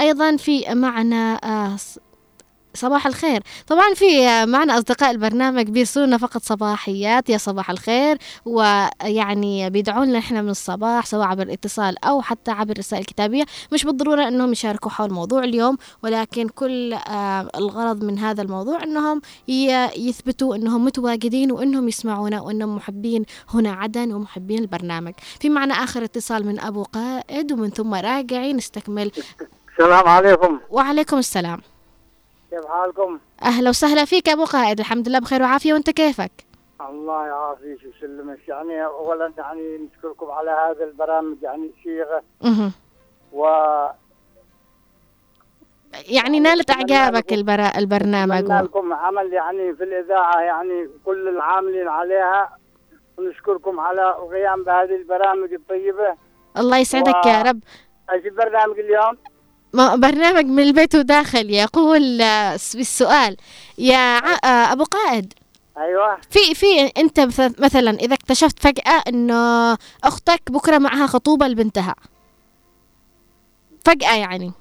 أيضا 0.00 0.36
في 0.36 0.74
معنا 0.74 1.40
آه، 1.44 1.76
صباح 2.74 3.06
الخير. 3.06 3.42
طبعا 3.66 3.94
في 3.94 4.06
معنا 4.46 4.78
أصدقاء 4.78 5.10
البرنامج 5.10 5.68
بيرسلونا 5.68 6.18
فقط 6.18 6.42
صباحيات. 6.42 7.30
يا 7.30 7.38
صباح 7.38 7.70
الخير. 7.70 8.18
ويعني 8.44 9.70
بيدعون 9.70 10.08
لنا 10.08 10.18
إحنا 10.18 10.42
من 10.42 10.48
الصباح 10.48 11.06
سواء 11.06 11.26
عبر 11.26 11.42
الاتصال 11.42 12.04
أو 12.04 12.22
حتى 12.22 12.50
عبر 12.50 12.72
الرسائل 12.72 13.00
الكتابية. 13.00 13.44
مش 13.72 13.84
بالضرورة 13.84 14.28
أنهم 14.28 14.52
يشاركوا 14.52 14.90
حول 14.90 15.12
موضوع 15.12 15.44
اليوم 15.44 15.76
ولكن 16.02 16.48
كل 16.48 16.92
آه، 16.92 17.50
الغرض 17.54 18.04
من 18.04 18.18
هذا 18.18 18.42
الموضوع 18.42 18.82
أنهم 18.82 19.20
يثبتوا 19.96 20.56
أنهم 20.56 20.84
متواجدين 20.84 21.52
وأنهم 21.52 21.88
يسمعونا 21.88 22.40
وأنهم 22.40 22.76
محبين 22.76 23.24
هنا 23.54 23.72
عدن 23.72 24.12
ومحبين 24.12 24.58
البرنامج. 24.58 25.12
في 25.40 25.48
معنا 25.48 25.74
آخر 25.74 26.04
اتصال 26.04 26.46
من 26.46 26.60
أبو 26.60 26.82
قائد 26.82 27.52
ومن 27.52 27.70
ثم 27.70 27.94
راجعين 27.94 28.56
نستكمل. 28.56 29.10
السلام 29.72 30.08
عليكم. 30.08 30.60
وعليكم 30.70 31.18
السلام. 31.18 31.60
كيف 32.50 32.66
حالكم؟ 32.66 33.18
أهلا 33.42 33.68
وسهلا 33.70 34.04
فيك 34.04 34.28
أبو 34.28 34.44
قائد 34.44 34.78
الحمد 34.80 35.08
لله 35.08 35.18
بخير 35.18 35.42
وعافية 35.42 35.72
وأنت 35.74 35.90
كيفك 35.90 36.30
الله 36.88 37.26
يعافيك 37.26 37.78
ويسلمك 37.84 38.48
يعني 38.48 38.84
اولا 38.84 39.32
يعني 39.38 39.78
نشكركم 39.78 40.30
على 40.30 40.50
هذا 40.50 40.84
البرامج 40.84 41.36
يعني 41.42 41.70
مهم. 42.42 42.72
و 43.32 43.46
يعني 46.08 46.40
نالت 46.40 46.70
إعجابك 46.70 47.32
البرا... 47.32 47.78
البرنامج 47.78 48.50
و... 48.50 48.52
لكم 48.64 48.92
عمل 48.92 49.32
يعني 49.32 49.74
في 49.74 49.84
الإذاعة 49.84 50.40
يعني 50.40 50.88
كل 51.04 51.28
العاملين 51.28 51.88
عليها 51.88 52.56
ونشكركم 53.18 53.80
على 53.80 54.10
القيام 54.10 54.64
بهذه 54.64 54.96
البرامج 54.96 55.52
الطيبة 55.52 56.14
الله 56.58 56.78
يسعدك 56.78 57.24
و- 57.24 57.28
يا 57.28 57.42
رب 57.42 57.60
إيش 58.12 58.26
البرنامج 58.26 58.78
اليوم؟ 58.78 59.16
ما 59.72 59.96
برنامج 59.96 60.44
من 60.44 60.62
البيت 60.62 60.94
وداخل 60.94 61.50
يقول 61.50 62.22
آه، 62.22 62.50
بالسؤال 62.74 63.36
يا. 63.78 64.16
آه، 64.18 64.72
أبو 64.72 64.84
قائد. 64.84 65.32
أيوه. 65.78 66.18
في 66.30 66.54
في 66.54 66.86
أنت 66.98 67.20
مث- 67.20 67.60
مثلا 67.60 67.90
إذا 67.90 68.14
اكتشفت 68.14 68.58
فجأة 68.62 69.02
إنه 69.08 69.72
أختك 70.04 70.42
بكرة 70.50 70.78
معها 70.78 71.06
خطوبة 71.06 71.46
لبنتها. 71.48 71.94
فجأة 73.84 74.16
يعني. 74.16 74.52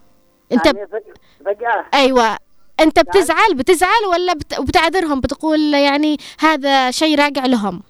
أنت 0.51 0.65
يعني 0.65 0.87
فج- 0.87 1.17
فجأة. 1.45 1.85
أيوه. 1.93 2.37
أنت 2.79 2.99
بتزعل 2.99 3.53
بتزعل 3.55 4.05
ولا 4.11 4.33
بت... 4.33 4.61
بتعذرهم 4.61 5.19
بتقول 5.19 5.73
يعني 5.73 6.17
هذا 6.39 6.91
شيء 6.91 7.19
راجع 7.19 7.45
لهم؟ 7.45 7.81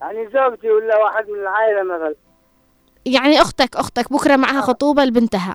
يعني 0.00 0.28
زوجتي 0.34 0.70
ولا 0.70 0.96
واحد 0.96 1.28
من 1.28 1.38
العائلة 1.40 1.82
مثلا. 1.82 2.14
يعني 3.06 3.40
أختك 3.40 3.76
أختك 3.76 4.12
بكرة 4.12 4.36
معها 4.36 4.60
خطوبة 4.60 5.04
لبنتها. 5.04 5.54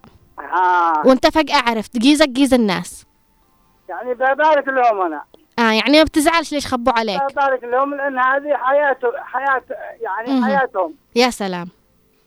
آه. 0.53 1.07
وانت 1.07 1.27
فجأة 1.27 1.57
عرفت 1.67 1.97
جيزك 1.97 2.29
جيز 2.29 2.53
الناس. 2.53 3.05
يعني 3.89 4.13
ببارك 4.13 4.67
لهم 4.67 5.01
أنا. 5.01 5.23
آه 5.59 5.71
يعني 5.71 5.97
ما 5.97 6.03
بتزعلش 6.03 6.51
ليش 6.51 6.67
خبوا 6.67 6.93
عليك؟ 6.93 7.21
ببارك 7.31 7.63
لهم 7.63 7.95
لأن 7.95 8.19
هذه 8.19 8.57
حياته 8.57 9.07
حياه 9.17 9.61
يعني 10.01 10.39
مهم. 10.39 10.45
حياتهم. 10.45 10.93
يا 11.15 11.29
سلام. 11.29 11.67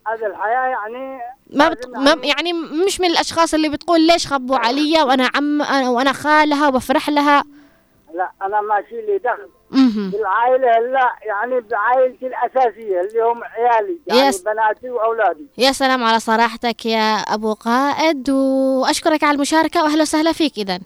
هذه 0.07 0.27
الحياة 0.27 0.67
يعني 0.67 1.21
ما, 1.53 1.69
بت... 1.69 1.87
لازم 1.87 2.05
ما 2.05 2.27
يعني 2.27 2.53
مش 2.87 3.01
من 3.01 3.07
الأشخاص 3.11 3.55
اللي 3.55 3.69
بتقول 3.69 4.07
ليش 4.07 4.27
خبوا 4.27 4.57
علي 4.57 5.03
وأنا 5.03 5.31
عم 5.35 5.61
وأنا 5.89 6.13
خالها 6.13 6.69
وبفرح 6.69 7.09
لها. 7.09 7.45
لا 8.15 8.31
أنا 8.43 8.61
ماشي 8.61 8.95
لي 9.07 9.19
دخل. 9.19 9.49
بالعائله 10.11 10.79
لا 10.93 11.11
يعني 11.27 11.61
بعائلتي 11.61 12.27
الأساسية 12.27 13.01
اللي 13.01 13.23
هم 13.23 13.41
عيالي 13.45 13.99
يعني 14.07 14.21
يس. 14.29 14.43
بناتي 14.43 14.91
وأولادي. 14.91 15.47
يا 15.59 15.73
سلام 15.73 16.05
على 16.05 16.21
صراحتك 16.21 16.87
يا 16.87 17.15
أبو 17.15 17.53
قائد 17.55 18.31
وأشكرك 18.31 19.25
على 19.25 19.35
المشاركة 19.35 19.83
واهلا 19.83 20.03
وسهلا 20.03 20.33
فيك 20.33 20.59
اذا. 20.59 20.81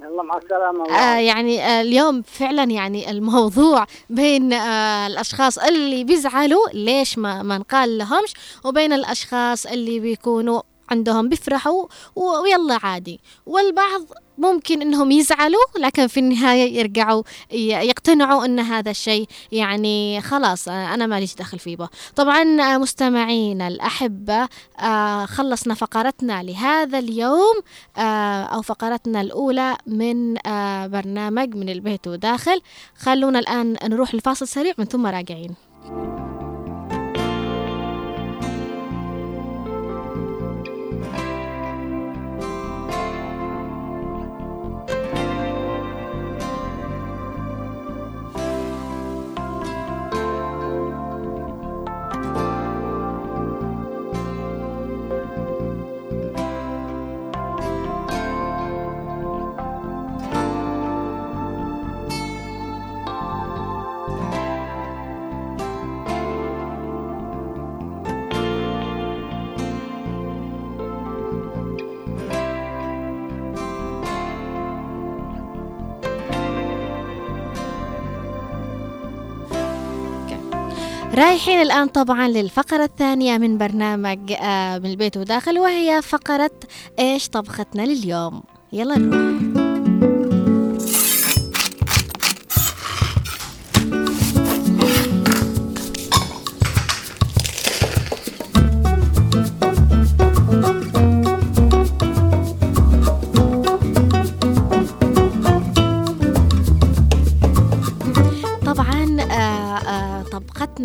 يلا 0.00 0.22
مع 0.22 0.36
السلامة 0.36 0.90
آه 0.98 1.18
يعني 1.18 1.62
آه 1.64 1.80
اليوم 1.80 2.22
فعلا 2.22 2.64
يعني 2.64 3.10
الموضوع 3.10 3.86
بين 4.10 4.52
آه 4.52 5.06
الأشخاص 5.06 5.58
اللي 5.58 6.04
بيزعلوا 6.04 6.68
ليش 6.74 7.18
ما 7.18 7.42
ما 7.42 7.58
نقال 7.58 7.98
لهمش 7.98 8.34
وبين 8.64 8.92
الأشخاص 8.92 9.66
اللي 9.66 10.00
بيكونوا 10.00 10.62
عندهم 10.92 11.28
بيفرحوا 11.28 11.86
ويلا 12.16 12.78
عادي. 12.82 13.20
والبعض 13.46 14.02
ممكن 14.38 14.82
إنهم 14.82 15.10
يزعلوا 15.10 15.64
لكن 15.78 16.06
في 16.06 16.20
النهاية 16.20 16.78
يرجعوا 16.78 17.22
يقتنعوا 17.50 18.44
إن 18.44 18.60
هذا 18.60 18.90
الشيء 18.90 19.26
يعني 19.52 20.20
خلاص 20.20 20.68
أنا 20.68 21.06
ماليش 21.06 21.34
دخل 21.34 21.58
فيه. 21.58 21.76
به. 21.76 21.88
طبعا 22.16 22.44
مستمعينا 22.78 23.68
الأحبة 23.68 24.48
آه، 24.80 25.26
خلصنا 25.26 25.74
فقرتنا 25.74 26.42
لهذا 26.42 26.98
اليوم 26.98 27.54
آه، 27.96 28.42
أو 28.42 28.62
فقرتنا 28.62 29.20
الأولى 29.20 29.76
من 29.86 30.46
آه، 30.46 30.86
برنامج 30.86 31.54
من 31.54 31.68
البيت 31.68 32.08
وداخل. 32.08 32.60
خلونا 32.98 33.38
الآن 33.38 33.76
نروح 33.84 34.14
لفاصل 34.14 34.48
سريع 34.48 34.72
من 34.78 34.84
ثم 34.84 35.06
راجعين. 35.06 35.54
رايحين 81.22 81.62
الآن 81.62 81.88
طبعا 81.88 82.28
للفقرة 82.28 82.84
الثانية 82.84 83.38
من 83.38 83.58
برنامج 83.58 84.32
آه، 84.32 84.78
من 84.78 84.86
البيت 84.86 85.16
وداخل 85.16 85.58
وهي 85.58 86.02
فقرة 86.02 86.50
إيش 86.98 87.28
طبختنا 87.28 87.82
لليوم؟ 87.82 88.42
يلا 88.72 88.98
نروح. 88.98 89.71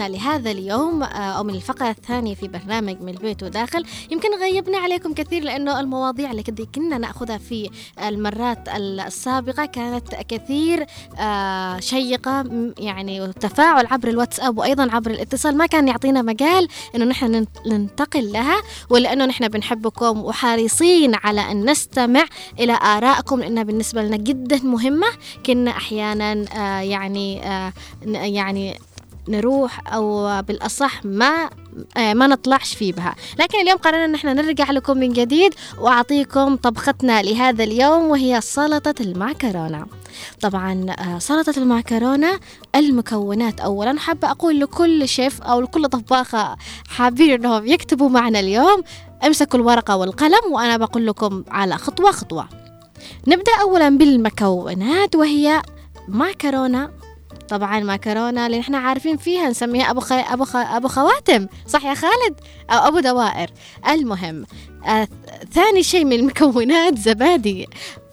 لهذا 0.08 0.52
اليوم 0.52 1.04
آه، 1.04 1.08
أو 1.08 1.44
من 1.44 1.56
الفقرة 1.56 1.90
الثانية 1.90 2.36
في 2.36 2.48
برنامج 2.48 3.02
من 3.02 3.10
البيت 3.10 3.44
وداخل. 3.44 3.84
يمكن 4.12 4.30
غيبنا 4.42 4.78
عليكم 4.78 5.14
كثير 5.14 5.44
لأنه 5.44 5.80
المواضيع 5.80 6.32
اللي 6.32 6.44
كنا 6.76 6.98
نأخذها 6.98 7.38
في 7.38 7.70
المرات 8.08 8.70
السابقة 8.76 9.66
كانت 9.66 10.16
كثير 10.28 10.86
آه، 11.20 11.80
شيقة 11.80 12.44
يعني 12.80 13.22
وتفاعل 13.22 13.86
عبر 13.86 14.08
الواتساب 14.08 14.58
وأيضا 14.58 14.92
عبر 14.92 15.12
الاتصال 15.12 15.58
ما 15.58 15.66
كان 15.66 15.88
يعطينا 15.88 16.22
مجال 16.22 16.68
إنه 16.96 17.06
نحن 17.06 17.32
نن- 17.32 17.48
ننتقل 17.66 18.32
لها. 18.32 18.58
ولأنه 18.90 19.26
نحن 19.26 19.48
بنحبكم 19.48 20.24
وحريصين 20.24 21.16
على 21.24 21.42
أن 21.52 21.70
نستمع 21.70 22.26
إلى 22.60 22.74
آرائكم 22.84 23.40
لأنها 23.40 23.64
بالنسبة 23.64 24.02
لنا 24.04 24.18
جدا 24.18 24.60
مهمة. 24.64 25.08
كنا 25.46 25.72
أحيانا 25.72 26.46
آه، 26.56 26.80
يعني 26.82 27.42
يعني 28.06 28.80
نروح 29.30 29.94
أو 29.94 30.42
بالأصح 30.42 31.06
ما 31.06 31.50
آه، 31.98 32.14
ما 32.14 32.28
نطلعش 32.28 32.76
فيه 32.76 32.94
بها. 32.94 33.16
لكن 33.40 33.60
اليوم 33.60 33.78
قررنا 33.78 34.06
إن 34.06 34.16
إحنا 34.16 34.34
نرجع 34.34 34.72
لكم 34.72 34.98
من 34.98 35.14
جديد 35.14 35.54
وأعطيكم 35.80 36.56
طبختنا 36.56 37.22
لهذا 37.22 37.64
اليوم 37.64 38.04
وهي 38.10 38.42
سلطة 38.42 38.96
المعكرونة. 39.02 39.86
طبعا 40.42 40.86
آه، 41.00 41.20
سلطة 41.20 41.54
المعكرونة 41.58 42.40
المكونات. 42.76 43.60
أولا 43.60 44.00
حابة 44.00 44.32
أقول 44.32 44.60
لكل 44.60 45.08
شيف 45.08 45.42
أو 45.42 45.62
لكل 45.62 45.88
طباخة 45.90 46.56
حابين 46.90 47.32
أنهم 47.34 47.68
يكتبوا 47.68 48.10
معنا 48.10 48.40
اليوم 48.40 48.84
امسكوا 49.26 49.60
الورقة 49.60 49.96
والقلم 49.96 50.52
وأنا 50.52 50.78
بقول 50.78 51.08
لكم 51.08 51.44
على 51.52 51.78
خطوة 51.78 52.12
خطوة. 52.12 52.48
نبدأ 53.28 53.52
أولا 53.62 53.90
بالمكونات 53.90 55.16
وهي 55.16 55.62
معكرونة 56.08 56.90
طبعا 57.50 57.80
ماكرونه 57.80 58.46
اللي 58.46 58.60
إحنا 58.60 58.78
عارفين 58.78 59.18
فيها 59.18 59.50
نسميها 59.50 59.92
أبو 59.92 60.00
خي... 60.00 60.20
أبو 60.20 60.46
خ... 60.46 60.56
أبو 60.56 60.88
خواتم. 60.88 61.48
صح 61.68 61.86
يا 61.86 61.94
خالد؟ 61.94 62.40
أو 62.70 62.88
أبو 62.88 63.00
دوائر. 63.00 63.50
المهم 63.90 64.46
آه 64.86 65.08
ثاني 65.52 65.84
شيء 65.84 66.06
من 66.06 66.14
المكونات 66.14 66.98
زبادي. 66.98 67.68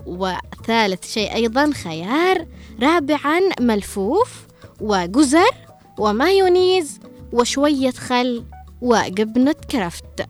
وثالث 0.07 1.13
شيء 1.13 1.35
أيضا 1.35 1.71
خيار 1.73 2.47
رابعا 2.83 3.41
ملفوف 3.61 4.47
وجزر 4.81 5.51
ومايونيز 5.99 7.01
وشوية 7.33 7.91
خل 7.91 8.45
وجبنة 8.81 9.55
كرفت. 9.71 10.27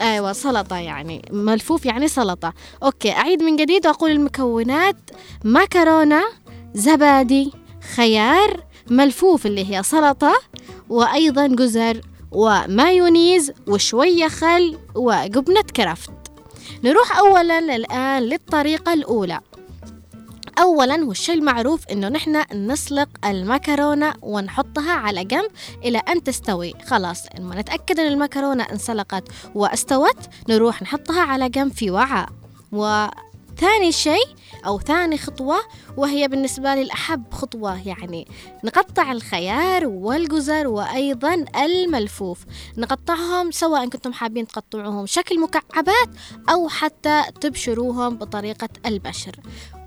أيوه 0.00 0.32
سلطة 0.32 0.76
يعني. 0.76 1.22
ملفوف 1.30 1.86
يعني 1.86 2.08
سلطة. 2.08 2.52
أوكي 2.82 3.12
أعيد 3.12 3.42
من 3.42 3.56
جديد 3.56 3.86
وأقول 3.86 4.10
المكونات. 4.10 4.96
ماكرونه 5.44 6.22
زبادي 6.74 7.52
خيار 7.96 8.64
ملفوف 8.90 9.46
اللي 9.46 9.76
هي 9.76 9.82
سلطة 9.82 10.32
وأيضا 10.88 11.46
جزر 11.46 12.00
ومايونيز 12.32 13.52
وشوية 13.68 14.28
خل 14.28 14.78
وجبنة 14.94 15.62
كرفت. 15.76 16.10
نروح 16.84 17.18
أولا 17.18 17.58
الآن 17.58 18.22
للطريقة 18.22 18.92
الأولى. 18.92 19.40
أولا 20.60 21.04
والشيء 21.04 21.34
المعروف 21.34 21.86
إنه 21.92 22.08
نحن 22.08 22.44
نسلق 22.54 23.08
المكرونة 23.24 24.14
ونحطها 24.22 24.92
على 24.92 25.24
جنب 25.24 25.50
إلى 25.84 25.98
أن 25.98 26.24
تستوي. 26.24 26.72
خلاص 26.86 27.22
لما 27.38 27.60
نتأكد 27.60 28.00
إن 28.00 28.06
المكرونة 28.06 28.64
انسلقت 28.72 29.24
واستوت 29.54 30.16
نروح 30.48 30.82
نحطها 30.82 31.20
على 31.20 31.48
جنب 31.48 31.72
في 31.72 31.90
وعاء. 31.90 32.28
وثاني 32.72 33.92
شيء 33.92 34.26
أو 34.66 34.78
ثاني 34.78 35.18
خطوة 35.18 35.56
وهي 35.96 36.28
بالنسبة 36.28 36.74
لي 36.74 36.82
الأحب 36.82 37.24
خطوة 37.32 37.88
يعني 37.88 38.28
نقطع 38.64 39.12
الخيار 39.12 39.86
والجزر 39.86 40.66
وأيضا 40.66 41.44
الملفوف. 41.56 42.44
نقطعهم 42.76 43.50
سواء 43.50 43.88
كنتم 43.88 44.12
حابين 44.12 44.46
تقطعوهم 44.46 45.06
شكل 45.06 45.40
مكعبات 45.40 46.08
أو 46.50 46.68
حتى 46.68 47.22
تبشروهم 47.40 48.16
بطريقة 48.16 48.68
البشر. 48.86 49.36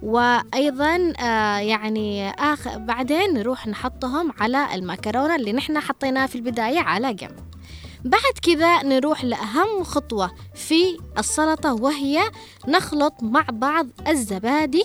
وأيضا 0.04 1.14
آه 1.20 1.58
يعني 1.58 2.30
آخر 2.32 2.78
بعدين 2.78 3.34
نروح 3.34 3.68
نحطهم 3.68 4.34
على 4.40 4.76
المكرونة 4.76 5.36
اللي 5.36 5.54
نحن 5.54 5.80
حطيناها 5.80 6.28
في 6.28 6.36
البداية 6.36 6.80
على 6.80 7.14
جنب. 7.14 7.57
بعد 8.06 8.34
كذا 8.42 8.84
نروح 8.84 9.24
لأهم 9.24 9.84
خطوة 9.84 10.32
في 10.56 10.98
السلطة 11.18 11.74
وهي 11.74 12.32
نخلط 12.68 13.14
مع 13.22 13.46
بعض 13.52 13.88
الزبادي 14.08 14.84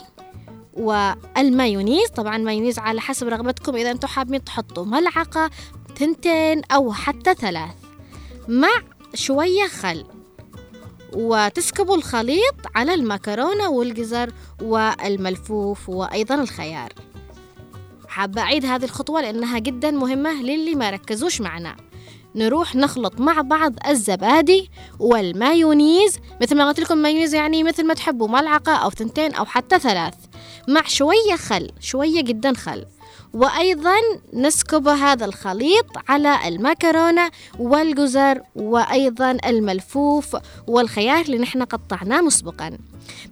والمايونيز. 0.75 2.09
طبعا 2.09 2.39
مايونيز 2.39 2.79
على 2.79 3.01
حسب 3.01 3.29
رغبتكم 3.29 3.77
إذا 3.77 3.91
أنتم 3.91 4.09
حابين 4.09 4.45
تحطوا 4.45 4.85
ملعقة 4.85 5.51
تنتين 5.97 6.63
أو 6.65 6.93
حتى 6.93 7.35
ثلاث 7.35 7.75
مع 8.49 8.69
شوية 9.15 9.67
خل 9.67 10.05
وتسكبوا 11.13 11.97
الخليط 11.97 12.55
على 12.75 12.95
المكرونة 12.95 13.71
والجزر 13.71 14.33
والملفوف 14.63 15.89
وأيضا 15.89 16.35
الخيار. 16.35 16.93
حابة 18.09 18.43
أعيد 18.43 18.65
هذه 18.67 18.85
الخطوة 18.85 19.21
لأنها 19.21 19.59
جدا 19.59 19.91
مهمة 19.91 20.43
للي 20.43 20.75
ما 20.75 20.91
ركزوش 20.91 21.41
معنا. 21.41 21.77
نروح 22.35 22.77
نخلط 22.77 23.21
مع 23.21 23.41
بعض 23.41 23.73
الزبادي 23.89 24.71
والمايونيز. 24.99 26.19
مثل 26.43 26.57
ما 26.57 26.69
قلت 26.69 26.81
لكم 26.81 26.99
مايونيز 26.99 27.35
يعني 27.35 27.63
مثل 27.63 27.87
ما 27.87 27.95
تحبوا 27.95 28.29
ملعقة 28.29 28.73
أو 28.73 28.91
ثنتين 28.91 29.35
أو 29.35 29.45
حتى 29.45 29.79
ثلاث. 29.79 30.15
مع 30.69 30.83
شوية 30.87 31.37
خل 31.37 31.71
شوية 31.81 32.23
جدا 32.23 32.53
خل. 32.53 32.85
وأيضا 33.35 33.95
نسكب 34.33 34.89
هذا 34.89 35.25
الخليط 35.25 35.87
على 36.09 36.49
المكرونة 36.49 37.31
والجزر 37.59 38.41
وأيضا 38.55 39.31
الملفوف 39.47 40.37
والخيار 40.67 41.21
اللي 41.25 41.39
نحن 41.39 41.63
قطعناه 41.63 42.21
مسبقا. 42.21 42.79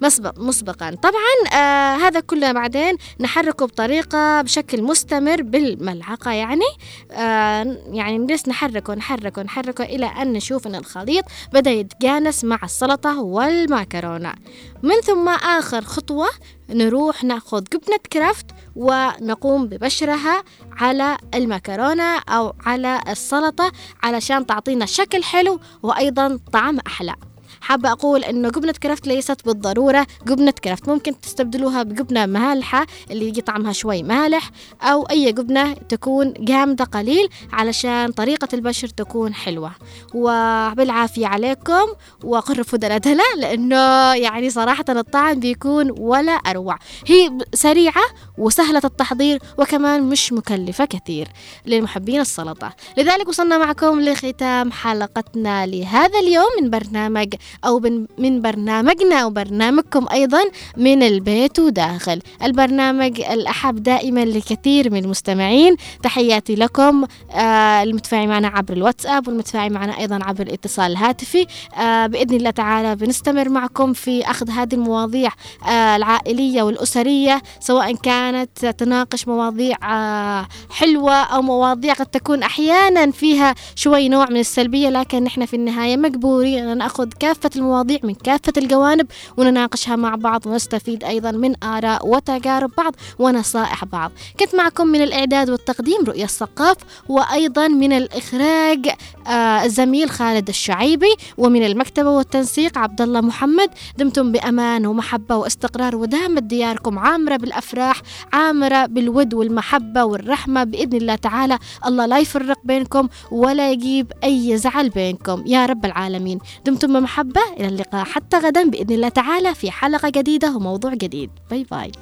مسبق 0.02 0.38
مسبقا. 0.38 0.90
طبعا 1.02 1.60
آه 1.60 1.96
هذا 1.96 2.20
كله 2.20 2.52
بعدين 2.52 2.96
نحركه 3.20 3.66
بطريقة 3.66 4.42
بشكل 4.42 4.82
مستمر 4.82 5.42
بالملعقة 5.42 6.32
يعني. 6.32 6.64
آه 7.12 7.76
يعني 7.92 8.18
نجلس 8.18 8.48
نحركه 8.48 8.94
نحركه 8.94 9.42
نحركه 9.42 9.84
إلى 9.84 10.06
أن 10.06 10.32
نشوف 10.32 10.66
أن 10.66 10.74
الخليط 10.74 11.24
بدأ 11.52 11.70
يتجانس 11.70 12.44
مع 12.44 12.58
السلطة 12.64 13.20
والماكرونة 13.20 14.34
من 14.82 15.00
ثم 15.00 15.28
آخر 15.28 15.80
خطوة 15.84 16.28
نروح 16.70 17.24
نأخذ 17.24 17.64
جبنة 17.72 17.98
كرافت 18.12 18.46
ونقوم 18.76 19.66
ببشرها 19.66 20.42
على 20.72 21.16
المكرونة 21.34 22.18
أو 22.18 22.52
على 22.66 23.00
السلطة 23.08 23.72
علشان 24.02 24.46
تعطينا 24.46 24.86
شكل 24.86 25.22
حلو 25.24 25.60
وأيضا 25.82 26.38
طعم 26.52 26.78
أحلى. 26.86 27.14
حابة 27.60 27.92
أقول 27.92 28.24
إنه 28.24 28.48
جبنة 28.48 28.72
كرافت 28.72 29.06
ليست 29.06 29.46
بالضرورة. 29.46 30.06
جبنة 30.26 30.50
كرافت 30.50 30.88
ممكن 30.88 31.20
تستبدلوها 31.20 31.82
بجبنة 31.82 32.26
مالحة 32.26 32.86
اللي 33.10 33.28
يجي 33.28 33.40
طعمها 33.40 33.72
شوي 33.72 34.02
مالح 34.02 34.50
أو 34.82 35.02
أي 35.02 35.32
جبنة 35.32 35.72
تكون 35.72 36.32
جامدة 36.38 36.84
قليل 36.84 37.28
علشان 37.52 38.12
طريقة 38.12 38.48
البشر 38.52 38.88
تكون 38.88 39.34
حلوة. 39.34 39.72
وبالعافية 40.14 41.26
عليكم 41.26 41.86
وقرفوا 42.24 42.78
دلدلة 42.78 43.24
لأنه 43.36 44.14
يعني 44.14 44.50
صراحة 44.50 44.84
الطعم 44.88 45.40
بيكون 45.40 45.90
ولا 45.98 46.32
أروع. 46.32 46.78
هي 47.06 47.38
سريعة 47.54 48.02
وسهلة 48.40 48.80
التحضير 48.84 49.38
وكمان 49.58 50.02
مش 50.02 50.32
مكلفة 50.32 50.84
كثير 50.84 51.28
للمحبين 51.66 52.20
السلطة. 52.20 52.72
لذلك 52.98 53.28
وصلنا 53.28 53.58
معكم 53.58 54.00
لختام 54.00 54.72
حلقتنا 54.72 55.66
لهذا 55.66 56.18
اليوم 56.18 56.46
من 56.62 56.70
برنامج 56.70 57.34
أو 57.64 57.80
من 58.18 58.40
برنامجنا 58.42 59.24
وبرنامجكم 59.24 60.06
أيضا 60.12 60.40
من 60.76 61.02
البيت 61.02 61.58
وداخل. 61.58 62.20
البرنامج 62.42 63.20
الأحب 63.20 63.82
دائما 63.82 64.24
لكثير 64.24 64.90
من 64.92 65.04
المستمعين. 65.04 65.76
تحياتي 66.02 66.54
لكم. 66.54 67.04
آه 67.34 67.82
المتفاعل 67.82 68.28
معنا 68.28 68.48
عبر 68.48 68.72
الواتساب 68.72 69.28
والمتفاعل 69.28 69.72
معنا 69.72 69.98
أيضا 69.98 70.18
عبر 70.24 70.42
الاتصال 70.42 70.92
الهاتفي 70.92 71.46
آه 71.78 72.06
بإذن 72.06 72.36
الله 72.36 72.50
تعالى 72.50 72.96
بنستمر 72.96 73.48
معكم 73.48 73.92
في 73.92 74.30
أخذ 74.30 74.50
هذه 74.50 74.74
المواضيع 74.74 75.30
آه 75.68 75.96
العائلية 75.96 76.62
والأسرية 76.62 77.42
سواء 77.60 77.94
كانت 78.30 78.66
تناقش 78.66 79.28
مواضيع 79.28 79.76
آه 79.84 80.48
حلوة 80.70 81.14
أو 81.14 81.42
مواضيع 81.42 81.94
قد 81.94 82.06
تكون 82.06 82.42
أحيانا 82.42 83.10
فيها 83.10 83.54
شوي 83.74 84.08
نوع 84.08 84.26
من 84.30 84.36
السلبية 84.40 84.88
لكن 84.88 85.24
نحن 85.24 85.46
في 85.46 85.56
النهاية 85.56 85.96
مجبورين 85.96 86.68
أن 86.68 86.78
نأخذ 86.78 87.08
كافة 87.20 87.50
المواضيع 87.56 87.98
من 88.02 88.14
كافة 88.14 88.52
الجوانب 88.56 89.06
ونناقشها 89.36 89.96
مع 89.96 90.14
بعض 90.14 90.46
ونستفيد 90.46 91.04
أيضا 91.04 91.30
من 91.30 91.64
آراء 91.64 92.06
وتجارب 92.08 92.70
بعض 92.78 92.94
ونصائح 93.18 93.84
بعض. 93.84 94.12
كنت 94.40 94.54
معكم 94.54 94.86
من 94.86 95.02
الإعداد 95.02 95.50
والتقديم 95.50 96.04
رؤية 96.04 96.24
الثقاف 96.24 96.76
وأيضا 97.08 97.68
من 97.68 97.92
الإخراج 97.92 98.88
آه 99.26 99.64
الزميل 99.64 100.10
خالد 100.10 100.48
الشعيبي 100.48 101.14
ومن 101.38 101.66
المكتبة 101.66 102.10
والتنسيق 102.10 102.78
عبد 102.78 103.00
الله 103.00 103.20
محمد. 103.20 103.70
دمتم 103.98 104.32
بأمان 104.32 104.86
ومحبة 104.86 105.36
واستقرار 105.36 105.96
ودامت 105.96 106.42
دياركم 106.42 106.98
عامرة 106.98 107.36
بالأفراح. 107.36 108.02
عامرة 108.32 108.86
بالود 108.86 109.34
والمحبة 109.34 110.04
والرحمة 110.04 110.64
بإذن 110.64 110.96
الله 110.96 111.14
تعالى. 111.14 111.58
الله 111.86 112.06
لا 112.06 112.18
يفرق 112.18 112.58
بينكم 112.64 113.08
ولا 113.30 113.72
يجيب 113.72 114.12
أي 114.24 114.56
زعل 114.56 114.88
بينكم. 114.88 115.44
يا 115.46 115.66
رب 115.66 115.84
العالمين. 115.84 116.38
دمتم 116.66 117.00
بمحبة. 117.00 117.40
إلى 117.60 117.68
اللقاء 117.68 118.04
حتى 118.04 118.36
غدا 118.36 118.64
بإذن 118.64 118.94
الله 118.94 119.08
تعالى 119.08 119.54
في 119.54 119.70
حلقة 119.70 120.08
جديدة 120.08 120.56
وموضوع 120.56 120.94
جديد. 120.94 121.30
باي 121.50 121.66
باي. 121.70 121.92